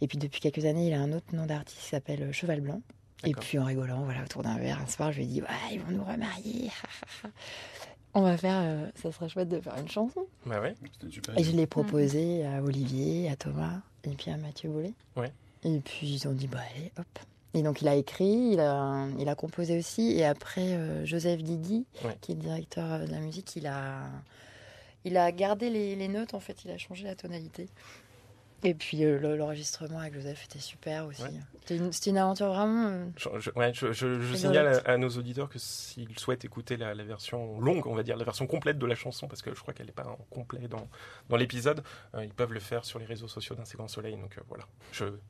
Et 0.00 0.06
puis 0.08 0.18
depuis 0.18 0.40
quelques 0.40 0.64
années, 0.64 0.86
il 0.88 0.92
a 0.94 1.00
un 1.00 1.12
autre 1.12 1.34
nom 1.34 1.46
d'artiste 1.46 1.80
qui 1.80 1.88
s'appelle 1.88 2.22
euh, 2.22 2.32
Cheval 2.32 2.60
Blanc. 2.60 2.80
Et 3.24 3.34
puis 3.34 3.58
en 3.58 3.64
rigolant, 3.64 4.02
voilà, 4.02 4.22
autour 4.24 4.42
d'un 4.42 4.58
verre, 4.58 4.80
un 4.80 4.86
soir, 4.86 5.12
je 5.12 5.18
lui 5.18 5.24
ai 5.24 5.26
dit 5.28 5.42
Ouais, 5.42 5.48
ils 5.74 5.80
vont 5.80 5.92
nous 5.92 6.04
remarier. 6.04 6.70
On 8.14 8.20
va 8.22 8.36
faire. 8.36 8.60
euh, 8.62 8.86
ça 9.00 9.10
serait 9.12 9.28
chouette 9.28 9.48
de 9.48 9.60
faire 9.60 9.76
une 9.78 9.88
chanson. 9.88 10.26
Bah 10.44 10.60
ouais. 10.60 10.74
Super 11.10 11.38
Et 11.38 11.44
je 11.44 11.52
l'ai 11.52 11.66
proposé 11.66 12.44
à 12.44 12.62
Olivier, 12.62 13.30
à 13.30 13.36
Thomas 13.36 13.80
et 14.04 14.10
puis 14.10 14.30
à 14.30 14.36
Mathieu 14.36 14.68
Boulet. 14.68 14.92
Ouais. 15.16 15.32
Et 15.64 15.78
puis 15.80 16.06
ils 16.14 16.28
ont 16.28 16.32
dit 16.32 16.46
bah 16.46 16.58
allez 16.74 16.92
hop. 16.98 17.06
Et 17.54 17.62
donc 17.62 17.80
il 17.80 17.88
a 17.88 17.94
écrit, 17.94 18.50
il 18.52 18.60
a, 18.60 19.06
il 19.18 19.28
a 19.28 19.34
composé 19.34 19.78
aussi. 19.78 20.12
Et 20.12 20.24
après 20.24 20.74
euh, 20.74 21.06
Joseph 21.06 21.42
Didi, 21.42 21.86
Ouais. 22.04 22.16
qui 22.20 22.32
est 22.32 22.34
le 22.34 22.40
directeur 22.42 23.00
de 23.06 23.10
la 23.10 23.20
musique, 23.20 23.56
il 23.56 23.66
a, 23.66 24.02
il 25.04 25.16
a 25.16 25.30
gardé 25.32 25.70
les, 25.70 25.96
les 25.96 26.08
notes 26.08 26.34
en 26.34 26.40
fait, 26.40 26.64
il 26.64 26.70
a 26.70 26.78
changé 26.78 27.04
la 27.04 27.14
tonalité. 27.14 27.68
Et 28.64 28.74
puis 28.74 29.04
euh, 29.04 29.18
le- 29.18 29.36
l'enregistrement 29.36 29.98
avec 29.98 30.14
Joseph 30.14 30.44
était 30.44 30.60
super 30.60 31.04
aussi. 31.06 31.22
Ouais. 31.22 31.30
C'était 31.90 32.10
une, 32.10 32.18
aventure 32.18 32.46
vraiment. 32.46 32.86
euh, 32.90 33.06
Je, 33.16 33.28
je- 33.40 33.50
ouais, 33.56 33.72
je, 33.74 33.90
je- 33.92 34.20
je 34.20 34.32
C'est 34.34 34.42
signale 34.46 34.80
à, 34.86 34.92
à 34.92 34.96
nos 34.98 35.08
auditeurs 35.08 35.48
que 35.48 35.58
s'ils 35.58 36.16
souhaitent 36.16 36.44
écouter 36.44 36.76
la, 36.76 36.94
la 36.94 37.02
version 37.02 37.58
longue, 37.60 37.88
on 37.88 37.94
va 37.96 38.04
dire 38.04 38.16
la 38.16 38.24
version 38.24 38.46
complète 38.46 38.78
de 38.78 38.86
la 38.86 38.94
chanson, 38.94 39.26
parce 39.26 39.42
que 39.42 39.52
je 39.52 39.60
crois 39.60 39.74
qu'elle 39.74 39.86
n'est 39.86 39.92
pas 39.92 40.06
en 40.06 40.16
complet 40.30 40.68
dans, 40.68 40.86
dans 41.28 41.36
l'épisode, 41.36 41.82
euh, 42.14 42.24
ils 42.24 42.32
peuvent 42.32 42.52
le 42.52 42.60
faire 42.60 42.84
sur 42.84 43.00
les 43.00 43.04
réseaux 43.04 43.26
sociaux 43.26 43.56
d'un 43.56 43.64
Grand 43.74 43.88
Soleil. 43.88 44.14
Donc 44.16 44.38
voilà, 44.48 44.64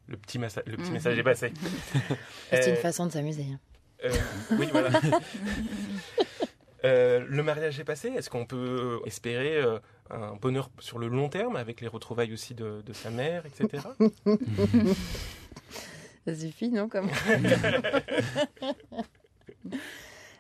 le 0.09 0.17
petit, 0.19 0.37
le 0.37 0.77
petit 0.77 0.91
message 0.91 1.17
est 1.19 1.23
passé. 1.23 1.53
Euh, 2.53 2.69
une 2.69 2.77
façon 2.77 3.07
de 3.07 3.13
s'amuser. 3.13 3.47
hein. 4.05 4.11
oui, 4.59 4.69
voilà. 4.73 4.91
Euh, 6.85 7.25
le 7.29 7.43
mariage 7.43 7.79
est 7.81 7.85
passé. 7.85 8.09
Est-ce 8.09 8.29
qu'on 8.31 8.45
peut 8.47 9.01
espérer 9.07 9.57
euh, 9.57 9.79
un 10.11 10.35
bonheur 10.35 10.71
sur 10.79 10.99
le 10.99 11.09
long 11.09 11.29
terme 11.29 11.57
avec 11.57 11.81
les 11.81 11.89
retrouvailles 11.89 12.33
aussi 12.33 12.55
de, 12.55 12.83
de 12.85 12.93
sa 12.93 13.11
mère, 13.11 13.45
etc. 13.47 13.85
Ça 16.27 16.35
suffit, 16.37 16.71
non 16.71 16.89
comme... 16.89 17.09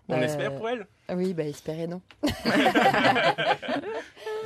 On 0.08 0.14
Euh, 0.14 0.22
espère 0.22 0.54
pour 0.56 0.68
elle? 0.68 0.86
Oui, 1.14 1.32
bah 1.32 1.44
espérez 1.44 1.86
non. 1.86 2.00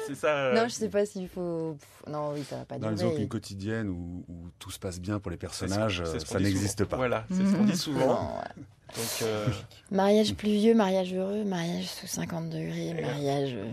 C'est 0.07 0.15
ça. 0.15 0.29
euh, 0.37 0.55
Non, 0.55 0.65
je 0.69 0.75
sais 0.75 0.89
pas 0.91 1.05
s'il 1.07 1.29
faut. 1.29 1.77
Pff, 1.79 2.13
Non, 2.13 2.33
oui, 2.35 2.45
ça 2.45 2.59
va 2.59 2.65
pas 2.67 2.79
Dans 2.79 2.93
durer. 2.93 3.17
les 3.17 3.23
une 3.23 3.29
quotidienne 3.29 3.89
où, 3.89 4.25
où 4.29 4.49
tout 4.59 4.71
se 4.71 4.79
passe 4.79 5.01
bien 5.01 5.19
pour 5.19 5.31
les 5.31 5.37
personnages, 5.37 6.05
ça 6.05 6.39
n'existe 6.39 6.85
pas. 6.85 6.97
Voilà, 6.97 7.25
c'est 7.31 7.45
ce 7.45 7.57
qu'on 7.57 7.65
dit 7.65 7.77
souvent. 7.77 8.07
Non, 8.07 8.37
ouais. 8.39 8.65
Donc, 8.97 9.23
euh, 9.23 9.47
Mariage 9.91 10.35
pluvieux, 10.35 10.75
mariage 10.75 11.13
heureux, 11.13 11.45
mariage 11.45 11.85
sous 11.87 12.07
50 12.07 12.49
degrés, 12.49 12.95
mariage 12.95 13.55
euh, 13.55 13.71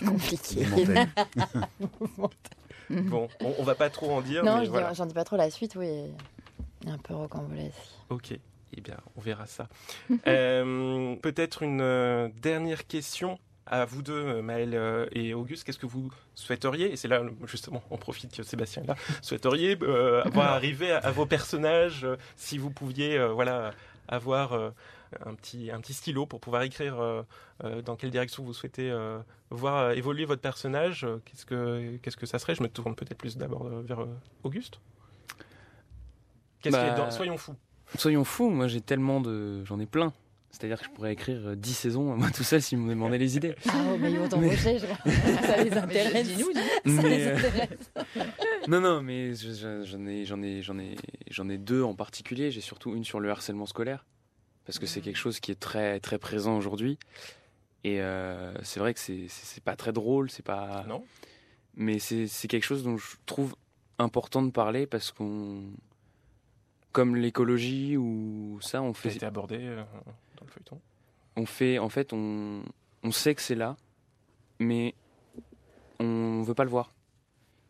compliqué. 0.06 0.64
Bon, 2.90 3.28
on, 3.40 3.54
on 3.58 3.62
va 3.64 3.74
pas 3.74 3.90
trop 3.90 4.10
en 4.12 4.20
dire. 4.20 4.44
non, 4.44 4.58
mais 4.58 4.66
je 4.66 4.70
voilà. 4.70 4.90
dis- 4.90 4.96
j'en 4.96 5.06
dis 5.06 5.14
pas 5.14 5.24
trop 5.24 5.36
la 5.36 5.50
suite, 5.50 5.74
oui. 5.76 5.88
Un 6.86 6.98
peu 6.98 7.14
rocambolesque. 7.14 7.74
Ok, 8.08 8.32
eh 8.76 8.80
bien, 8.80 8.96
on 9.16 9.20
verra 9.20 9.46
ça. 9.46 9.68
Euh, 10.26 11.14
Peut-être 11.16 11.62
une 11.62 12.32
dernière 12.40 12.86
question 12.86 13.38
à 13.66 13.84
vous 13.84 14.02
deux, 14.02 14.42
Maëlle 14.42 14.74
euh, 14.74 15.06
et 15.12 15.32
Auguste. 15.34 15.62
Qu'est-ce 15.64 15.78
que 15.78 15.86
vous 15.86 16.10
souhaiteriez, 16.34 16.92
et 16.92 16.96
c'est 16.96 17.06
là 17.06 17.22
justement, 17.46 17.82
on 17.90 17.98
profite 17.98 18.34
que 18.34 18.42
Sébastien 18.42 18.82
est 18.82 18.86
là, 18.86 18.96
souhaiteriez 19.22 19.76
euh, 19.82 20.22
avoir 20.24 20.52
arrivé 20.52 20.90
à, 20.90 20.98
à 20.98 21.10
vos 21.12 21.26
personnages, 21.26 22.04
si 22.36 22.58
vous 22.58 22.70
pouviez 22.70 23.16
euh, 23.18 23.28
voilà, 23.28 23.70
avoir 24.10 24.52
euh, 24.52 24.70
un, 25.24 25.34
petit, 25.34 25.70
un 25.70 25.80
petit 25.80 25.94
stylo 25.94 26.26
pour 26.26 26.40
pouvoir 26.40 26.62
écrire 26.62 27.00
euh, 27.00 27.22
euh, 27.64 27.80
dans 27.80 27.96
quelle 27.96 28.10
direction 28.10 28.44
vous 28.44 28.52
souhaitez 28.52 28.94
voir 29.50 29.92
évoluer 29.92 30.24
votre 30.26 30.42
personnage, 30.42 31.06
qu'est-ce 31.24 31.46
que 31.46 31.96
qu'est-ce 32.02 32.16
que 32.16 32.26
ça 32.26 32.38
serait? 32.38 32.54
Je 32.54 32.62
me 32.62 32.68
tourne 32.68 32.94
peut-être 32.94 33.16
plus 33.18 33.36
d'abord 33.38 33.68
vers 33.68 34.06
Auguste. 34.44 34.80
Qu'est-ce 36.60 36.76
Bah, 36.76 36.84
qui 36.84 36.92
est 36.92 36.96
dans- 36.96 37.10
Soyons 37.10 37.38
fous. 37.38 37.56
Soyons 37.96 38.24
fous, 38.24 38.50
moi 38.50 38.68
j'ai 38.68 38.80
tellement 38.80 39.20
de. 39.20 39.64
J'en 39.64 39.80
ai 39.80 39.86
plein. 39.86 40.12
C'est-à-dire 40.52 40.78
que 40.80 40.84
je 40.86 40.90
pourrais 40.90 41.12
écrire 41.12 41.40
euh, 41.48 41.54
10 41.56 41.72
saisons, 41.74 42.02
moi 42.16 42.30
tout 42.30 42.42
seul, 42.42 42.60
si 42.60 42.74
vous 42.76 42.82
me 42.82 42.90
demandez 42.90 43.18
les 43.18 43.36
idées. 43.36 43.54
Ah, 43.68 43.72
oh, 43.92 43.96
mais 43.98 44.10
ils 44.12 44.18
vont 44.18 44.28
t'embaucher, 44.28 44.78
je 44.78 44.86
crois. 44.86 45.12
Ça 45.46 45.62
les 45.62 45.72
intéresse. 45.72 46.26
Dis-nous, 46.28 46.52
dis-nous. 46.52 46.96
Ça 46.96 47.02
Mais, 47.02 47.08
les 47.18 47.26
euh, 47.26 47.36
intéresse. 47.36 47.92
Non, 48.68 48.80
non, 48.80 49.00
mais 49.02 49.34
je- 49.34 49.52
je- 49.52 49.84
j'en 49.84 50.06
ai, 50.06 50.24
j'en 50.26 50.42
ai, 50.42 50.62
j'en 50.62 50.78
ai, 50.78 50.94
j'en 51.30 51.48
ai 51.48 51.56
deux 51.58 51.82
en 51.82 51.94
particulier. 51.94 52.50
J'ai 52.50 52.60
surtout 52.60 52.94
une 52.94 53.04
sur 53.04 53.18
le 53.20 53.30
harcèlement 53.30 53.66
scolaire 53.66 54.04
parce 54.66 54.78
que 54.78 54.86
c'est 54.86 55.00
quelque 55.00 55.16
chose 55.16 55.40
qui 55.40 55.50
est 55.50 55.58
très, 55.58 55.98
très 56.00 56.18
présent 56.18 56.56
aujourd'hui. 56.56 56.98
Et 57.82 58.00
euh, 58.02 58.52
c'est 58.62 58.78
vrai 58.78 58.92
que 58.92 59.00
c'est, 59.00 59.28
pas 59.64 59.74
très 59.76 59.92
drôle, 59.92 60.30
c'est 60.30 60.44
pas. 60.44 60.84
Non. 60.86 61.02
Mais 61.74 61.98
c'est, 61.98 62.26
c'est 62.26 62.46
quelque 62.48 62.64
chose 62.64 62.84
dont 62.84 62.98
je 62.98 63.16
trouve 63.24 63.56
important 63.98 64.42
de 64.42 64.50
parler 64.50 64.86
parce 64.86 65.10
qu'on, 65.10 65.62
comme 66.92 67.16
l'écologie 67.16 67.96
ou 67.96 68.58
ça, 68.60 68.82
on 68.82 68.92
qui 68.92 68.98
a 68.98 69.10
fait, 69.10 69.16
été 69.16 69.26
abordé 69.26 69.56
euh, 69.60 69.82
on 71.36 71.46
fait, 71.46 71.78
en 71.78 71.88
fait, 71.88 72.12
on, 72.12 72.62
on 73.02 73.10
sait 73.12 73.34
que 73.34 73.42
c'est 73.42 73.54
là, 73.54 73.76
mais 74.58 74.94
on 75.98 76.42
veut 76.42 76.54
pas 76.54 76.64
le 76.64 76.70
voir. 76.70 76.92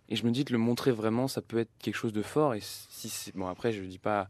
Et 0.08 0.16
je 0.16 0.24
me 0.24 0.30
dis 0.30 0.44
que 0.44 0.52
le 0.52 0.58
montrer 0.58 0.90
vraiment, 0.90 1.28
ça 1.28 1.40
peut 1.40 1.58
être 1.58 1.70
quelque 1.78 1.94
chose 1.94 2.12
de 2.12 2.22
fort. 2.22 2.54
Et 2.54 2.60
si 2.60 3.08
c'est 3.08 3.34
bon, 3.36 3.46
après, 3.46 3.72
je 3.72 3.82
dis 3.82 3.98
pas 3.98 4.28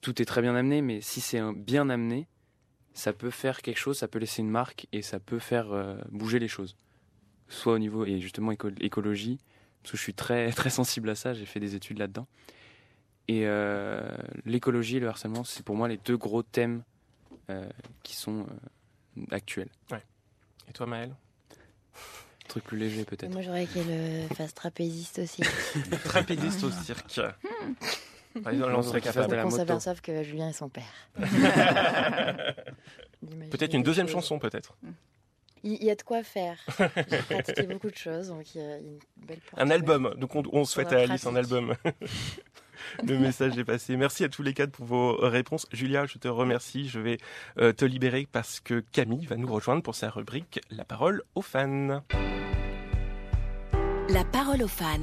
tout 0.00 0.20
est 0.22 0.24
très 0.24 0.42
bien 0.42 0.54
amené, 0.54 0.82
mais 0.82 1.00
si 1.00 1.20
c'est 1.20 1.40
bien 1.54 1.88
amené, 1.90 2.28
ça 2.92 3.12
peut 3.12 3.30
faire 3.30 3.62
quelque 3.62 3.78
chose, 3.78 3.98
ça 3.98 4.08
peut 4.08 4.18
laisser 4.18 4.42
une 4.42 4.50
marque 4.50 4.86
et 4.92 5.02
ça 5.02 5.18
peut 5.18 5.38
faire 5.38 5.72
euh, 5.72 5.96
bouger 6.10 6.38
les 6.38 6.48
choses. 6.48 6.76
Soit 7.48 7.72
au 7.72 7.78
niveau 7.78 8.04
et 8.04 8.20
justement 8.20 8.52
éco- 8.52 8.70
écologie, 8.80 9.38
parce 9.82 9.92
que 9.92 9.96
je 9.96 10.02
suis 10.02 10.14
très 10.14 10.50
très 10.52 10.70
sensible 10.70 11.08
à 11.10 11.14
ça. 11.14 11.34
J'ai 11.34 11.46
fait 11.46 11.60
des 11.60 11.74
études 11.74 11.98
là-dedans. 11.98 12.26
Et 13.26 13.46
euh, 13.46 14.00
l'écologie 14.44 14.96
et 14.98 15.00
le 15.00 15.08
harcèlement, 15.08 15.44
c'est 15.44 15.64
pour 15.64 15.76
moi 15.76 15.88
les 15.88 15.96
deux 15.98 16.16
gros 16.16 16.42
thèmes 16.42 16.82
qui 18.02 18.16
sont 18.16 18.46
euh, 19.18 19.24
actuels. 19.30 19.70
Et 20.68 20.72
toi, 20.72 20.86
Maëlle? 20.86 21.14
Un 22.44 22.48
truc 22.48 22.64
plus 22.64 22.78
léger 22.78 23.04
peut-être. 23.04 23.32
Moi, 23.32 23.42
j'aurais 23.42 23.66
qu'elle 23.66 23.86
euh, 23.88 24.28
fasse 24.28 24.54
trapéziste 24.54 25.20
aussi. 25.20 25.42
Trapéziste 26.04 26.64
au 26.64 26.70
cirque. 26.70 27.20
Par 28.42 28.52
exemple, 28.52 28.74
on 28.74 28.82
serait 28.82 29.00
capable. 29.00 29.28
de 29.28 29.34
la 29.36 29.42
qu'on 29.42 29.50
moto. 29.50 29.58
s'aperçoive 29.60 30.00
que 30.00 30.22
Julien 30.22 30.48
est 30.48 30.52
son 30.52 30.68
père. 30.68 30.92
Peut-être 33.50 33.74
une 33.74 33.82
deuxième 33.82 34.08
chanson, 34.08 34.38
peut-être. 34.38 34.76
Il 35.62 35.72
il 35.72 35.84
y 35.84 35.90
a 35.90 35.94
de 35.94 36.02
quoi 36.02 36.22
faire. 36.22 36.56
J'ai 36.78 37.18
pratiqué 37.18 37.62
beaucoup 37.64 37.90
de 37.90 37.96
choses, 37.96 38.28
donc 38.28 38.54
il 38.54 38.62
y 38.62 38.64
a 38.64 38.78
une 38.78 38.98
belle 39.16 39.40
porte 39.40 39.60
Un 39.60 39.70
album. 39.70 40.14
Donc 40.16 40.34
on, 40.34 40.42
on 40.52 40.64
souhaite 40.64 40.92
à 40.92 41.00
Alice 41.00 41.26
un 41.26 41.36
album. 41.36 41.74
Le 43.06 43.18
message 43.18 43.58
est 43.58 43.64
passé. 43.64 43.96
Merci 43.96 44.24
à 44.24 44.28
tous 44.28 44.42
les 44.42 44.54
quatre 44.54 44.72
pour 44.72 44.86
vos 44.86 45.16
réponses. 45.16 45.66
Julia, 45.72 46.06
je 46.06 46.18
te 46.18 46.28
remercie. 46.28 46.88
Je 46.88 47.00
vais 47.00 47.18
euh, 47.58 47.72
te 47.72 47.84
libérer 47.84 48.26
parce 48.30 48.60
que 48.60 48.80
Camille 48.92 49.26
va 49.26 49.36
nous 49.36 49.52
rejoindre 49.52 49.82
pour 49.82 49.94
sa 49.94 50.10
rubrique 50.10 50.60
La 50.70 50.84
parole 50.84 51.22
aux 51.34 51.42
fans. 51.42 52.02
La 54.08 54.24
parole 54.24 54.62
aux 54.62 54.68
fans. 54.68 54.98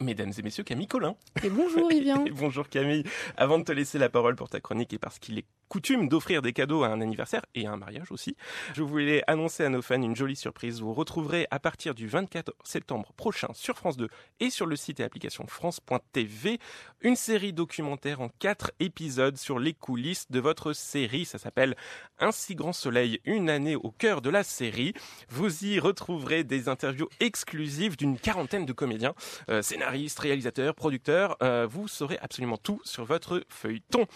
Mesdames 0.00 0.32
et 0.38 0.42
messieurs, 0.42 0.62
Camille 0.62 0.86
Collin. 0.86 1.16
Et 1.42 1.50
bonjour, 1.50 1.90
Yvian. 1.90 2.24
Et 2.26 2.30
bonjour 2.30 2.68
Camille. 2.68 3.02
Avant 3.36 3.58
de 3.58 3.64
te 3.64 3.72
laisser 3.72 3.98
la 3.98 4.08
parole 4.08 4.36
pour 4.36 4.48
ta 4.48 4.60
chronique 4.60 4.92
et 4.92 4.98
parce 4.98 5.18
qu'il 5.18 5.38
est 5.38 5.44
coutume 5.68 6.08
d'offrir 6.08 6.42
des 6.42 6.52
cadeaux 6.52 6.82
à 6.82 6.88
un 6.88 7.00
anniversaire 7.00 7.44
et 7.54 7.66
à 7.66 7.72
un 7.72 7.76
mariage 7.76 8.10
aussi. 8.10 8.36
Je 8.74 8.82
voulais 8.82 9.22
annoncer 9.26 9.64
à 9.64 9.68
nos 9.68 9.82
fans 9.82 10.00
une 10.00 10.16
jolie 10.16 10.36
surprise. 10.36 10.80
Vous 10.80 10.94
retrouverez 10.94 11.46
à 11.50 11.58
partir 11.58 11.94
du 11.94 12.08
24 12.08 12.54
septembre 12.64 13.12
prochain 13.16 13.48
sur 13.54 13.76
France 13.76 13.96
2 13.96 14.08
et 14.40 14.50
sur 14.50 14.66
le 14.66 14.76
site 14.76 15.00
et 15.00 15.04
application 15.04 15.46
France.tv 15.46 16.58
une 17.00 17.16
série 17.16 17.52
documentaire 17.52 18.20
en 18.20 18.28
quatre 18.28 18.72
épisodes 18.80 19.36
sur 19.36 19.58
les 19.58 19.74
coulisses 19.74 20.30
de 20.30 20.40
votre 20.40 20.72
série. 20.72 21.24
Ça 21.24 21.38
s'appelle 21.38 21.76
Un 22.18 22.32
si 22.32 22.54
grand 22.54 22.72
soleil, 22.72 23.20
une 23.24 23.50
année 23.50 23.76
au 23.76 23.90
cœur 23.90 24.20
de 24.20 24.30
la 24.30 24.42
série. 24.42 24.94
Vous 25.28 25.64
y 25.64 25.78
retrouverez 25.78 26.44
des 26.44 26.68
interviews 26.68 27.08
exclusives 27.20 27.96
d'une 27.96 28.18
quarantaine 28.18 28.66
de 28.66 28.72
comédiens, 28.72 29.14
euh, 29.48 29.62
scénaristes, 29.62 30.18
réalisateurs, 30.18 30.74
producteurs. 30.74 31.36
Euh, 31.42 31.66
vous 31.70 31.88
saurez 31.88 32.18
absolument 32.20 32.56
tout 32.56 32.80
sur 32.84 33.04
votre 33.04 33.44
feuilleton. 33.48 34.06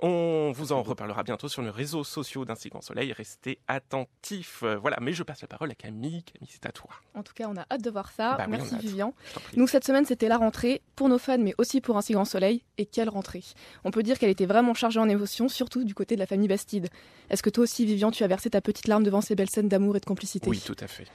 On 0.00 0.52
vous 0.52 0.70
en 0.70 0.82
reparlera 0.82 1.24
bientôt 1.24 1.48
sur 1.48 1.60
les 1.60 1.70
réseaux 1.70 2.04
sociaux 2.04 2.44
grand 2.44 2.80
soleil. 2.80 3.12
Restez 3.12 3.58
attentifs. 3.66 4.62
Euh, 4.62 4.76
voilà, 4.76 4.98
mais 5.00 5.12
je 5.12 5.24
passe 5.24 5.40
la 5.42 5.48
parole 5.48 5.70
à 5.70 5.74
Camille. 5.74 6.22
Camille, 6.22 6.48
c'est 6.48 6.66
à 6.66 6.72
toi. 6.72 6.90
En 7.14 7.24
tout 7.24 7.32
cas, 7.34 7.46
on 7.48 7.56
a 7.56 7.66
hâte 7.70 7.82
de 7.82 7.90
voir 7.90 8.12
ça. 8.12 8.36
Bah 8.36 8.46
Merci. 8.46 8.76
Vivian. 8.78 9.12
Nous, 9.56 9.66
cette 9.66 9.84
semaine, 9.84 10.04
c'était 10.04 10.28
la 10.28 10.36
rentrée 10.36 10.82
pour 10.94 11.08
nos 11.08 11.18
fans, 11.18 11.38
mais 11.38 11.54
aussi 11.58 11.80
pour 11.80 11.96
grand 12.12 12.24
soleil. 12.24 12.62
Et 12.76 12.86
quelle 12.86 13.08
rentrée 13.08 13.42
On 13.84 13.90
peut 13.90 14.04
dire 14.04 14.18
qu'elle 14.18 14.30
était 14.30 14.46
vraiment 14.46 14.74
chargée 14.74 15.00
en 15.00 15.08
émotions, 15.08 15.48
surtout 15.48 15.82
du 15.82 15.94
côté 15.94 16.14
de 16.14 16.20
la 16.20 16.26
famille 16.26 16.48
Bastide. 16.48 16.88
Est-ce 17.30 17.42
que 17.42 17.50
toi 17.50 17.64
aussi, 17.64 17.84
Vivian, 17.84 18.12
tu 18.12 18.22
as 18.22 18.28
versé 18.28 18.50
ta 18.50 18.60
petite 18.60 18.86
larme 18.86 19.02
devant 19.02 19.20
ces 19.20 19.34
belles 19.34 19.50
scènes 19.50 19.68
d'amour 19.68 19.96
et 19.96 20.00
de 20.00 20.06
complicité? 20.06 20.48
Oui, 20.48 20.62
tout 20.64 20.76
à 20.78 20.86
fait. 20.86 21.06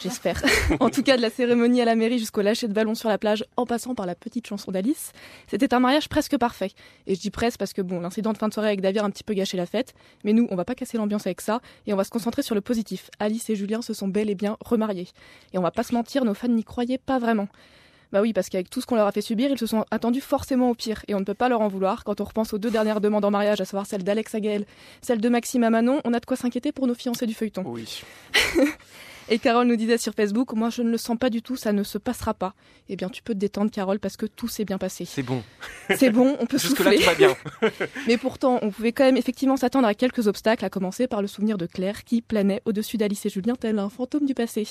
J'espère. 0.00 0.42
en 0.80 0.90
tout 0.90 1.02
cas, 1.02 1.16
de 1.16 1.22
la 1.22 1.30
cérémonie 1.30 1.80
à 1.80 1.84
la 1.84 1.94
mairie 1.94 2.18
jusqu'au 2.18 2.42
lâcher 2.42 2.68
de 2.68 2.72
ballon 2.72 2.94
sur 2.94 3.08
la 3.08 3.18
plage, 3.18 3.44
en 3.56 3.66
passant 3.66 3.94
par 3.94 4.06
la 4.06 4.14
petite 4.14 4.46
chanson 4.46 4.70
d'Alice, 4.70 5.12
c'était 5.46 5.72
un 5.74 5.80
mariage 5.80 6.08
presque 6.08 6.36
parfait. 6.36 6.70
Et 7.06 7.14
je 7.14 7.20
dis 7.20 7.30
presque 7.30 7.58
parce 7.58 7.72
que 7.72 7.82
bon, 7.82 8.00
l'incident 8.00 8.32
de 8.32 8.38
fin 8.38 8.48
de 8.48 8.54
soirée 8.54 8.68
avec 8.68 8.80
David 8.80 8.98
a 8.98 9.04
un 9.04 9.10
petit 9.10 9.24
peu 9.24 9.34
gâché 9.34 9.56
la 9.56 9.66
fête, 9.66 9.94
mais 10.24 10.32
nous, 10.32 10.46
on 10.50 10.56
va 10.56 10.64
pas 10.64 10.74
casser 10.74 10.98
l'ambiance 10.98 11.26
avec 11.26 11.40
ça, 11.40 11.60
et 11.86 11.92
on 11.92 11.96
va 11.96 12.04
se 12.04 12.10
concentrer 12.10 12.42
sur 12.42 12.54
le 12.54 12.60
positif. 12.60 13.10
Alice 13.18 13.48
et 13.50 13.56
Julien 13.56 13.82
se 13.82 13.94
sont 13.94 14.08
bel 14.08 14.30
et 14.30 14.34
bien 14.34 14.56
remariés. 14.60 15.08
Et 15.52 15.58
on 15.58 15.62
va 15.62 15.70
pas 15.70 15.82
se 15.82 15.94
mentir, 15.94 16.24
nos 16.24 16.34
fans 16.34 16.48
n'y 16.48 16.64
croyaient 16.64 16.98
pas 16.98 17.18
vraiment. 17.18 17.48
Bah 18.12 18.20
oui, 18.22 18.32
parce 18.32 18.48
qu'avec 18.48 18.70
tout 18.70 18.80
ce 18.80 18.86
qu'on 18.86 18.94
leur 18.94 19.06
a 19.06 19.12
fait 19.12 19.20
subir, 19.20 19.50
ils 19.50 19.58
se 19.58 19.66
sont 19.66 19.84
attendus 19.90 20.20
forcément 20.20 20.70
au 20.70 20.74
pire, 20.74 21.02
et 21.08 21.14
on 21.14 21.20
ne 21.20 21.24
peut 21.24 21.34
pas 21.34 21.48
leur 21.48 21.60
en 21.60 21.68
vouloir. 21.68 22.04
Quand 22.04 22.20
on 22.20 22.24
repense 22.24 22.52
aux 22.52 22.58
deux 22.58 22.70
dernières 22.70 23.00
demandes 23.00 23.24
en 23.24 23.30
mariage, 23.30 23.60
à 23.60 23.64
savoir 23.64 23.86
celle 23.86 24.04
d'Alex 24.04 24.34
à 24.34 24.40
Gaël, 24.40 24.64
celle 25.02 25.20
de 25.20 25.28
Maxime 25.28 25.64
à 25.64 25.70
Manon, 25.70 26.00
on 26.04 26.14
a 26.14 26.20
de 26.20 26.26
quoi 26.26 26.36
s'inquiéter 26.36 26.70
pour 26.72 26.86
nos 26.86 26.94
fiancés 26.94 27.26
du 27.26 27.34
feuilleton. 27.34 27.64
Oui. 27.66 28.02
Et 29.28 29.38
Carole 29.40 29.66
nous 29.66 29.74
disait 29.76 29.98
sur 29.98 30.14
Facebook, 30.14 30.52
moi 30.52 30.70
je 30.70 30.82
ne 30.82 30.90
le 30.90 30.98
sens 30.98 31.18
pas 31.18 31.30
du 31.30 31.42
tout, 31.42 31.56
ça 31.56 31.72
ne 31.72 31.82
se 31.82 31.98
passera 31.98 32.32
pas. 32.32 32.54
Eh 32.88 32.94
bien 32.94 33.08
tu 33.08 33.22
peux 33.22 33.34
te 33.34 33.38
détendre 33.38 33.70
Carole 33.72 33.98
parce 33.98 34.16
que 34.16 34.26
tout 34.26 34.46
s'est 34.46 34.64
bien 34.64 34.78
passé. 34.78 35.04
C'est 35.04 35.24
bon. 35.24 35.42
C'est 35.96 36.10
bon, 36.10 36.36
on 36.40 36.46
peut 36.46 36.58
Jusque-là, 36.58 36.92
souffler. 36.92 36.98
tout 36.98 37.04
va 37.04 37.14
bien. 37.14 37.36
Mais 38.06 38.16
pourtant, 38.16 38.58
on 38.62 38.70
pouvait 38.70 38.92
quand 38.92 39.04
même 39.04 39.16
effectivement 39.16 39.56
s'attendre 39.56 39.86
à 39.86 39.94
quelques 39.94 40.26
obstacles, 40.28 40.64
à 40.64 40.70
commencer 40.70 41.06
par 41.08 41.22
le 41.22 41.28
souvenir 41.28 41.58
de 41.58 41.66
Claire 41.66 42.04
qui 42.04 42.22
planait 42.22 42.60
au-dessus 42.64 42.96
d'Alice 42.96 43.26
et 43.26 43.28
Julien 43.28 43.54
tel 43.54 43.78
un 43.78 43.88
fantôme 43.88 44.26
du 44.26 44.34
passé. 44.34 44.66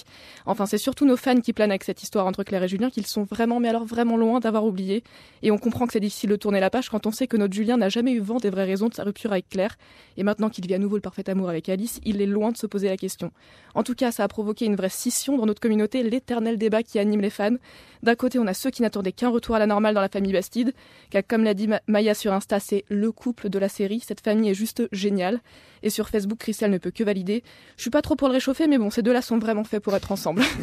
Enfin, 0.46 0.66
c'est 0.66 0.78
surtout 0.78 1.06
nos 1.06 1.18
fans 1.18 1.40
qui 1.42 1.52
planent 1.54 1.72
avec 1.72 1.84
cette 1.84 2.04
histoire 2.04 2.26
entre 2.28 2.44
Claire 2.44 2.64
et 2.64 2.68
Julien 2.68 2.90
qu'ils 2.90 3.08
sont 3.08 3.24
vraiment, 3.24 3.60
mais 3.60 3.70
alors 3.70 3.86
vraiment 3.86 4.16
loin 4.18 4.40
d'avoir 4.40 4.66
oublié. 4.66 5.04
Et 5.42 5.52
on 5.52 5.58
comprend 5.58 5.86
que 5.88 5.94
c'est 5.94 6.00
difficile 6.00 6.30
de 6.30 6.36
tourner 6.38 6.60
la 6.60 6.70
page 6.70 6.90
quand 6.90 7.06
on 7.06 7.12
sait 7.12 7.28
que 7.28 7.38
notre 7.38 7.54
Julien 7.54 7.78
n'a 7.78 7.90
jamais 7.90 8.12
eu 8.14 8.20
vent 8.20 8.38
des 8.38 8.50
vraies 8.50 8.66
raisons 8.66 8.88
de 8.90 8.94
sa 8.94 9.04
rupture 9.04 9.32
avec 9.32 9.50
Claire. 9.50 9.76
Et 10.18 10.24
maintenant 10.24 10.50
qu'il 10.50 10.66
vit 10.68 10.74
à 10.76 10.80
nouveau 10.80 10.96
le 10.96 11.02
parfait 11.02 11.30
amour 11.30 11.50
avec 11.50 11.68
Alice, 11.70 12.00
il 12.06 12.22
est 12.22 12.26
loin 12.26 12.52
de 12.52 12.58
se 12.58 12.68
poser 12.68 12.88
la 12.90 12.98
question. 12.98 13.32
En 13.74 13.84
tout 13.84 13.96
cas, 13.96 14.12
ça 14.12 14.24
a 14.24 14.28
provoqué 14.28 14.45
une 14.54 14.76
vraie 14.76 14.90
scission 14.90 15.38
dans 15.38 15.46
notre 15.46 15.60
communauté, 15.62 16.04
l'éternel 16.04 16.58
débat 16.58 16.84
qui 16.84 17.00
anime 17.00 17.22
les 17.22 17.30
fans. 17.30 17.56
D'un 18.04 18.16
côté, 18.16 18.38
on 18.40 18.48
a 18.48 18.54
ceux 18.54 18.70
qui 18.70 18.82
n'attendaient 18.82 19.12
qu'un 19.12 19.30
retour 19.30 19.56
à 19.56 19.60
la 19.60 19.66
normale 19.68 19.96
dans 19.96 20.02
la 20.02 20.10
famille 20.10 20.32
Bastide, 20.34 20.74
car 21.10 21.24
comme 21.28 21.44
l'a 21.44 21.54
dit 21.54 21.68
Ma- 21.68 21.82
Maya 21.88 22.14
sur 22.14 22.34
Insta, 22.34 22.60
c'est 22.60 22.86
le 22.90 23.12
couple 23.12 23.50
de 23.50 23.58
la 23.60 23.70
série. 23.70 24.00
Cette 24.00 24.22
famille 24.22 24.50
est 24.50 24.54
juste 24.56 24.84
géniale. 24.92 25.40
Et 25.84 25.90
sur 25.90 26.10
Facebook, 26.10 26.38
Christelle 26.40 26.72
ne 26.72 26.78
peut 26.78 26.92
que 26.92 27.04
valider. 27.04 27.44
Je 27.78 27.82
suis 27.82 27.90
pas 27.92 28.02
trop 28.02 28.16
pour 28.16 28.28
le 28.28 28.34
réchauffer, 28.34 28.68
mais 28.68 28.78
bon, 28.78 28.90
ces 28.90 29.02
deux-là 29.02 29.22
sont 29.22 29.38
vraiment 29.40 29.64
faits 29.64 29.82
pour 29.84 29.96
être 29.96 30.12
ensemble. 30.12 30.42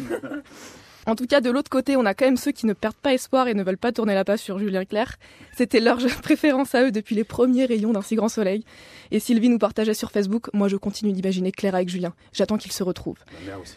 En 1.05 1.15
tout 1.15 1.25
cas, 1.25 1.41
de 1.41 1.49
l'autre 1.49 1.69
côté, 1.69 1.97
on 1.97 2.05
a 2.05 2.13
quand 2.13 2.25
même 2.25 2.37
ceux 2.37 2.51
qui 2.51 2.65
ne 2.65 2.73
perdent 2.73 2.95
pas 2.95 3.13
espoir 3.13 3.47
et 3.47 3.53
ne 3.53 3.63
veulent 3.63 3.77
pas 3.77 3.91
tourner 3.91 4.13
la 4.13 4.23
page 4.23 4.39
sur 4.39 4.59
Julien 4.59 4.85
Claire. 4.85 5.17
C'était 5.55 5.79
leur 5.79 5.97
préférence 6.21 6.75
à 6.75 6.83
eux 6.83 6.91
depuis 6.91 7.15
les 7.15 7.23
premiers 7.23 7.65
rayons 7.65 7.91
d'un 7.91 8.01
si 8.01 8.15
grand 8.15 8.29
soleil. 8.29 8.63
Et 9.11 9.19
Sylvie 9.19 9.49
nous 9.49 9.59
partageait 9.59 9.93
sur 9.93 10.11
Facebook, 10.11 10.49
moi 10.53 10.67
je 10.67 10.77
continue 10.77 11.11
d'imaginer 11.11 11.51
Claire 11.51 11.75
avec 11.75 11.89
Julien. 11.89 12.13
J'attends 12.31 12.57
qu'ils 12.57 12.71
se 12.71 12.83
retrouvent. 12.83 13.19
Ma 13.41 13.51
mère 13.51 13.61
aussi. 13.61 13.75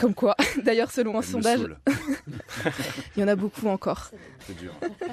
Comme 0.00 0.14
quoi, 0.14 0.36
d'ailleurs, 0.64 0.90
selon 0.90 1.16
un 1.16 1.22
Elle 1.22 1.26
sondage, 1.26 1.60
il 3.16 3.20
y 3.20 3.24
en 3.24 3.28
a 3.28 3.36
beaucoup 3.36 3.66
encore. 3.68 4.10
C'est 4.46 4.56
dur. 4.56 4.72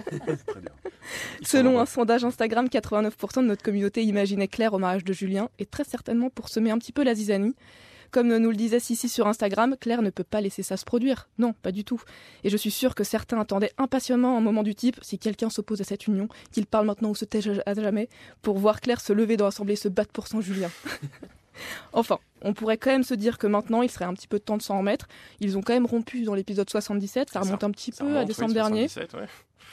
C'est 0.09 0.45
très 0.45 0.61
dur. 0.61 0.71
Selon 1.41 1.79
un 1.79 1.85
sondage 1.85 2.23
Instagram, 2.23 2.67
89% 2.67 3.41
de 3.41 3.47
notre 3.47 3.63
communauté 3.63 4.03
imaginait 4.03 4.47
Claire 4.47 4.73
au 4.73 4.79
mariage 4.79 5.03
de 5.03 5.13
Julien, 5.13 5.49
et 5.59 5.65
très 5.65 5.83
certainement 5.83 6.29
pour 6.29 6.49
semer 6.49 6.71
un 6.71 6.77
petit 6.77 6.91
peu 6.91 7.03
la 7.03 7.15
zizanie. 7.15 7.55
Comme 8.11 8.35
nous 8.35 8.49
le 8.49 8.55
disait 8.55 8.79
Sissi 8.79 9.09
sur 9.09 9.27
Instagram, 9.27 9.75
Claire 9.79 10.01
ne 10.01 10.09
peut 10.09 10.23
pas 10.23 10.41
laisser 10.41 10.63
ça 10.63 10.77
se 10.77 10.85
produire. 10.85 11.29
Non, 11.37 11.53
pas 11.53 11.71
du 11.71 11.83
tout. 11.83 12.01
Et 12.43 12.49
je 12.49 12.57
suis 12.57 12.71
sûre 12.71 12.95
que 12.95 13.03
certains 13.03 13.39
attendaient 13.39 13.71
impatiemment 13.77 14.37
un 14.37 14.41
moment 14.41 14.63
du 14.63 14.75
type, 14.75 14.97
si 15.01 15.19
quelqu'un 15.19 15.49
s'oppose 15.49 15.81
à 15.81 15.83
cette 15.83 16.07
union, 16.07 16.27
qu'il 16.51 16.65
parle 16.65 16.85
maintenant 16.85 17.09
ou 17.09 17.15
se 17.15 17.25
tait 17.25 17.41
à 17.65 17.73
jamais, 17.73 18.09
pour 18.41 18.57
voir 18.57 18.81
Claire 18.81 19.01
se 19.01 19.13
lever 19.13 19.37
dans 19.37 19.45
l'assemblée 19.45 19.73
et 19.73 19.77
se 19.77 19.87
battre 19.87 20.11
pour 20.11 20.27
son 20.27 20.41
Julien. 20.41 20.71
enfin, 21.93 22.19
on 22.41 22.53
pourrait 22.53 22.77
quand 22.77 22.91
même 22.91 23.03
se 23.03 23.13
dire 23.13 23.37
que 23.37 23.47
maintenant, 23.47 23.81
il 23.81 23.91
serait 23.91 24.05
un 24.05 24.13
petit 24.13 24.27
peu 24.27 24.39
de 24.39 24.43
temps 24.43 24.57
de 24.57 24.61
s'en 24.61 24.79
remettre. 24.79 25.07
Ils 25.39 25.57
ont 25.57 25.61
quand 25.61 25.73
même 25.73 25.85
rompu 25.85 26.23
dans 26.23 26.33
l'épisode 26.33 26.69
77, 26.69 27.29
ça 27.29 27.33
Ça 27.33 27.39
remonte 27.41 27.63
un 27.63 27.71
petit 27.71 27.91
peu 27.91 28.05
remonte, 28.05 28.17
à 28.17 28.21
oui, 28.21 28.27
décembre 28.27 28.53
dernier. 28.53 28.87
77, 28.87 29.13
ouais. 29.21 29.27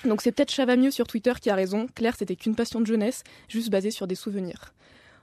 Donc 0.04 0.20
c'est 0.20 0.32
peut-être 0.32 0.50
Chavamieux 0.50 0.90
sur 0.90 1.06
Twitter 1.06 1.32
qui 1.40 1.50
a 1.50 1.54
raison. 1.54 1.86
Claire, 1.94 2.16
c'était 2.18 2.36
qu'une 2.36 2.54
passion 2.54 2.80
de 2.80 2.86
jeunesse, 2.86 3.24
juste 3.48 3.70
basée 3.70 3.90
sur 3.90 4.06
des 4.06 4.14
souvenirs. 4.14 4.74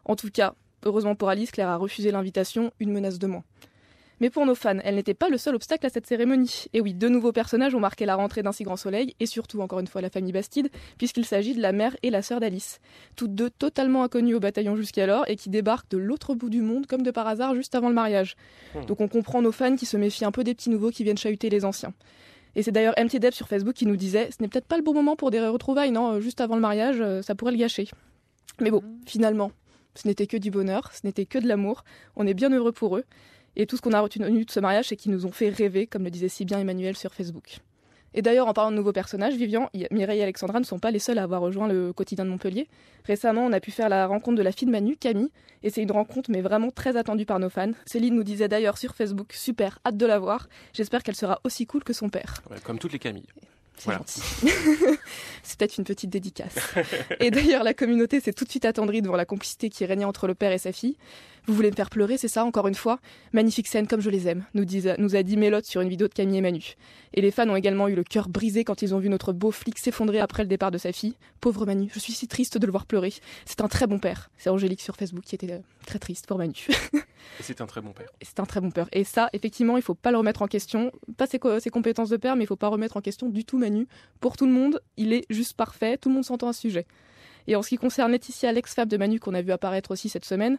En 0.06 0.15
tout 0.15 0.30
cas, 0.30 0.56
heureusement 0.86 1.15
pour 1.15 1.30
Alice, 1.30 1.52
Claire 1.52 1.69
a 1.69 1.78
refusé 1.78 2.12
l'invitation, 2.12 2.72
une 2.80 2.91
menace 2.91 3.19
de 3.19 3.28
moins. 3.28 3.43
Mais 4.24 4.30
pour 4.30 4.46
nos 4.46 4.56
fans, 4.56 4.78
elle 4.84 4.96
n'était 4.96 5.13
pas 5.13 5.28
le 5.28 5.38
seul 5.38 5.56
obstacle 5.56 5.86
à 5.86 5.89
cette 5.89 6.08
cérémonie. 6.08 6.67
Et 6.74 6.80
oui, 6.80 6.93
deux 6.93 7.10
nouveaux 7.10 7.32
personnages 7.32 7.76
ont 7.76 7.80
marqué 7.80 8.06
la 8.06 8.15
rentrée 8.15 8.41
d'un 8.41 8.52
si 8.52 8.63
grand 8.63 8.78
soleil, 8.78 9.15
et 9.19 9.26
surtout 9.26 9.60
encore 9.60 9.80
une 9.80 9.88
fois 9.88 10.02
la 10.02 10.10
famille 10.10 10.32
Bastide, 10.32 10.69
puisqu'il 10.98 11.26
s'agit 11.26 11.54
de 11.56 11.62
la 11.62 11.72
mère 11.72 11.96
et 12.04 12.10
la 12.10 12.22
sœur 12.22 12.39
d'Alice. 12.39 12.80
Toutes 13.15 13.36
deux 13.36 13.50
totalement 13.50 14.04
inconnues 14.04 14.36
au 14.36 14.39
bataillon 14.39 14.76
jusqu'alors, 14.76 15.26
et 15.28 15.36
qui 15.36 15.50
débarquent 15.50 15.89
de 15.89 15.98
l'autre 15.98 16.36
bout 16.36 16.50
du 16.50 16.62
monde 16.62 16.88
comme 16.88 17.02
de 17.02 17.12
par 17.12 17.28
hasard 17.28 17.56
juste 17.56 17.76
avant 17.76 17.89
le 17.89 17.96
mariage. 17.96 18.36
Hmm. 18.76 18.86
Donc 18.86 19.02
on 19.02 19.08
comprend 19.08 19.41
nos 19.41 19.52
fans 19.52 19.76
qui 19.76 19.86
se 19.86 19.98
méfient 19.98 20.26
un 20.26 20.32
peu 20.32 20.43
des 20.43 20.54
petits 20.54 20.69
nouveaux 20.69 20.91
qui 20.91 21.04
viennent 21.04 21.17
chahuter 21.17 21.50
les 21.50 21.65
anciens. 21.65 21.93
Et 22.56 22.62
c'est 22.62 22.72
d'ailleurs 22.72 22.93
MT 22.98 23.17
Deb 23.17 23.34
sur 23.34 23.48
Facebook 23.48 23.74
qui 23.74 23.86
nous 23.86 23.98
disait 23.98 24.30
ce 24.32 24.41
n'est 24.41 24.48
peut-être 24.48 24.67
pas 24.67 24.78
le 24.78 24.84
bon 24.84 24.93
moment 24.93 25.15
pour 25.15 25.32
des 25.32 25.39
retrouvailles, 25.39 25.91
non, 25.91 26.13
euh, 26.13 26.19
juste 26.19 26.39
avant 26.39 26.56
le 26.56 26.62
mariage, 26.62 26.98
euh, 27.02 27.22
ça 27.22 27.36
pourrait 27.36 27.52
le 27.52 27.58
gâcher. 27.58 27.89
Mais 28.62 28.69
bon, 28.69 28.84
finalement, 29.06 29.52
ce 29.95 30.08
n'était 30.08 30.27
que 30.27 30.38
du 30.38 30.51
bonheur, 30.51 30.91
ce 30.93 31.01
n'était 31.03 31.25
que 31.25 31.38
de 31.38 31.47
l'amour, 31.47 31.84
on 32.15 32.27
est 32.27 32.34
bien 32.34 32.49
heureux 32.51 32.71
pour 32.71 32.97
eux. 32.97 33.03
Et 33.56 33.67
tout 33.67 33.77
ce 33.77 33.82
qu'on 33.82 33.93
a 33.93 34.01
retenu 34.01 34.45
de 34.45 34.51
ce 34.51 34.60
mariage, 34.60 34.88
c'est 34.88 34.95
qu'ils 34.95 35.12
nous 35.12 35.25
ont 35.25 35.32
fait 35.32 35.49
rêver, 35.49 35.86
comme 35.86 36.03
le 36.03 36.10
disait 36.10 36.29
si 36.29 36.43
bien 36.45 36.60
Emmanuel 36.60 36.97
sur 36.97 37.13
Facebook. 37.13 37.60
Et 38.15 38.21
d'ailleurs, 38.21 38.47
en 38.47 38.53
parlant 38.53 38.71
de 38.71 38.75
nouveaux 38.75 38.91
personnages, 38.91 39.36
Vivian, 39.36 39.69
Mireille 39.91 40.19
et 40.19 40.23
Alexandra 40.23 40.60
ne 40.60 40.65
sont 40.65 40.79
pas 40.79 40.91
les 40.91 40.99
seuls 40.99 41.17
à 41.17 41.23
avoir 41.23 41.41
rejoint 41.41 41.67
le 41.67 41.93
quotidien 41.93 42.25
de 42.25 42.29
Montpellier. 42.29 42.67
Récemment, 43.06 43.45
on 43.45 43.51
a 43.51 43.60
pu 43.60 43.71
faire 43.71 43.89
la 43.89 44.06
rencontre 44.06 44.38
de 44.38 44.43
la 44.43 44.51
fille 44.51 44.67
de 44.67 44.71
Manu, 44.71 44.97
Camille, 44.97 45.29
et 45.63 45.69
c'est 45.69 45.82
une 45.82 45.91
rencontre 45.91 46.29
mais 46.29 46.41
vraiment 46.41 46.69
très 46.69 46.95
attendue 46.95 47.25
par 47.25 47.39
nos 47.39 47.49
fans. 47.49 47.71
Céline 47.86 48.15
nous 48.15 48.23
disait 48.23 48.47
d'ailleurs 48.47 48.77
sur 48.77 48.95
Facebook, 48.95 49.34
super, 49.34 49.79
hâte 49.86 49.97
de 49.97 50.06
la 50.06 50.19
voir. 50.19 50.47
J'espère 50.73 51.01
qu'elle 51.01 51.15
sera 51.15 51.39
aussi 51.43 51.65
cool 51.65 51.84
que 51.84 51.93
son 51.93 52.10
père. 52.10 52.41
Comme 52.63 52.77
toutes 52.77 52.93
les 52.93 52.99
Camilles. 52.99 53.27
C'est 53.77 53.86
Voilà. 53.86 53.99
gentil. 53.99 54.21
c'est 55.43 55.57
peut-être 55.59 55.77
une 55.77 55.83
petite 55.83 56.09
dédicace. 56.09 56.55
Et 57.19 57.31
d'ailleurs, 57.31 57.63
la 57.63 57.73
communauté 57.73 58.19
s'est 58.19 58.33
tout 58.33 58.45
de 58.45 58.49
suite 58.49 58.65
attendrie 58.65 59.01
devant 59.01 59.15
la 59.15 59.25
complicité 59.25 59.69
qui 59.69 59.86
régnait 59.86 60.05
entre 60.05 60.27
le 60.27 60.36
père 60.36 60.51
et 60.51 60.57
sa 60.57 60.71
fille. 60.71 60.95
Vous 61.45 61.53
voulez 61.53 61.71
me 61.71 61.75
faire 61.75 61.89
pleurer, 61.89 62.17
c'est 62.17 62.29
ça, 62.29 62.45
encore 62.45 62.67
une 62.67 62.75
fois? 62.75 62.99
Magnifique 63.34 63.67
scène 63.67 63.86
comme 63.86 63.99
je 63.99 64.10
les 64.10 64.27
aime, 64.29 64.45
nous, 64.53 64.63
disent- 64.63 64.95
nous 64.97 65.15
a 65.15 65.23
dit 65.23 65.36
Mélotte 65.36 65.65
sur 65.65 65.82
une 65.82 65.89
vidéo 65.89 66.08
de 66.08 66.13
Camille 66.13 66.38
et 66.38 66.41
Manu. 66.41 66.75
Et 67.13 67.21
les 67.21 67.32
fans 67.32 67.49
ont 67.49 67.56
également 67.58 67.88
eu 67.89 67.95
le 67.95 68.03
cœur 68.06 68.29
brisé 68.29 68.63
quand 68.63 68.82
ils 68.82 68.95
ont 68.95 68.99
vu 68.99 69.10
notre 69.10 69.34
beau 69.34 69.51
flic 69.51 69.77
s'effondrer 69.77 70.19
après 70.19 70.43
le 70.43 70.47
départ 70.49 70.71
de 70.71 70.77
sa 70.77 70.93
fille. 70.93 71.15
Pauvre 71.41 71.65
Manu, 71.65 71.89
je 71.93 71.99
suis 71.99 72.13
si 72.13 72.27
triste 72.29 72.58
de 72.58 72.65
le 72.65 72.71
voir 72.71 72.86
pleurer. 72.86 73.13
C'est 73.45 73.60
un 73.62 73.67
très 73.67 73.88
bon 73.88 73.99
père. 73.99 74.29
C'est 74.38 74.49
Angélique 74.49 74.82
sur 74.82 74.95
Facebook 74.95 75.23
qui 75.25 75.36
était 75.36 75.51
euh, 75.51 75.60
très 75.86 75.99
triste 75.99 76.27
pour 76.27 76.38
Manu. 76.38 76.53
Et 76.93 76.97
c'est 77.41 77.60
un 77.60 77.65
très 77.65 77.82
bon 77.82 77.91
père. 77.91 78.08
Et 78.21 78.25
C'est 78.25 78.39
un 78.39 78.45
très 78.45 78.62
bon 78.62 78.71
père. 78.71 78.88
Et 78.93 79.03
ça, 79.03 79.29
effectivement, 79.34 79.75
il 79.75 79.84
faut 79.84 79.95
pas 79.95 80.12
le 80.12 80.17
remettre 80.17 80.41
en 80.43 80.47
question. 80.47 80.91
Pas 81.17 81.27
ses, 81.27 81.39
ses 81.60 81.69
compétences 81.69 82.10
de 82.10 82.17
père, 82.17 82.38
mais 82.38 82.45
il 82.45 82.47
faut 82.47 82.56
pas 82.56 82.69
remettre 82.69 82.95
en 82.95 83.01
question 83.01 83.27
du 83.27 83.43
tout 83.43 83.58
Manu. 83.58 83.86
Pour 84.21 84.38
tout 84.38 84.45
le 84.45 84.53
monde, 84.53 84.82
il 84.95 85.12
est 85.12 85.25
juste 85.29 85.58
parfait. 85.58 85.97
Tout 85.97 86.08
le 86.08 86.15
monde 86.15 86.23
s'entend 86.25 86.47
à 86.47 86.53
ce 86.53 86.62
sujet. 86.62 86.86
Et 87.47 87.56
en 87.56 87.62
ce 87.62 87.69
qui 87.69 87.77
concerne 87.77 88.12
Laetitia, 88.12 88.51
l'ex-femme 88.51 88.88
de 88.88 88.97
Manu 88.97 89.19
qu'on 89.19 89.34
a 89.34 89.41
vu 89.41 89.51
apparaître 89.51 89.91
aussi 89.91 90.10
cette 90.10 90.25
semaine, 90.25 90.58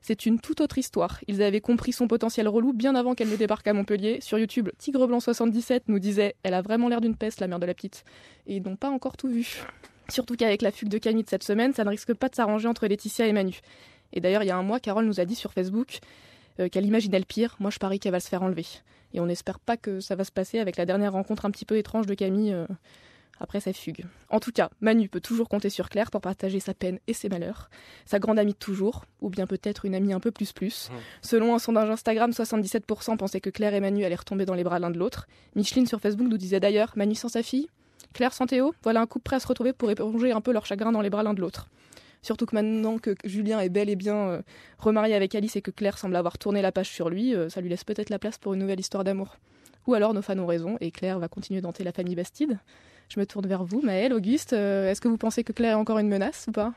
c'est 0.00 0.26
une 0.26 0.40
toute 0.40 0.60
autre 0.60 0.78
histoire. 0.78 1.20
Ils 1.28 1.42
avaient 1.42 1.60
compris 1.60 1.92
son 1.92 2.08
potentiel 2.08 2.48
relou 2.48 2.72
bien 2.72 2.94
avant 2.94 3.14
qu'elle 3.14 3.28
ne 3.28 3.36
débarque 3.36 3.66
à 3.68 3.72
Montpellier. 3.72 4.20
Sur 4.20 4.38
YouTube, 4.38 4.68
Tigre 4.78 5.06
Blanc 5.06 5.20
77 5.20 5.84
nous 5.88 5.98
disait 5.98 6.34
Elle 6.42 6.54
a 6.54 6.62
vraiment 6.62 6.88
l'air 6.88 7.00
d'une 7.00 7.16
peste, 7.16 7.40
la 7.40 7.46
mère 7.46 7.58
de 7.60 7.66
la 7.66 7.74
petite. 7.74 8.04
Et 8.46 8.56
ils 8.56 8.62
n'ont 8.62 8.76
pas 8.76 8.90
encore 8.90 9.16
tout 9.16 9.28
vu. 9.28 9.62
Surtout 10.08 10.36
qu'avec 10.36 10.60
la 10.60 10.70
fugue 10.70 10.88
de 10.90 10.98
Camille 10.98 11.24
de 11.24 11.28
cette 11.30 11.44
semaine, 11.44 11.72
ça 11.72 11.84
ne 11.84 11.88
risque 11.88 12.12
pas 12.14 12.28
de 12.28 12.34
s'arranger 12.34 12.68
entre 12.68 12.86
Laetitia 12.86 13.26
et 13.26 13.32
Manu. 13.32 13.60
Et 14.12 14.20
d'ailleurs, 14.20 14.42
il 14.42 14.46
y 14.46 14.50
a 14.50 14.56
un 14.56 14.62
mois, 14.62 14.80
Carole 14.80 15.06
nous 15.06 15.20
a 15.20 15.24
dit 15.24 15.34
sur 15.34 15.52
Facebook 15.52 15.98
euh, 16.60 16.68
qu'elle 16.68 16.86
imaginait 16.86 17.18
le 17.18 17.24
pire. 17.24 17.56
Moi, 17.58 17.70
je 17.70 17.78
parie 17.78 17.98
qu'elle 17.98 18.12
va 18.12 18.20
se 18.20 18.28
faire 18.28 18.42
enlever. 18.42 18.66
Et 19.12 19.20
on 19.20 19.26
n'espère 19.26 19.58
pas 19.60 19.76
que 19.76 20.00
ça 20.00 20.14
va 20.14 20.24
se 20.24 20.32
passer 20.32 20.58
avec 20.58 20.76
la 20.76 20.84
dernière 20.84 21.12
rencontre 21.12 21.46
un 21.46 21.50
petit 21.50 21.64
peu 21.64 21.76
étrange 21.76 22.06
de 22.06 22.14
Camille. 22.14 22.52
euh, 22.52 22.66
Après, 23.40 23.60
ça 23.60 23.72
fugue. 23.72 24.04
En 24.30 24.40
tout 24.40 24.52
cas, 24.52 24.70
Manu 24.80 25.08
peut 25.08 25.20
toujours 25.20 25.48
compter 25.48 25.70
sur 25.70 25.88
Claire 25.88 26.10
pour 26.10 26.20
partager 26.20 26.60
sa 26.60 26.74
peine 26.74 26.98
et 27.06 27.12
ses 27.12 27.28
malheurs. 27.28 27.68
Sa 28.06 28.18
grande 28.18 28.38
amie 28.38 28.52
de 28.52 28.58
toujours, 28.58 29.04
ou 29.20 29.28
bien 29.28 29.46
peut-être 29.46 29.84
une 29.84 29.94
amie 29.94 30.12
un 30.12 30.20
peu 30.20 30.30
plus 30.30 30.52
plus. 30.52 30.88
Mmh. 30.88 30.94
Selon 31.22 31.54
un 31.54 31.58
sondage 31.58 31.90
Instagram, 31.90 32.30
77% 32.30 33.16
pensaient 33.16 33.40
que 33.40 33.50
Claire 33.50 33.74
et 33.74 33.80
Manu 33.80 34.04
allaient 34.04 34.14
retomber 34.14 34.46
dans 34.46 34.54
les 34.54 34.64
bras 34.64 34.78
l'un 34.78 34.90
de 34.90 34.98
l'autre. 34.98 35.26
Micheline 35.56 35.86
sur 35.86 36.00
Facebook 36.00 36.28
nous 36.28 36.38
disait 36.38 36.60
d'ailleurs 36.60 36.92
Manu 36.96 37.14
sans 37.14 37.28
sa 37.28 37.42
fille? 37.42 37.68
Claire 38.12 38.32
sans 38.32 38.46
Théo 38.46 38.74
Voilà 38.82 39.00
un 39.00 39.06
couple 39.06 39.24
prêt 39.24 39.36
à 39.36 39.40
se 39.40 39.46
retrouver 39.46 39.72
pour 39.72 39.90
éponger 39.90 40.32
un 40.32 40.40
peu 40.40 40.52
leur 40.52 40.66
chagrin 40.66 40.92
dans 40.92 41.00
les 41.00 41.10
bras 41.10 41.22
l'un 41.22 41.34
de 41.34 41.40
l'autre. 41.40 41.68
Surtout 42.22 42.46
que 42.46 42.54
maintenant 42.54 42.98
que 42.98 43.14
Julien 43.24 43.60
est 43.60 43.68
bel 43.68 43.90
et 43.90 43.96
bien 43.96 44.16
euh, 44.16 44.42
remarié 44.78 45.14
avec 45.14 45.34
Alice 45.34 45.56
et 45.56 45.62
que 45.62 45.70
Claire 45.70 45.98
semble 45.98 46.16
avoir 46.16 46.38
tourné 46.38 46.62
la 46.62 46.72
page 46.72 46.88
sur 46.88 47.10
lui, 47.10 47.34
euh, 47.34 47.50
ça 47.50 47.60
lui 47.60 47.68
laisse 47.68 47.84
peut-être 47.84 48.08
la 48.08 48.18
place 48.18 48.38
pour 48.38 48.54
une 48.54 48.60
nouvelle 48.60 48.80
histoire 48.80 49.04
d'amour. 49.04 49.36
Ou 49.86 49.92
alors 49.92 50.14
nos 50.14 50.22
fans 50.22 50.38
ont 50.38 50.46
raison 50.46 50.78
et 50.80 50.90
Claire 50.90 51.18
va 51.18 51.28
continuer 51.28 51.60
d'hanter 51.60 51.84
la 51.84 51.92
famille 51.92 52.14
Bastide. 52.14 52.58
Je 53.08 53.20
me 53.20 53.26
tourne 53.26 53.46
vers 53.46 53.64
vous, 53.64 53.80
Maëlle, 53.82 54.12
Auguste. 54.12 54.52
euh, 54.54 54.90
Est-ce 54.90 55.00
que 55.00 55.08
vous 55.08 55.16
pensez 55.18 55.44
que 55.44 55.52
Claire 55.52 55.72
est 55.72 55.80
encore 55.80 55.98
une 55.98 56.08
menace 56.08 56.46
ou 56.48 56.52
pas? 56.52 56.72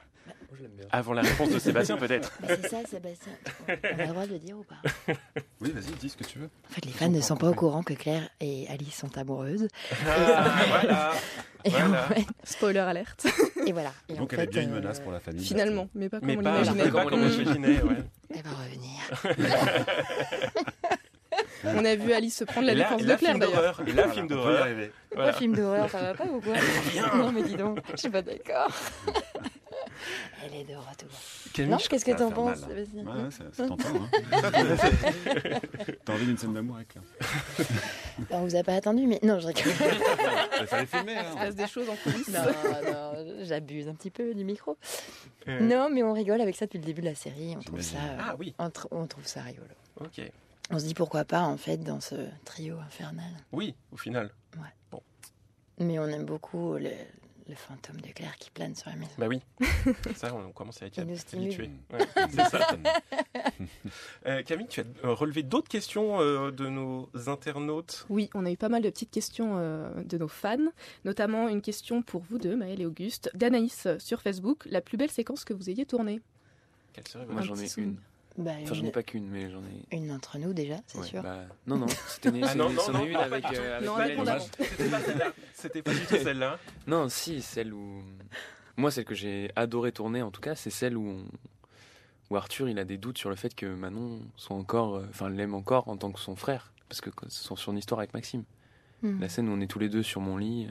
Avant 0.92 1.14
la 1.14 1.22
réponse 1.22 1.50
de 1.50 1.60
Sébastien, 1.60 1.98
peut-être. 2.00 2.32
Bah, 2.42 2.48
c'est 2.62 2.70
ça, 2.70 2.78
Sébastien. 2.90 3.34
On 3.68 4.00
a 4.00 4.06
le 4.06 4.08
droit 4.08 4.26
de 4.26 4.34
le 4.34 4.40
dire 4.40 4.58
ou 4.58 4.64
pas? 4.64 5.14
Oui, 5.60 5.72
vas-y, 5.72 5.92
dis 6.00 6.10
ce 6.10 6.16
que 6.18 6.24
tu 6.24 6.38
veux. 6.38 6.50
En 6.70 6.74
fait, 6.74 6.86
les 6.86 6.92
fans 6.92 7.10
ne 7.10 7.20
sont 7.20 7.36
pas 7.36 7.50
au 7.50 7.54
courant 7.56 7.82
que 7.82 7.94
Claire 7.96 8.30
et 8.40 8.68
Alice 8.70 8.96
sont 8.96 9.18
amoureuses. 9.18 9.68
Ah, 10.08 10.54
voilà. 10.70 11.12
Et, 11.66 11.70
Voilà. 11.72 12.04
en 12.06 12.08
fait- 12.14 12.26
Spoiler 12.46 12.80
alerte. 12.80 13.26
et 13.66 13.72
voilà. 13.74 13.92
Et 14.08 14.14
Donc 14.14 14.32
en 14.32 14.36
elle 14.38 14.44
est 14.44 14.46
fait, 14.46 14.52
bien 14.52 14.62
une 14.62 14.72
euh, 14.72 14.76
menace 14.76 15.00
pour 15.02 15.12
la 15.12 15.20
famille. 15.20 15.44
Finalement, 15.44 15.90
mais 15.96 16.08
pas 16.08 16.20
comme 16.20 16.28
Mais 16.28 16.38
on 16.38 16.44
pas, 16.44 16.62
l'imaginait. 16.62 16.92
pas 16.92 17.04
comme 17.06 17.22
on 17.24 17.28
l'imaginait, 17.28 17.82
ouais. 17.82 17.96
Elle 18.34 18.44
va 18.44 18.50
revenir. 18.52 20.08
On 21.64 21.86
a 21.86 21.96
vu 21.96 22.14
Alice 22.14 22.36
se 22.38 22.44
prendre 22.44 22.68
la 22.68 22.74
Et 22.74 22.76
là, 22.76 22.84
défense 22.86 23.02
et 23.02 23.04
de 23.04 23.10
là, 23.10 23.16
Claire 23.18 23.30
film 23.32 23.40
d'ailleurs. 23.40 23.56
d'horreur. 23.62 23.82
Et 23.88 23.92
là, 23.94 24.08
film 24.10 24.28
d'horreur. 24.28 24.68
Voilà. 25.16 25.34
film 25.34 25.56
d'horreur, 25.56 25.90
ça 25.90 26.02
va 26.02 26.14
pas 26.14 26.26
ou 26.26 26.40
quoi? 26.42 26.54
Non, 27.18 27.32
mais 27.32 27.44
dis 27.44 27.56
donc, 27.56 27.80
je 27.92 27.98
suis 27.98 28.10
pas 28.10 28.22
d'accord. 28.22 28.70
Elle 30.46 30.54
est 30.62 30.64
de 30.64 30.76
retour. 30.76 31.10
Camille, 31.54 31.72
Non, 31.72 31.78
qu'est-ce 31.78 32.06
que 32.06 32.12
t'en 32.12 32.30
penses, 32.32 32.60
Sébastien 32.60 33.04
Ouais, 33.04 33.24
ouais, 33.24 33.32
ça, 33.32 33.44
ça 33.52 33.68
t'entend. 33.68 33.90
Hein. 33.96 35.60
T'as 36.06 36.14
envie 36.14 36.26
d'une 36.26 36.38
scène 36.38 36.54
d'amour 36.54 36.76
avec 36.76 36.90
Claire 36.90 37.04
On 38.30 38.42
vous 38.42 38.56
a 38.56 38.64
pas 38.64 38.76
attendu, 38.76 39.08
mais 39.08 39.20
non, 39.24 39.40
je 39.40 39.48
rigole. 39.48 39.64
Il 40.62 40.68
fallait 40.68 40.86
filmer. 40.86 41.14
Il 41.14 41.18
se 41.18 41.26
Hein. 41.26 41.36
passe 41.40 41.56
des 41.56 41.68
choses 41.68 41.90
en 41.90 41.96
coulisses. 41.96 42.28
Non, 42.30 42.42
non, 42.44 43.44
j'abuse 43.44 43.88
un 43.88 43.96
petit 43.96 44.12
peu 44.12 44.34
du 44.36 44.44
micro. 44.46 44.78
Euh, 45.48 45.60
Non, 45.62 45.90
mais 45.92 46.04
on 46.04 46.14
rigole 46.14 46.42
avec 46.42 46.56
ça 46.56 46.66
depuis 46.66 46.78
le 46.80 46.86
début 46.86 47.02
de 47.02 47.08
la 47.08 47.16
série. 47.16 47.56
On 47.58 47.62
trouve 47.62 47.82
ça, 47.82 47.98
J'imagine. 47.98 48.18
Ah 48.22 48.36
oui, 48.40 48.54
on, 48.60 48.68
tr- 48.68 48.88
on 48.92 49.08
trouve 49.08 49.26
ça 49.26 49.42
rigolo. 49.42 49.66
ok. 50.00 50.22
On 50.70 50.80
se 50.80 50.86
dit 50.86 50.94
pourquoi 50.94 51.24
pas 51.24 51.42
en 51.42 51.58
fait 51.58 51.78
dans 51.78 52.02
ce 52.02 52.16
trio 52.46 52.78
infernal. 52.80 53.32
Oui, 53.52 53.76
au 53.92 53.98
final. 53.98 54.32
Mais 55.80 56.00
on 56.00 56.08
aime 56.08 56.26
beaucoup 56.26 56.74
le, 56.74 56.90
le 57.48 57.56
fantôme 57.56 58.02
de 58.02 58.08
Claire 58.08 58.36
qui 58.38 58.50
plane 58.50 58.76
sur 58.76 58.90
la 58.90 58.96
maison. 58.96 59.12
Bah 59.18 59.28
oui. 59.28 59.42
Ça, 60.16 60.34
on 60.34 60.52
commence 60.52 60.82
à 60.82 60.88
être 60.88 60.98
Il 60.98 61.06
nous 61.06 61.18
habitué. 61.34 61.70
Ouais, 61.94 62.00
c'est 62.32 62.50
ça. 62.50 62.68
Euh, 64.26 64.42
Camille, 64.44 64.68
tu 64.68 64.82
as 64.82 64.84
euh, 65.06 65.14
relevé 65.14 65.44
d'autres 65.44 65.70
questions 65.70 66.20
euh, 66.20 66.52
de 66.52 66.68
nos 66.68 67.10
internautes? 67.28 68.06
Oui, 68.10 68.30
on 68.34 68.46
a 68.46 68.52
eu 68.52 68.58
pas 68.58 68.70
mal 68.70 68.82
de 68.82 68.90
petites 68.90 69.12
questions 69.12 69.58
euh, 69.58 70.04
de 70.04 70.18
nos 70.18 70.28
fans, 70.28 70.58
notamment 71.06 71.48
une 71.48 71.62
question 71.62 72.02
pour 72.02 72.24
vous 72.24 72.38
deux, 72.40 72.56
Maëlle 72.56 72.82
et 72.82 72.86
Auguste, 72.86 73.30
d'Anaïs 73.36 73.88
sur 74.00 74.22
Facebook. 74.22 74.66
La 74.66 74.82
plus 74.82 74.98
belle 74.98 75.12
séquence 75.12 75.46
que 75.46 75.54
vous 75.54 75.70
ayez 75.70 75.86
tournée? 75.86 76.22
Quelle 76.94 77.08
serait 77.08 77.26
Moi, 77.28 77.42
j'en 77.44 77.56
ai 77.56 77.68
une. 77.78 77.98
Bah, 78.38 78.52
Enfin, 78.64 78.74
j'en 78.76 78.84
ai 78.84 78.86
une, 78.88 78.92
pas 78.92 79.02
qu'une, 79.04 79.28
mais 79.28 79.50
j'en 79.50 79.62
ai. 79.64 79.96
une 79.96 80.08
d'entre 80.10 80.38
nous 80.38 80.54
déjà, 80.54 80.76
c'est 80.86 81.00
Ouais, 81.00 81.08
sûr. 81.08 81.24
bah, 81.24 81.40
non, 81.66 81.78
non, 81.78 81.88
c'était 82.08 82.30
une, 82.30 82.44
Ah 82.44 82.54
non, 82.54 82.70
non, 82.70 83.06
une 83.06 83.16
avec. 83.16 83.42
pas 83.44 83.50
du 83.50 83.56
tout. 83.56 83.62
euh, 83.64 83.78
avec 83.96 84.18
Non. 84.20 84.26
C'était 84.40 84.90
pas 84.90 85.00
celle-là. 85.06 85.26
C'était 85.54 85.82
pas 85.82 85.94
du 85.94 86.00
tout 86.02 86.16
celle-là. 86.18 86.60
Non, 86.86 87.10
si, 87.10 87.42
celle 87.42 87.74
où. 87.74 88.04
Moi, 88.78 88.92
celle 88.92 89.06
que 89.06 89.16
j'ai 89.16 89.50
adoré 89.56 89.92
tourner, 89.92 90.22
en 90.22 90.30
tout 90.30 90.42
cas, 90.42 90.54
c'est 90.54 90.70
celle 90.70 90.98
où, 90.98 91.08
on- 91.08 91.26
où 92.30 92.36
Arthur 92.38 92.70
il 92.70 92.78
a 92.78 92.86
des 92.86 92.98
doutes 92.98 93.18
sur 93.18 93.30
le 93.32 93.36
fait 93.36 93.56
que 93.56 93.66
Manon 93.66 94.20
soit 94.36 94.56
encore. 94.56 94.98
euh, 94.98 95.06
Enfin, 95.10 95.30
l'aime 95.30 95.56
encore 95.56 95.88
en 95.88 95.98
tant 95.98 96.12
que 96.12 96.20
son 96.20 96.36
frère. 96.36 96.72
Parce 96.90 97.02
que 97.02 97.10
c'est 97.30 97.44
son, 97.44 97.56
son 97.56 97.76
histoire 97.76 98.00
avec 98.00 98.14
Maxime. 98.14 98.44
Mhm. 99.02 99.20
La 99.20 99.30
scène 99.30 99.50
où 99.50 99.52
on 99.52 99.62
est 99.62 99.68
tous 99.68 99.80
les 99.80 99.90
deux 99.90 100.04
sur 100.04 100.22
mon 100.22 100.38
lit. 100.38 100.68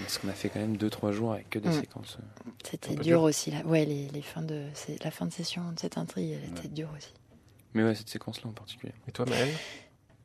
Parce 0.00 0.18
qu'on 0.18 0.28
a 0.28 0.32
fait 0.32 0.48
quand 0.48 0.60
même 0.60 0.76
2-3 0.76 1.12
jours 1.12 1.32
avec 1.32 1.48
que 1.50 1.58
des 1.58 1.68
Mm. 1.68 1.80
séquences. 1.80 2.18
C'était 2.64 2.94
dur 2.94 3.02
dur. 3.02 3.22
aussi 3.22 3.50
là. 3.50 3.62
Ouais, 3.64 3.84
les, 3.84 4.08
les 4.08 4.22
fins 4.22 4.42
de 4.42 4.64
c'est 4.74 5.02
la 5.04 5.10
fin 5.10 5.26
de 5.26 5.32
session 5.32 5.72
de 5.72 5.78
cette 5.78 5.98
intrigue, 5.98 6.30
elle 6.30 6.50
était 6.50 6.62
Ouais. 6.62 6.68
dure 6.68 6.88
aussi. 6.96 7.12
Mais 7.74 7.84
ouais, 7.84 7.94
cette 7.94 8.08
séquence-là 8.08 8.48
en 8.50 8.52
particulier. 8.52 8.92
Et 9.08 9.12
toi, 9.12 9.26
Maëlle? 9.26 9.48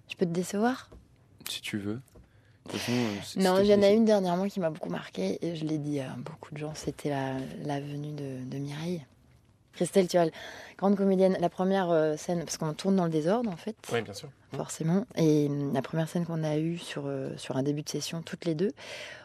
Je 0.10 0.16
peux 0.16 0.26
te 0.26 0.32
décevoir? 0.32 0.90
Si 1.50 1.62
tu 1.62 1.78
veux. 1.78 1.96
De 2.66 2.72
toute 2.72 2.80
façon, 2.80 2.94
euh, 2.94 3.42
Non, 3.44 3.60
il 3.60 3.66
y 3.68 3.74
en 3.74 3.82
a 3.84 3.90
une 3.90 4.06
dernièrement 4.06 4.48
qui 4.48 4.60
m'a 4.62 4.70
beaucoup 4.70 4.90
marqué 4.90 5.38
et 5.46 5.56
je 5.58 5.66
l'ai 5.66 5.78
dit 5.78 6.00
à 6.00 6.16
beaucoup 6.18 6.54
de 6.54 6.58
gens. 6.60 6.74
C'était 6.76 7.10
la, 7.10 7.34
la 7.64 7.82
venue 7.82 8.14
de, 8.14 8.46
de 8.46 8.58
Mireille. 8.58 9.06
Christelle 9.74 10.08
Tual, 10.08 10.32
grande 10.78 10.96
comédienne. 10.96 11.36
La 11.40 11.50
première 11.50 11.90
euh, 11.90 12.16
scène, 12.16 12.40
parce 12.40 12.58
qu'on 12.58 12.74
tourne 12.74 12.96
dans 12.96 13.06
le 13.06 13.10
désordre 13.10 13.50
en 13.50 13.58
fait, 13.58 13.76
Oui, 13.92 14.02
bien 14.02 14.14
sûr. 14.14 14.30
forcément. 14.56 15.06
Et 15.16 15.48
hum, 15.50 15.74
la 15.74 15.82
première 15.82 16.08
scène 16.08 16.26
qu'on 16.26 16.44
a 16.44 16.58
eue 16.58 16.78
sur, 16.78 17.04
euh, 17.08 17.36
sur 17.38 17.58
un 17.58 17.64
début 17.64 17.82
de 17.82 17.90
session, 17.90 18.22
toutes 18.22 18.46
les 18.46 18.54
deux. 18.56 18.72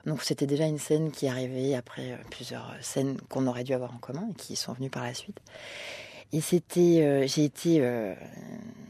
Donc 0.06 0.22
c'était 0.22 0.46
déjà 0.46 0.64
une 0.64 0.78
scène 0.78 1.10
qui 1.10 1.28
arrivait 1.28 1.74
après 1.74 2.12
euh, 2.12 2.16
plusieurs 2.30 2.74
scènes 2.80 3.18
qu'on 3.28 3.46
aurait 3.46 3.64
dû 3.64 3.74
avoir 3.74 3.92
en 3.94 3.98
commun 3.98 4.26
et 4.30 4.34
qui 4.34 4.56
sont 4.56 4.72
venues 4.72 4.90
par 4.90 5.04
la 5.04 5.14
suite. 5.14 5.38
Et 6.32 6.40
c'était, 6.40 7.00
euh, 7.02 7.26
j'ai 7.26 7.44
été 7.44 7.78
euh, 7.80 8.14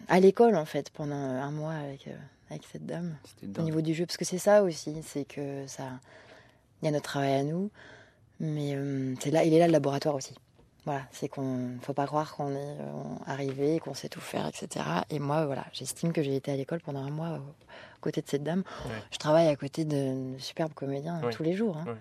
à 0.08 0.18
l'école 0.20 0.56
en 0.56 0.64
fait 0.64 0.90
pendant 0.90 1.14
un 1.14 1.50
mois 1.52 1.74
avec, 1.74 2.08
euh, 2.08 2.12
avec 2.50 2.62
cette 2.70 2.84
dame 2.86 3.16
C'était 3.24 3.60
au 3.60 3.62
niveau 3.62 3.80
du 3.80 3.94
jeu, 3.94 4.06
parce 4.06 4.16
que 4.16 4.24
c'est 4.24 4.38
ça 4.38 4.62
aussi, 4.64 5.02
c'est 5.04 5.24
que 5.24 5.64
ça, 5.66 5.84
il 6.82 6.86
y 6.86 6.88
a 6.88 6.90
notre 6.90 7.04
travail 7.04 7.34
à 7.34 7.42
nous, 7.44 7.70
mais 8.40 8.74
euh, 8.74 9.14
c'est 9.20 9.30
là, 9.30 9.44
il 9.44 9.54
est 9.54 9.58
là 9.60 9.66
le 9.66 9.72
laboratoire 9.72 10.14
aussi. 10.16 10.34
Voilà, 10.88 11.02
c'est 11.12 11.28
qu'on, 11.28 11.72
faut 11.82 11.92
pas 11.92 12.06
croire 12.06 12.34
qu'on 12.34 12.50
est 12.52 12.56
euh, 12.80 12.84
arrivé, 13.26 13.78
qu'on 13.78 13.92
sait 13.92 14.08
tout 14.08 14.20
faire, 14.22 14.46
etc. 14.46 14.84
Et 15.10 15.18
moi, 15.18 15.44
voilà, 15.44 15.66
j'estime 15.74 16.12
que 16.14 16.22
j'ai 16.22 16.34
été 16.34 16.50
à 16.50 16.56
l'école 16.56 16.80
pendant 16.80 17.00
un 17.04 17.10
mois 17.10 17.32
au- 17.32 17.40
aux 17.42 18.00
côtés 18.00 18.22
de 18.22 18.28
cette 18.28 18.42
dame. 18.42 18.62
Ouais. 18.86 18.92
Je 19.10 19.18
travaille 19.18 19.48
à 19.48 19.56
côté 19.56 19.84
de, 19.84 20.34
de 20.34 20.38
superbes 20.38 20.72
comédiens 20.72 21.20
Ouais. 21.22 21.30
tous 21.32 21.42
les 21.42 21.52
jours. 21.54 21.76
hein. 21.76 21.84
Ouais. 21.88 21.96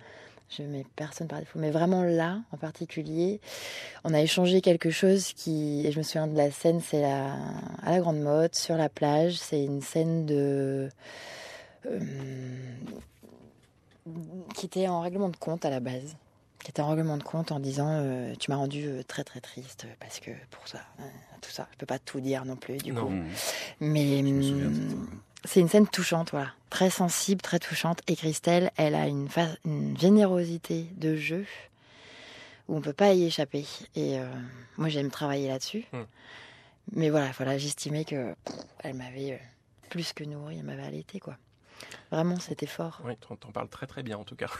Je 0.49 0.63
mets 0.63 0.85
personne 0.95 1.27
par 1.27 1.39
défaut, 1.39 1.59
mais 1.59 1.71
vraiment 1.71 2.03
là, 2.03 2.39
en 2.53 2.57
particulier, 2.57 3.41
on 4.05 4.13
a 4.13 4.21
échangé 4.21 4.61
quelque 4.61 4.89
chose 4.89 5.33
qui, 5.33 5.85
et 5.85 5.91
je 5.91 5.97
me 5.97 6.03
souviens 6.03 6.27
de 6.27 6.38
la 6.38 6.49
scène, 6.51 6.79
c'est 6.79 7.01
la, 7.01 7.33
à 7.83 7.91
la 7.91 7.99
Grande 7.99 8.21
Motte, 8.21 8.55
sur 8.55 8.77
la 8.77 8.88
plage. 8.88 9.33
C'est 9.38 9.61
une 9.61 9.81
scène 9.81 10.25
de 10.25 10.88
euh, 11.85 11.99
qui 14.55 14.65
était 14.67 14.88
en 14.88 15.01
règlement 15.01 15.27
de 15.29 15.35
compte 15.35 15.65
à 15.65 15.69
la 15.69 15.81
base, 15.81 16.15
qui 16.63 16.71
était 16.71 16.81
en 16.81 16.89
règlement 16.89 17.17
de 17.17 17.23
compte 17.23 17.51
en 17.51 17.59
disant 17.59 17.87
euh, 17.89 18.33
tu 18.39 18.51
m'as 18.51 18.57
rendu 18.57 18.85
euh, 18.87 19.03
très 19.03 19.23
très 19.23 19.39
triste 19.39 19.87
parce 19.99 20.19
que 20.19 20.31
pour 20.51 20.67
ça, 20.67 20.79
euh, 20.99 21.03
tout 21.41 21.51
ça, 21.51 21.67
je 21.71 21.77
peux 21.77 21.85
pas 21.85 21.99
tout 21.99 22.19
dire 22.19 22.45
non 22.45 22.55
plus 22.55 22.77
du 22.77 22.93
Non. 22.93 23.05
coup. 23.05 23.11
Mmh. 23.11 23.25
Mais 23.81 24.21
scène. 24.21 25.07
c'est 25.45 25.59
une 25.59 25.69
scène 25.69 25.87
touchante, 25.87 26.31
voilà, 26.31 26.51
très 26.69 26.89
sensible, 26.89 27.41
très 27.41 27.59
touchante. 27.59 28.01
Et 28.07 28.15
Christelle, 28.15 28.71
elle 28.77 28.95
a 28.95 29.07
une, 29.07 29.27
générosité 29.97 30.87
de 30.97 31.15
jeu 31.15 31.45
où 32.67 32.77
on 32.77 32.81
peut 32.81 32.93
pas 32.93 33.13
y 33.13 33.25
échapper. 33.25 33.65
Et 33.95 34.17
moi, 34.77 34.89
j'aime 34.89 35.09
travailler 35.09 35.47
là-dessus. 35.47 35.85
Mm. 35.93 36.01
Mais 36.93 37.09
voilà, 37.09 37.31
voilà, 37.37 37.57
j'estimais 37.57 38.03
que 38.05 38.33
pff, 38.45 38.55
elle 38.83 38.95
m'avait 38.95 39.39
plus 39.89 40.13
que 40.13 40.23
nourri, 40.23 40.57
elle 40.59 40.65
m'avait 40.65 40.83
allaité, 40.83 41.19
quoi. 41.19 41.37
Vraiment, 42.11 42.39
c'était 42.39 42.65
fort. 42.65 43.01
Oui, 43.03 43.13
t'en 43.17 43.35
t'en 43.35 43.51
parles 43.51 43.69
très 43.69 43.87
très 43.87 44.03
bien 44.03 44.17
en 44.17 44.23
tout 44.23 44.35
cas. 44.35 44.49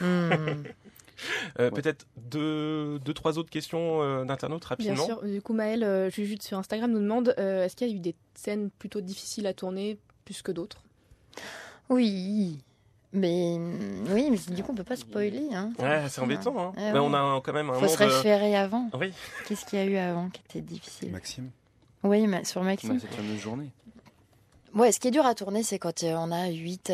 Euh, 1.58 1.70
Peut-être 1.70 2.06
deux, 2.16 2.98
deux, 3.00 3.14
trois 3.14 3.38
autres 3.38 3.50
questions 3.50 4.02
euh, 4.02 4.24
d'internautes 4.24 4.62
Bien 4.62 4.68
rapidement. 4.94 5.04
sûr. 5.06 5.22
Du 5.22 5.42
coup, 5.42 5.52
Maëlle, 5.52 5.82
euh, 5.84 6.10
Jujute 6.10 6.42
sur 6.42 6.58
Instagram 6.58 6.90
nous 6.90 7.00
demande 7.00 7.34
euh, 7.38 7.64
est-ce 7.64 7.74
qu'il 7.76 7.88
y 7.88 7.92
a 7.92 7.94
eu 7.94 7.98
des 8.00 8.14
scènes 8.34 8.70
plutôt 8.70 9.00
difficiles 9.00 9.46
à 9.46 9.52
tourner 9.54 9.98
plus 10.24 10.42
que 10.42 10.52
d'autres? 10.52 10.82
Oui, 11.88 12.58
mais 13.12 13.56
mm, 13.58 14.04
oui, 14.12 14.28
mais 14.30 14.54
du 14.54 14.62
coup, 14.62 14.72
on 14.72 14.74
peut 14.74 14.84
pas 14.84 14.96
spoiler. 14.96 15.48
Hein. 15.52 15.72
Ouais, 15.78 16.02
c'est 16.08 16.20
embêtant. 16.20 16.54
Hein. 16.58 16.72
Eh 16.76 16.80
Mais 16.80 16.92
ouais. 16.92 16.98
on 17.00 17.14
a 17.14 17.40
quand 17.42 17.52
même 17.52 17.70
un 17.70 17.74
Faut 17.74 17.88
se 17.88 17.98
monde, 18.02 18.10
euh, 18.10 18.16
référer 18.16 18.56
avant. 18.56 18.90
Oui. 18.98 19.12
Qu'est-ce 19.46 19.64
qu'il 19.64 19.78
y 19.78 19.82
a 19.82 19.86
eu 19.86 19.96
avant 19.96 20.28
qui 20.28 20.42
était 20.48 20.60
difficile? 20.60 21.10
Maxime? 21.12 21.50
Oui, 22.04 22.26
ma- 22.26 22.44
sur 22.44 22.60
Bah, 22.60 22.66
Maxime. 22.68 23.00
cette 23.00 23.14
fameuse 23.14 23.38
journée. 23.40 23.70
Ouais, 24.74 24.92
ce 24.92 25.00
qui 25.00 25.08
est 25.08 25.10
dur 25.10 25.24
à 25.26 25.34
tourner, 25.34 25.62
c'est 25.62 25.78
quand 25.78 26.02
euh, 26.04 26.14
on 26.16 26.30
a 26.30 26.48
8 26.48 26.92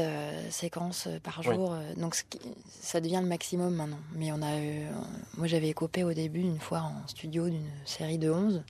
séquences 0.51 1.07
euh, 1.09 1.19
par 1.21 1.43
jour. 1.43 1.73
euh, 1.73 1.95
donc, 1.97 2.15
qui- 2.31 2.39
ça 2.81 3.01
devient 3.01 3.19
le 3.21 3.27
maximum 3.29 3.75
maintenant. 3.75 3.99
Mais 4.15 4.31
on 4.33 4.41
a 4.43 4.57
eu. 4.59 4.85
euh, 4.85 4.91
moi, 5.37 5.47
j'avais 5.47 5.69
écopé 5.69 6.05
au 6.05 6.13
début, 6.15 6.41
une 6.41 6.61
fois 6.61 6.79
en 6.81 7.07
studio, 7.09 7.49
d'une 7.49 7.67
série 7.85 8.19
de 8.19 8.31
11. 8.31 8.63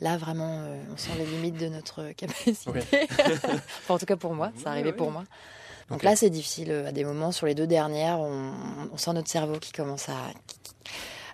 Là, 0.00 0.16
vraiment, 0.16 0.60
euh, 0.62 0.82
on 0.92 0.96
sent 0.96 1.10
les 1.18 1.26
limites 1.26 1.56
de 1.58 1.68
notre 1.68 2.10
capacité. 2.16 2.70
Oui. 2.70 2.80
enfin, 3.22 3.94
en 3.94 3.98
tout 3.98 4.06
cas, 4.06 4.16
pour 4.16 4.34
moi, 4.34 4.50
ça 4.62 4.70
arrivait 4.70 4.90
oui. 4.90 4.96
pour 4.96 5.10
moi. 5.10 5.24
Donc 5.90 6.02
là, 6.02 6.16
c'est 6.16 6.30
difficile. 6.30 6.70
euh, 6.70 6.88
À 6.88 6.92
des 6.92 7.04
moments, 7.04 7.32
sur 7.32 7.46
les 7.46 7.54
deux 7.54 7.66
dernières, 7.66 8.18
on, 8.20 8.52
on 8.92 8.96
sent 8.96 9.12
notre 9.12 9.28
cerveau 9.30 9.58
qui 9.58 9.72
commence 9.72 10.08
à 10.08 10.16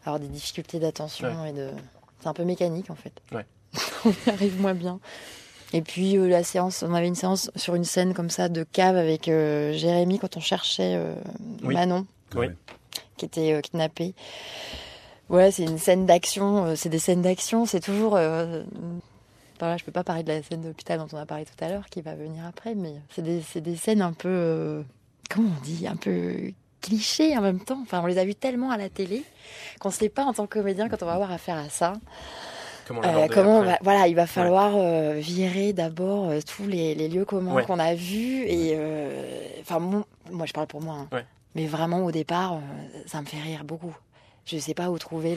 avoir 0.05 0.21
des 0.21 0.29
difficultés 0.29 0.79
d'attention 0.79 1.45
et 1.47 1.53
de. 1.53 1.71
C'est 2.21 2.29
un 2.29 2.33
peu 2.35 2.45
mécanique, 2.45 2.91
en 2.91 2.95
fait. 2.95 3.13
Ouais. 3.33 3.45
on 4.05 4.11
y 4.27 4.31
arrive 4.31 4.61
moins 4.61 4.75
bien. 4.75 5.01
Et 5.77 5.83
puis 5.83 6.17
euh, 6.17 6.27
la 6.27 6.43
séance, 6.43 6.83
on 6.83 6.95
avait 6.95 7.07
une 7.07 7.15
séance 7.15 7.51
sur 7.55 7.75
une 7.75 7.85
scène 7.85 8.15
comme 8.15 8.31
ça 8.31 8.49
de 8.49 8.63
cave 8.65 8.97
avec 8.97 9.29
euh, 9.29 9.73
Jérémy 9.75 10.19
quand 10.19 10.37
on 10.39 10.41
cherchait 10.41 10.95
euh, 10.97 11.15
Oui. 11.63 11.75
Manon 11.75 12.07
Oui. 12.35 12.47
qui 13.19 13.27
était 13.27 13.53
euh, 13.53 13.61
kidnappé. 13.61 14.15
Ouais, 15.29 15.51
c'est 15.51 15.65
une 15.65 15.77
scène 15.79 16.07
d'action. 16.07 16.65
euh, 16.65 16.75
c'est 16.77 16.89
des 16.89 16.99
scènes 16.99 17.21
d'action. 17.21 17.67
C'est 17.67 17.81
toujours. 17.81 18.17
Euh, 18.17 18.63
voilà, 19.59 19.77
je 19.77 19.85
peux 19.85 19.93
pas 19.93 20.05
parler 20.05 20.23
de 20.23 20.29
la 20.33 20.43
scène 20.43 20.63
d'hôpital 20.63 20.99
dont 20.99 21.09
on 21.13 21.19
a 21.19 21.27
parlé 21.27 21.45
tout 21.45 21.63
à 21.65 21.69
l'heure, 21.69 21.87
qui 21.91 22.01
va 22.01 22.15
venir 22.15 22.45
après, 22.47 22.75
mais 22.75 22.95
c'est 23.15 23.23
des, 23.23 23.43
c'est 23.43 23.61
des 23.61 23.77
scènes 23.77 24.01
un 24.03 24.13
peu. 24.15 24.29
euh, 24.31 24.83
comment 25.29 25.51
on 25.59 25.63
dit 25.65 25.87
Un 25.87 25.97
peu 25.97 26.53
clichés 26.81 27.37
en 27.37 27.41
même 27.43 27.61
temps. 27.61 27.81
Enfin, 27.83 28.01
on 28.03 28.07
les 28.07 28.17
a 28.19 28.25
vus 28.25 28.35
tellement 28.35 28.71
à 28.71 28.77
la 28.79 28.89
télé 28.89 29.25
qu'on 29.81 29.89
ne 29.89 29.95
sait 29.95 30.09
pas 30.09 30.25
en 30.25 30.33
tant 30.33 30.47
que 30.47 30.59
comédien 30.59 30.89
quand 30.89 31.03
on 31.03 31.07
va 31.07 31.15
avoir 31.15 31.33
affaire 31.33 31.57
à 31.57 31.69
ça. 31.69 31.95
Comment 32.87 33.03
Euh, 33.05 33.27
comment 33.33 33.63
va- 33.63 33.79
voilà, 33.83 34.07
il 34.07 34.15
va 34.15 34.27
falloir 34.27 34.75
euh, 34.77 35.15
virer 35.19 35.73
d'abord 35.73 36.31
euh, 36.31 36.41
tous 36.41 36.67
les, 36.67 36.95
les 36.95 37.09
lieux 37.09 37.25
communs 37.25 37.53
Ouais. 37.55 37.65
qu'on 37.65 37.79
a 37.81 37.95
vus 37.95 38.45
et 38.47 38.77
enfin 39.61 39.79
mon- 39.81 40.05
moi 40.31 40.47
je 40.47 40.53
parle 40.53 40.67
pour 40.69 40.81
moi, 40.81 40.95
hein. 40.95 41.09
Ouais. 41.13 41.25
mais 41.55 41.67
vraiment 41.67 42.05
au 42.05 42.13
départ 42.13 42.61
ça 43.07 43.21
me 43.21 43.27
fait 43.27 43.41
rire 43.41 43.65
beaucoup. 43.65 43.95
Je 44.45 44.59
sais 44.59 44.75
pas 44.75 44.91
où 44.91 44.99
trouver 44.99 45.35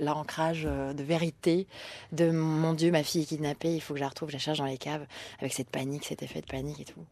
l'ancrage 0.00 0.62
de 0.62 1.02
vérité 1.02 1.66
de 2.12 2.30
mon 2.30 2.74
Dieu 2.74 2.92
ma 2.92 3.02
fille 3.02 3.22
est 3.22 3.26
kidnappée, 3.26 3.74
il 3.74 3.80
faut 3.80 3.94
que 3.94 3.98
je 3.98 4.04
la 4.04 4.08
retrouve, 4.08 4.28
je 4.28 4.34
la 4.34 4.38
cherche 4.38 4.58
dans 4.58 4.64
les 4.66 4.78
caves 4.78 5.04
avec 5.40 5.52
cette 5.52 5.68
panique, 5.68 6.04
cet 6.04 6.22
effet 6.22 6.42
de 6.42 6.46
panique 6.46 6.78
et 6.80 6.84
tout. 6.84 7.04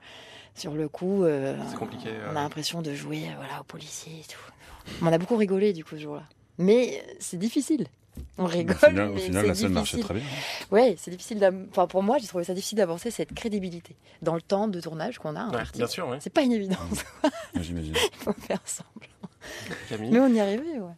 Sur 0.54 0.74
le 0.74 0.88
coup, 0.88 1.24
euh, 1.24 1.56
compliqué. 1.76 2.10
euh, 2.10 2.28
on 2.32 2.36
a 2.36 2.42
l'impression 2.42 2.82
de 2.82 2.94
jouer 2.94 3.22
voilà, 3.36 3.60
aux 3.60 3.64
policiers 3.64 4.20
et 4.20 4.32
tout. 4.32 4.38
On 5.02 5.06
a 5.12 5.18
beaucoup 5.18 5.36
rigolé 5.36 5.72
du 5.72 5.84
coup 5.84 5.96
ce 5.96 6.02
jour-là. 6.02 6.22
Mais 6.58 7.02
c'est 7.18 7.38
difficile. 7.38 7.88
On 8.38 8.46
rigole, 8.46 8.74
Au 8.74 8.86
final, 8.88 9.08
au 9.10 9.14
mais 9.14 9.20
final, 9.20 9.42
c'est 9.42 9.48
la 9.48 9.54
scène 9.54 9.72
marchait 9.72 9.96
difficile. 9.98 10.04
très 10.04 10.14
bien. 10.14 10.24
Ouais, 10.70 10.96
c'est 10.98 11.10
difficile. 11.10 11.66
Enfin, 11.70 11.86
pour 11.86 12.02
moi, 12.02 12.18
j'ai 12.18 12.26
trouvé 12.26 12.44
ça 12.44 12.52
difficile 12.54 12.78
d'avancer 12.78 13.10
cette 13.10 13.32
crédibilité 13.32 13.96
dans 14.22 14.34
le 14.34 14.42
temps 14.42 14.66
de 14.68 14.80
tournage 14.80 15.18
qu'on 15.18 15.36
a. 15.36 15.40
un 15.40 15.50
ouais, 15.50 15.56
artiste. 15.56 15.76
bien 15.76 15.86
sûr, 15.86 16.08
ouais. 16.08 16.18
C'est 16.20 16.30
pas 16.32 16.42
une 16.42 16.52
évidence. 16.52 17.04
Ouais, 17.22 17.30
J'imagine. 17.62 17.94
Il 17.94 18.16
faut 18.18 18.32
faire 18.32 18.60
semblant. 18.64 19.08
Camille. 19.88 20.10
Mais 20.10 20.20
on 20.20 20.28
y 20.28 20.40
arrivait, 20.40 20.78
ouais. 20.80 20.92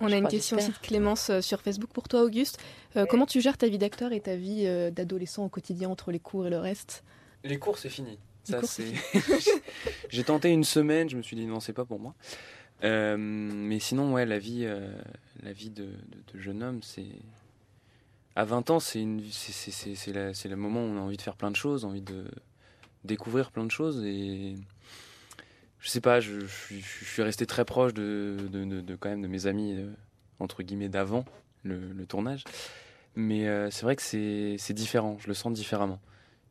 On 0.00 0.08
Je 0.08 0.14
a 0.14 0.16
une 0.18 0.28
question 0.28 0.56
aussi 0.58 0.68
de 0.70 0.76
Clémence 0.82 1.30
euh, 1.30 1.40
sur 1.40 1.60
Facebook 1.62 1.90
pour 1.92 2.06
toi, 2.08 2.22
Auguste. 2.22 2.58
Euh, 2.96 3.06
Comment 3.08 3.26
tu 3.26 3.40
gères 3.40 3.56
ta 3.56 3.68
vie 3.68 3.78
d'acteur 3.78 4.12
et 4.12 4.20
ta 4.20 4.36
vie 4.36 4.64
euh, 4.66 4.90
d'adolescent 4.90 5.44
au 5.44 5.48
quotidien 5.48 5.88
entre 5.88 6.12
les 6.12 6.18
cours 6.20 6.46
et 6.46 6.50
le 6.50 6.58
reste? 6.58 7.02
Les 7.44 7.58
cours, 7.58 7.78
c'est 7.78 7.88
fini. 7.88 8.18
Ça, 8.44 8.60
c'est. 8.64 8.92
J'ai 10.10 10.24
tenté 10.24 10.50
une 10.50 10.64
semaine, 10.64 11.08
je 11.08 11.16
me 11.16 11.22
suis 11.22 11.36
dit 11.36 11.46
non, 11.46 11.60
c'est 11.60 11.72
pas 11.72 11.84
pour 11.84 11.98
moi. 12.00 12.14
Euh, 12.84 13.16
mais 13.16 13.78
sinon, 13.78 14.12
ouais, 14.12 14.26
la 14.26 14.38
vie, 14.38 14.64
euh, 14.64 14.92
la 15.42 15.52
vie 15.52 15.70
de, 15.70 15.88
jeune 16.34 16.62
homme, 16.62 16.82
c'est. 16.82 17.06
À 18.34 18.44
20 18.44 18.70
ans, 18.70 18.80
c'est 18.80 19.04
le 19.04 20.54
moment 20.54 20.80
où 20.80 20.88
on 20.88 20.96
a 20.96 21.00
envie 21.00 21.18
de 21.18 21.22
faire 21.22 21.36
plein 21.36 21.50
de 21.50 21.56
choses, 21.56 21.84
envie 21.84 22.00
de 22.00 22.24
découvrir 23.04 23.50
plein 23.50 23.64
de 23.64 23.70
choses 23.70 24.02
et. 24.04 24.54
Je 25.80 25.88
sais 25.88 26.00
pas, 26.00 26.20
je, 26.20 26.46
suis- 26.46 27.22
resté 27.22 27.44
très 27.44 27.64
proche 27.64 27.92
de, 27.92 28.36
de, 28.50 28.94
quand 28.94 29.10
même 29.10 29.20
de 29.20 29.26
mes 29.26 29.46
amis 29.46 29.74
euh, 29.76 29.90
entre 30.38 30.62
guillemets 30.62 30.88
d'avant 30.88 31.24
le, 31.64 32.06
tournage, 32.06 32.44
mais 33.16 33.46
c'est 33.70 33.82
vrai 33.82 33.96
que 33.96 34.02
c'est, 34.02 34.72
différent, 34.72 35.18
je 35.20 35.26
le 35.28 35.34
sens 35.34 35.52
différemment. 35.52 36.00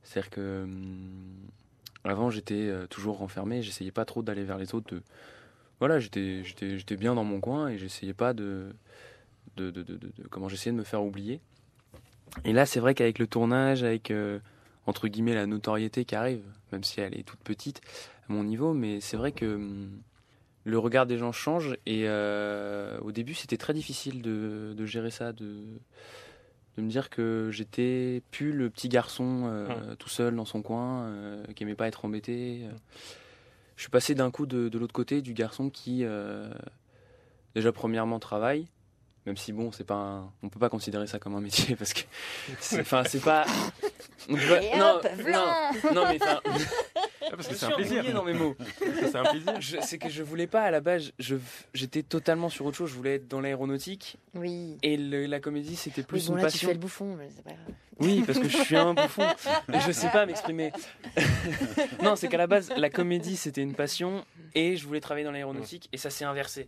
C'est-à-dire 0.04 0.30
que 0.30 0.64
hum, 0.64 1.34
avant 2.04 2.30
j'étais 2.30 2.72
toujours 2.90 3.18
renfermé, 3.18 3.64
j'essayais 3.64 3.92
pas 3.92 4.06
trop 4.06 4.22
d'aller 4.22 4.44
vers 4.44 4.58
les 4.58 4.76
autres. 4.76 4.94
Voilà, 5.82 6.00
j'étais, 6.00 6.44
j'étais, 6.44 6.78
j'étais 6.78 6.96
bien 6.96 7.16
dans 7.16 7.24
mon 7.24 7.40
coin 7.42 7.68
et 7.68 7.78
j'essayais 7.78 8.14
pas 8.14 8.34
de, 8.34 8.68
de, 9.58 9.72
de, 9.72 9.82
de- 9.82 10.12
comment 10.30 10.48
j'essayais 10.48 10.72
de 10.72 10.78
me 10.78 10.84
faire 10.84 11.04
oublier. 11.04 11.42
Et 12.46 12.54
là, 12.54 12.66
c'est 12.68 12.80
vrai 12.80 12.94
qu'avec 12.94 13.18
le 13.20 13.26
tournage, 13.28 13.84
avec 13.84 14.12
euh, 14.12 14.40
entre 14.86 15.08
guillemets 15.08 15.34
la 15.34 15.48
notoriété 15.48 16.06
qui 16.06 16.16
arrive, 16.16 16.44
même 16.72 16.84
si 16.84 17.02
elle 17.02 17.18
est 17.20 17.24
toute 17.24 17.40
petite 17.40 17.82
à 18.30 18.32
mon 18.34 18.44
niveau, 18.44 18.74
mais 18.74 19.02
c'est 19.02 19.18
vrai 19.18 19.32
que 19.32 19.56
hum, 19.56 19.90
le 20.66 20.78
regard 20.78 21.08
des 21.08 21.18
gens 21.18 21.32
change 21.32 21.76
et 21.88 22.04
euh, 22.06 23.00
au 23.00 23.12
début 23.12 23.34
c'était 23.34 23.58
très 23.58 23.74
difficile 23.74 24.22
de, 24.22 24.76
de 24.78 24.86
gérer 24.86 25.10
ça, 25.10 25.34
de, 25.34 25.64
de 26.78 26.82
me 26.84 26.90
dire 26.90 27.10
que 27.10 27.50
j'étais 27.52 28.22
plus 28.30 28.54
le 28.54 28.70
petit 28.70 28.88
garçon 28.88 29.46
euh, 29.46 29.96
tout 29.96 30.10
seul 30.10 30.36
dans 30.36 30.46
son 30.46 30.62
coin, 30.62 31.06
euh, 31.08 31.44
qui 31.56 31.64
aimait 31.64 31.74
pas 31.74 31.88
être 31.88 32.06
embêté. 32.06 32.62
euh. 32.66 32.72
Je 33.76 33.82
suis 33.84 33.90
passé 33.92 34.14
d'un 34.16 34.30
coup 34.32 34.46
de, 34.46 34.70
de 34.70 34.78
l'autre 34.80 34.94
côté 34.94 35.22
du 35.22 35.34
garçon 35.34 35.70
qui 35.70 36.04
euh, 36.04 36.50
déjà 37.56 37.72
premièrement 37.72 38.20
travaille, 38.20 38.68
même 39.26 39.38
si 39.38 39.54
bon 39.54 39.72
c'est 39.72 39.84
pas 39.84 39.96
un- 39.96 40.32
on 40.44 40.50
peut 40.50 40.60
pas 40.60 40.70
considérer 40.70 41.08
ça 41.08 41.20
comme 41.20 41.36
un 41.36 41.42
métier 41.42 41.76
parce 41.80 41.94
que 41.94 42.02
enfin 42.80 43.04
c'est 43.08 43.22
pas 43.22 43.46
on 44.30 44.36
peut 44.36 44.42
pas- 44.48 44.78
non, 44.78 45.02
non 45.32 45.94
non 45.94 46.04
mais 46.10 46.20
Ah, 47.24 47.36
parce 47.36 47.48
que 47.48 47.56
c'est 47.56 47.66
un 47.66 47.72
plaisir. 47.72 48.04
dans 48.14 48.24
mes 48.24 48.34
mots. 48.34 48.56
C'est 48.80 49.16
un 49.16 49.24
plaisir. 49.24 49.62
Je- 49.62 49.78
C'est 49.82 49.98
que 49.98 50.10
je 50.10 50.24
voulais 50.24 50.48
pas 50.48 50.64
à 50.64 50.72
la 50.72 50.80
base, 50.82 51.12
je- 51.20 51.36
j'étais 51.74 52.04
totalement 52.04 52.50
sur 52.50 52.66
autre 52.66 52.78
chose. 52.78 52.90
Je 52.90 52.96
voulais 52.96 53.16
être 53.16 53.28
dans 53.28 53.40
l'aéronautique 53.42 54.18
Oui. 54.34 54.78
et 54.84 54.98
le- 54.98 55.26
la 55.28 55.40
comédie 55.40 55.76
c'était 55.76 56.02
Oui, 56.02 56.08
plus 56.08 56.28
bon, 56.28 56.34
une 56.38 56.42
là, 56.44 56.48
tu 56.48 56.54
passion. 56.54 56.68
fais 56.68 56.74
le 56.74 56.80
bouffon, 56.80 57.16
mais 57.16 57.30
c'est 57.36 57.44
pas 57.44 57.52
grave. 57.52 57.76
Oui, 58.00 58.24
parce 58.26 58.40
que 58.40 58.50
je 58.50 58.58
suis 58.58 58.76
un 58.76 58.94
bouffon 58.96 59.22
et 59.74 59.80
je 59.80 59.92
sais 59.92 60.10
pas 60.10 60.26
m'exprimer. 60.26 60.72
non, 62.04 62.16
c'est 62.16 62.28
qu'à 62.28 62.38
la 62.38 62.48
base 62.48 62.72
la 62.76 62.90
comédie 62.90 63.36
c'était 63.38 63.62
une 63.62 63.76
passion 63.76 64.26
et 64.56 64.76
je 64.78 64.86
voulais 64.88 65.02
travailler 65.02 65.26
dans 65.26 65.32
l'aéronautique 65.32 65.90
et 65.94 65.98
ça 65.98 66.10
s'est 66.10 66.26
inversé. 66.26 66.68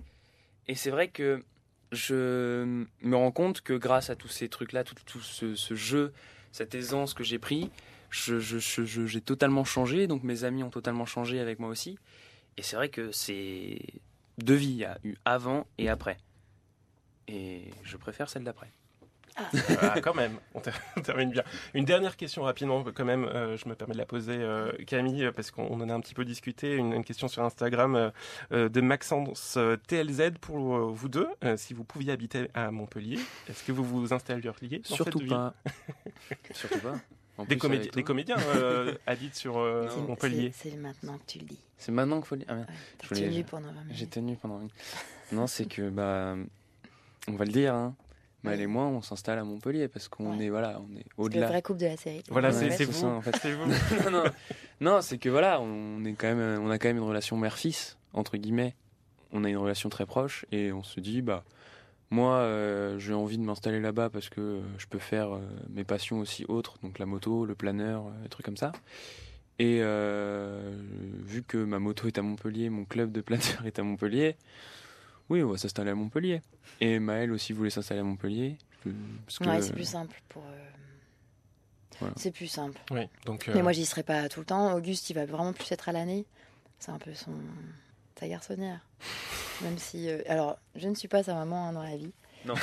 Et 0.68 0.76
c'est 0.76 0.92
vrai 0.92 1.08
que 1.08 1.44
je 1.92 2.86
me 3.02 3.16
rends 3.16 3.32
compte 3.32 3.62
que 3.62 3.74
grâce 3.74 4.10
à 4.10 4.16
tous 4.16 4.28
ces 4.28 4.50
trucs-là, 4.50 4.84
tout, 4.84 4.96
tout 5.06 5.20
ce, 5.22 5.56
ce 5.56 5.76
jeu, 5.76 6.14
cette 6.52 6.74
aisance 6.76 7.14
que 7.14 7.24
j'ai 7.24 7.40
pris, 7.40 7.70
je- 8.14 8.40
je- 8.40 8.60
je- 8.60 8.86
je- 8.86 9.06
j'ai 9.08 9.22
totalement 9.22 9.64
changé. 9.66 10.08
Donc 10.08 10.24
mes 10.24 10.44
amis 10.44 10.64
ont 10.64 10.70
totalement 10.70 11.06
changé 11.06 11.40
avec 11.40 11.60
moi 11.60 11.70
aussi. 11.70 11.98
Et 12.58 12.62
c'est 12.62 12.76
vrai 12.76 12.90
que 12.90 13.12
c'est 13.12 13.80
deux 14.38 14.54
vies. 14.56 14.70
Il 14.72 14.78
y 14.78 14.86
a 14.86 14.98
eu 15.04 15.16
avant 15.26 15.66
et 15.78 15.90
après. 15.90 16.18
Et 17.28 17.72
je 17.84 17.98
préfère 17.98 18.30
celle 18.30 18.44
d'après. 18.44 18.72
Ah, 19.36 20.00
quand 20.00 20.14
même, 20.14 20.38
on 20.54 20.60
ter- 20.60 20.80
on 20.96 21.02
termine 21.02 21.32
bien. 21.32 21.44
Une 21.74 21.86
dernière 21.86 22.18
question 22.18 22.44
rapidement, 22.44 22.84
quand 22.84 23.04
même, 23.06 23.24
euh, 23.26 23.58
je 23.58 23.68
me 23.68 23.74
permets 23.74 23.94
de 23.96 23.98
la 23.98 24.06
poser, 24.06 24.36
euh, 24.38 24.72
Camille, 24.86 25.32
parce 25.36 25.50
qu'on 25.50 25.64
on 25.72 25.82
en 25.82 25.90
a 25.90 25.94
un 25.96 26.02
petit 26.02 26.14
peu 26.14 26.24
discuté. 26.24 26.76
Une, 26.76 26.94
une 26.94 27.04
question 27.04 27.28
sur 27.28 27.42
Instagram 27.44 27.96
euh, 27.96 28.12
euh, 28.52 28.70
de 28.70 28.80
Maxence 28.82 29.56
euh, 29.58 29.76
TLZ 29.88 30.34
pour 30.40 30.76
euh, 30.76 30.92
vous 30.94 31.10
deux. 31.10 31.28
Euh, 31.44 31.58
si 31.58 31.74
vous 31.74 31.84
pouviez 31.84 32.12
habiter 32.12 32.48
à 32.54 32.70
Montpellier, 32.70 33.18
est-ce 33.50 33.64
que 33.64 33.72
vous 33.72 33.84
vous 33.84 34.14
installeriez 34.14 34.82
Surtout 34.84 35.26
pas. 35.28 35.56
Surtout 36.52 36.80
pas. 36.80 36.96
En 37.38 37.46
Des, 37.46 37.56
plus, 37.56 37.68
comédi- 37.68 37.90
des 37.92 38.04
comédiens 38.04 38.38
euh, 38.56 38.94
habitent 39.08 39.36
sur 39.36 39.58
euh, 39.58 39.88
C'est- 39.90 40.02
Montpellier. 40.02 40.52
C'est 40.56 40.70
c'est 40.72 40.78
maintenant 40.78 41.18
que 41.18 41.24
tu 41.26 41.40
le 41.40 41.46
dis. 41.46 41.58
C'est 41.78 41.92
maintenant 41.92 42.18
qu'il 42.18 42.28
faut 42.28 42.36
le 42.36 42.42
dire. 42.42 42.50
Ah. 42.52 42.56
Ouais, 42.60 42.66
voulais- 43.10 43.22
tenu 43.30 43.44
pendant 43.44 43.68
20 43.70 43.74
J'ai 43.90 43.94
minutes. 43.96 44.10
tenu 44.12 44.36
pendant 44.36 44.62
une. 44.62 44.70
Non, 45.32 45.48
c'est 45.48 45.66
que, 45.66 45.90
bah. 45.90 46.36
On 47.28 47.34
va 47.34 47.46
le 47.46 47.52
dire, 47.52 47.74
hein. 47.74 47.96
Maël 48.44 48.60
et 48.60 48.68
moi, 48.68 48.84
on 48.84 49.02
s'installe 49.02 49.40
à 49.40 49.44
Montpellier 49.46 49.88
parce 49.88 50.10
qu'on 50.10 50.38
Ouais. 50.38 50.46
est, 50.46 50.50
voilà, 50.50 50.80
on 50.82 50.92
est 50.96 51.00
C'est 51.00 51.04
le 51.18 51.24
au-delà. 51.24 51.48
vrai 51.48 51.62
couple 51.62 51.80
de 51.80 51.86
la 51.86 51.96
série. 51.98 52.22
Voilà, 52.30 52.52
c'est 52.52 52.70
c'est 52.72 52.78
c'est 52.80 52.86
vous. 52.86 52.92
ça, 52.92 53.06
en 53.08 53.22
fait. 53.22 53.34
C'est 53.42 53.54
vous. 53.54 53.66
non, 54.04 54.12
non, 54.12 54.24
non, 54.82 55.02
c'est 55.02 55.18
que 55.18 55.30
voilà, 55.30 55.62
on 55.62 56.04
est 56.04 56.12
quand 56.14 56.28
même, 56.36 56.62
on 56.62 56.70
a 56.70 56.78
quand 56.78 56.90
même 56.90 56.98
une 56.98 57.04
relation 57.04 57.38
mère-fils 57.38 57.98
entre 58.12 58.36
guillemets. 58.36 58.76
On 59.32 59.46
a 59.46 59.50
une 59.50 59.56
relation 59.58 59.88
très 59.90 60.06
proche 60.06 60.46
et 60.52 60.74
on 60.74 60.84
se 60.84 61.00
dit 61.00 61.22
bah 61.22 61.46
moi 62.14 62.36
euh, 62.38 62.98
j'ai 63.00 63.14
envie 63.14 63.38
de 63.38 63.44
m'installer 63.44 63.80
là-bas 63.80 64.10
parce 64.10 64.30
que 64.30 64.40
euh, 64.42 64.62
je 64.78 64.86
peux 64.86 65.00
faire 65.00 65.34
euh, 65.36 65.40
mes 65.70 65.84
passions 65.84 66.20
aussi 66.20 66.46
autres, 66.48 66.78
donc 66.84 67.00
la 67.00 67.06
moto, 67.06 67.46
le 67.46 67.56
planeur, 67.56 68.06
des 68.24 68.30
trucs 68.30 68.46
comme 68.46 68.58
ça. 68.58 68.72
Et 69.60 69.80
euh, 69.82 70.76
vu 71.26 71.44
que 71.44 71.58
ma 71.58 71.80
moto 71.80 72.08
est 72.08 72.18
à 72.18 72.22
Montpellier, 72.22 72.70
mon 72.70 72.86
club 72.86 73.12
de 73.12 73.22
planeur 73.22 73.46
est 73.66 73.80
à 73.80 73.84
Montpellier, 73.84 74.36
oui, 75.30 75.42
on 75.44 75.50
va 75.52 75.58
s'installer 75.58 75.92
à 75.92 75.96
Montpellier. 75.96 76.42
Et 76.82 77.00
Maël 77.00 77.32
aussi 77.32 77.54
voulait 77.54 77.70
s'installer 77.70 78.02
à 78.02 78.04
Montpellier. 78.04 78.58
Parce 79.26 79.40
que, 79.40 79.46
Ouais, 79.46 79.62
c'est 79.62 79.74
plus 79.74 79.86
simple 79.90 80.22
pour. 80.30 80.44
Voilà. 82.00 82.14
C'est 82.18 82.32
plus 82.32 82.48
simple. 82.48 82.80
Oui, 82.92 83.08
donc. 83.26 83.48
euh, 83.48 83.54
Mais 83.56 83.62
moi, 83.62 83.72
j'y 83.72 83.86
serai 83.86 84.04
pas 84.04 84.28
tout 84.28 84.40
le 84.42 84.46
temps. 84.46 84.76
Auguste, 84.76 85.10
il 85.10 85.14
va 85.14 85.26
vraiment 85.26 85.54
plus 85.54 85.72
être 85.72 85.88
à 85.90 85.92
l'année. 85.92 86.26
C'est 86.80 86.92
un 86.92 86.98
peu 87.00 87.14
son 87.14 87.32
sa 88.20 88.28
garçonnière. 88.28 88.80
Même 89.62 89.78
si, 89.78 90.10
euh, 90.10 90.22
alors, 90.28 90.58
je 90.76 90.88
ne 90.88 90.96
suis 90.96 91.08
pas 91.08 91.24
sa 91.24 91.34
maman 91.36 91.68
hein, 91.68 91.74
dans 91.74 91.84
la 91.84 91.96
vie. 91.96 92.12
Non. 92.46 92.56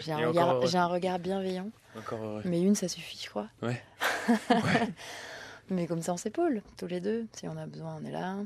J'ai 0.00 0.12
un 0.12 0.28
encore 0.28 0.28
regard, 0.58 0.66
j'ai 0.66 0.78
un 0.78 0.86
regard 0.86 1.18
bienveillant. 1.18 1.70
Encore 1.98 2.22
heureux. 2.22 2.42
Mais 2.44 2.60
une, 2.60 2.74
ça 2.74 2.88
suffit, 2.88 3.18
je 3.22 3.30
crois. 3.30 3.48
Ouais. 3.62 3.82
Mais 5.70 5.86
comme 5.86 6.02
ça, 6.02 6.12
on 6.12 6.16
s'épaule 6.16 6.62
tous 6.76 6.86
les 6.86 7.00
deux. 7.00 7.26
Si 7.32 7.46
on 7.48 7.56
a 7.56 7.66
besoin, 7.66 7.98
on 8.02 8.04
est 8.04 8.10
là. 8.10 8.36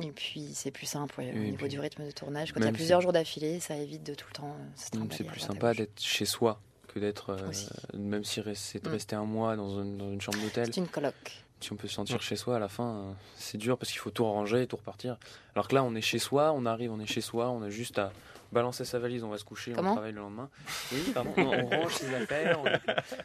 Et 0.00 0.12
puis, 0.12 0.52
c'est 0.54 0.70
plus 0.70 0.86
simple 0.86 1.14
ouais, 1.20 1.30
au 1.32 1.38
niveau 1.38 1.56
puis, 1.58 1.68
du 1.68 1.80
rythme 1.80 2.06
de 2.06 2.10
tournage. 2.10 2.52
Quand 2.52 2.60
il 2.60 2.66
y 2.66 2.68
a 2.68 2.72
plusieurs 2.72 3.00
si- 3.00 3.02
jours 3.02 3.12
d'affilée, 3.12 3.60
ça 3.60 3.76
évite 3.76 4.02
de 4.02 4.14
tout 4.14 4.26
le 4.30 4.34
temps 4.34 4.56
euh, 4.58 4.66
se 4.76 5.16
C'est 5.16 5.24
plus 5.24 5.40
sympa 5.40 5.74
d'être 5.74 6.00
chez 6.00 6.24
soi 6.24 6.60
que 6.88 6.98
d'être, 7.00 7.30
euh, 7.30 7.98
même 7.98 8.24
si 8.24 8.40
c'est 8.54 8.82
de 8.82 8.88
Mm. 8.88 8.92
rester 8.92 9.16
un 9.16 9.24
mois 9.24 9.56
dans 9.56 9.82
une, 9.82 9.98
dans 9.98 10.10
une 10.10 10.20
chambre 10.20 10.38
d'hôtel, 10.40 10.66
C'est 10.72 10.80
une 10.80 10.88
coloc. 10.88 11.14
Si 11.60 11.72
on 11.72 11.76
peut 11.76 11.88
se 11.88 11.94
sentir 11.94 12.20
chez 12.22 12.36
soi 12.36 12.56
à 12.56 12.58
la 12.58 12.68
fin, 12.68 12.94
euh, 12.94 13.12
c'est 13.36 13.58
dur 13.58 13.76
parce 13.78 13.90
qu'il 13.90 14.00
faut 14.00 14.10
tout 14.10 14.24
ranger 14.24 14.62
et 14.62 14.66
tout 14.66 14.76
repartir. 14.76 15.16
Alors 15.54 15.68
que 15.68 15.74
là, 15.74 15.82
on 15.84 15.94
est 15.94 16.00
chez 16.00 16.18
soi, 16.18 16.52
on 16.54 16.64
arrive, 16.66 16.90
on 16.92 17.00
est 17.00 17.06
chez 17.06 17.20
soi, 17.20 17.50
on 17.50 17.62
a 17.62 17.70
juste 17.70 17.98
à 17.98 18.12
balancer 18.52 18.84
sa 18.84 18.98
valise, 18.98 19.22
on 19.24 19.28
va 19.28 19.38
se 19.38 19.44
coucher, 19.44 19.72
Comment 19.72 19.90
on 19.90 19.94
travaille 19.94 20.12
le 20.12 20.20
lendemain. 20.20 20.48
Oui, 20.92 21.00
pardon, 21.14 21.32
non, 21.36 21.52
on 21.52 21.68
range 21.82 21.94
ses 21.94 22.14
affaires. 22.14 22.58
on- 22.60 22.64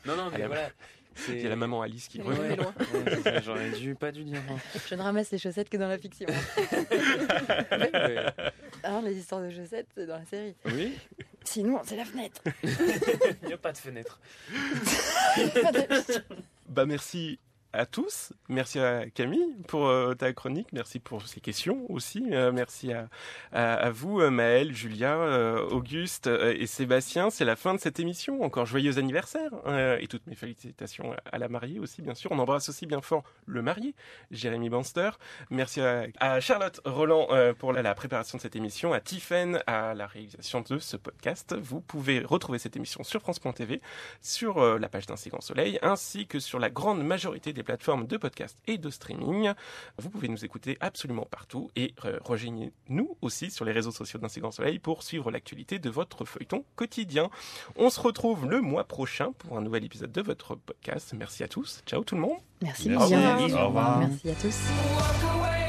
Non, 0.07 0.15
non, 0.15 0.23
Ah, 0.27 0.29
mais 0.31 0.37
la- 0.39 0.47
voilà. 0.47 0.69
Il 1.29 1.41
y 1.41 1.45
a 1.45 1.49
la 1.49 1.55
maman 1.55 1.81
Alice 1.81 2.09
qui 2.09 2.21
revient. 2.21 2.39
ouais. 2.41 2.59
Ouais, 2.59 3.41
J'aurais 3.41 3.69
dû, 3.71 3.95
pas 3.95 4.11
dû 4.11 4.25
dire. 4.25 4.41
hein. 4.51 4.57
Je 4.85 4.95
ne 4.95 5.01
ramasse 5.01 5.31
les 5.31 5.37
chaussettes 5.37 5.69
que 5.69 5.77
dans 5.77 5.87
la 5.87 5.97
fiction. 5.97 6.27
Hein, 8.83 9.01
les 9.03 9.17
histoires 9.17 9.41
de 9.41 9.49
chaussettes, 9.49 9.87
c'est 9.95 10.05
dans 10.05 10.17
la 10.17 10.25
série. 10.25 10.53
Oui. 10.65 10.93
Sinon, 11.43 11.79
c'est 11.85 11.95
la 11.95 12.05
fenêtre. 12.05 12.41
Il 12.63 13.47
n'y 13.47 13.53
a 13.53 13.57
pas 13.57 13.71
de 13.71 13.77
fenêtre. 13.77 14.19
Bah 16.67 16.85
merci 16.85 17.39
à 17.75 17.85
tous. 17.85 18.33
Merci 18.47 18.79
à 18.79 19.09
Camille 19.09 19.55
pour 19.67 19.87
euh, 19.87 20.13
ta 20.13 20.31
chronique. 20.33 20.67
Merci 20.71 20.99
pour 20.99 21.27
ces 21.27 21.41
questions 21.41 21.85
aussi. 21.89 22.23
Euh, 22.31 22.51
merci 22.51 22.91
à, 23.51 23.89
vous, 23.91 24.21
euh, 24.21 24.29
Maël, 24.29 24.71
euh, 25.01 25.67
Auguste 25.69 26.27
et 26.27 26.65
Sébastien. 26.67 27.29
C'est 27.29 27.45
la 27.45 27.55
fin 27.55 27.73
de 27.73 27.79
cette 27.79 27.99
émission. 27.99 28.41
Encore 28.43 28.65
joyeux 28.65 28.97
anniversaire 28.97 29.51
et 29.99 30.07
toutes 30.07 30.27
mes 30.27 30.35
félicitations 30.35 31.15
à 31.31 31.37
la 31.37 31.49
mariée 31.49 31.79
aussi, 31.79 32.01
bien 32.01 32.15
sûr. 32.15 32.31
On 32.31 32.39
embrasse 32.39 32.69
aussi 32.69 32.85
bien 32.85 33.01
fort 33.01 33.23
le 33.45 33.61
marié, 33.61 33.95
Jérémy 34.31 34.69
Banster. 34.69 35.11
Merci 35.49 35.81
à, 35.81 36.39
Charlotte 36.39 36.79
Roland 36.85 37.27
pour 37.57 37.73
la, 37.73 37.95
préparation 37.95 38.37
de 38.37 38.41
cette 38.41 38.55
émission, 38.55 38.93
à 38.93 38.99
Tiffen 38.99 39.61
à 39.67 39.93
la 39.93 40.07
réalisation 40.07 40.61
de 40.61 40.79
ce 40.79 40.97
podcast. 40.97 41.55
Vous 41.59 41.81
pouvez 41.81 42.19
retrouver 42.19 42.59
cette 42.59 42.75
émission 42.75 43.03
sur 43.03 43.21
France.tv, 43.21 43.81
sur 44.21 44.79
la 44.79 44.89
page 44.89 45.05
Grand 45.07 45.41
Soleil, 45.41 45.79
ainsi 45.81 46.27
que 46.27 46.39
sur 46.39 46.59
la 46.59 46.69
grande 46.69 47.03
majorité 47.03 47.53
des 47.53 47.63
plateformes 47.65 48.07
de 48.07 48.17
podcast 48.17 48.57
et 48.67 48.77
de 48.77 48.89
streaming. 48.89 49.51
Vous 49.97 50.09
pouvez 50.09 50.29
nous 50.29 50.45
écouter 50.45 50.77
absolument 50.79 51.27
partout 51.29 51.69
et 51.75 51.93
euh, 52.05 52.17
rejoignez-nous 52.23 53.17
aussi 53.21 53.51
sur 53.51 53.65
les 53.65 53.71
réseaux 53.71 53.91
sociaux 53.91 54.19
d'un 54.19 54.27
Grand 54.37 54.51
Soleil 54.51 54.79
pour 54.79 55.03
suivre 55.03 55.31
l'actualité 55.31 55.79
de 55.79 55.89
votre 55.89 56.25
feuilleton 56.25 56.65
quotidien. 56.75 57.29
On 57.75 57.89
se 57.89 57.99
retrouve 57.99 58.47
le 58.47 58.61
mois 58.61 58.85
prochain 58.85 59.31
pour 59.37 59.57
un 59.57 59.61
nouvel 59.61 59.83
épisode 59.83 60.11
de 60.11 60.21
votre 60.21 60.55
podcast. 60.55 61.13
Merci 61.17 61.43
à 61.43 61.47
tous. 61.47 61.81
Ciao 61.85 62.03
tout 62.03 62.15
le 62.15 62.21
monde. 62.21 62.37
Merci, 62.61 62.89
Merci. 62.89 63.53
Au 63.53 63.67
revoir. 63.67 63.99
Merci 63.99 64.29
à 64.29 64.35
tous. 64.35 65.64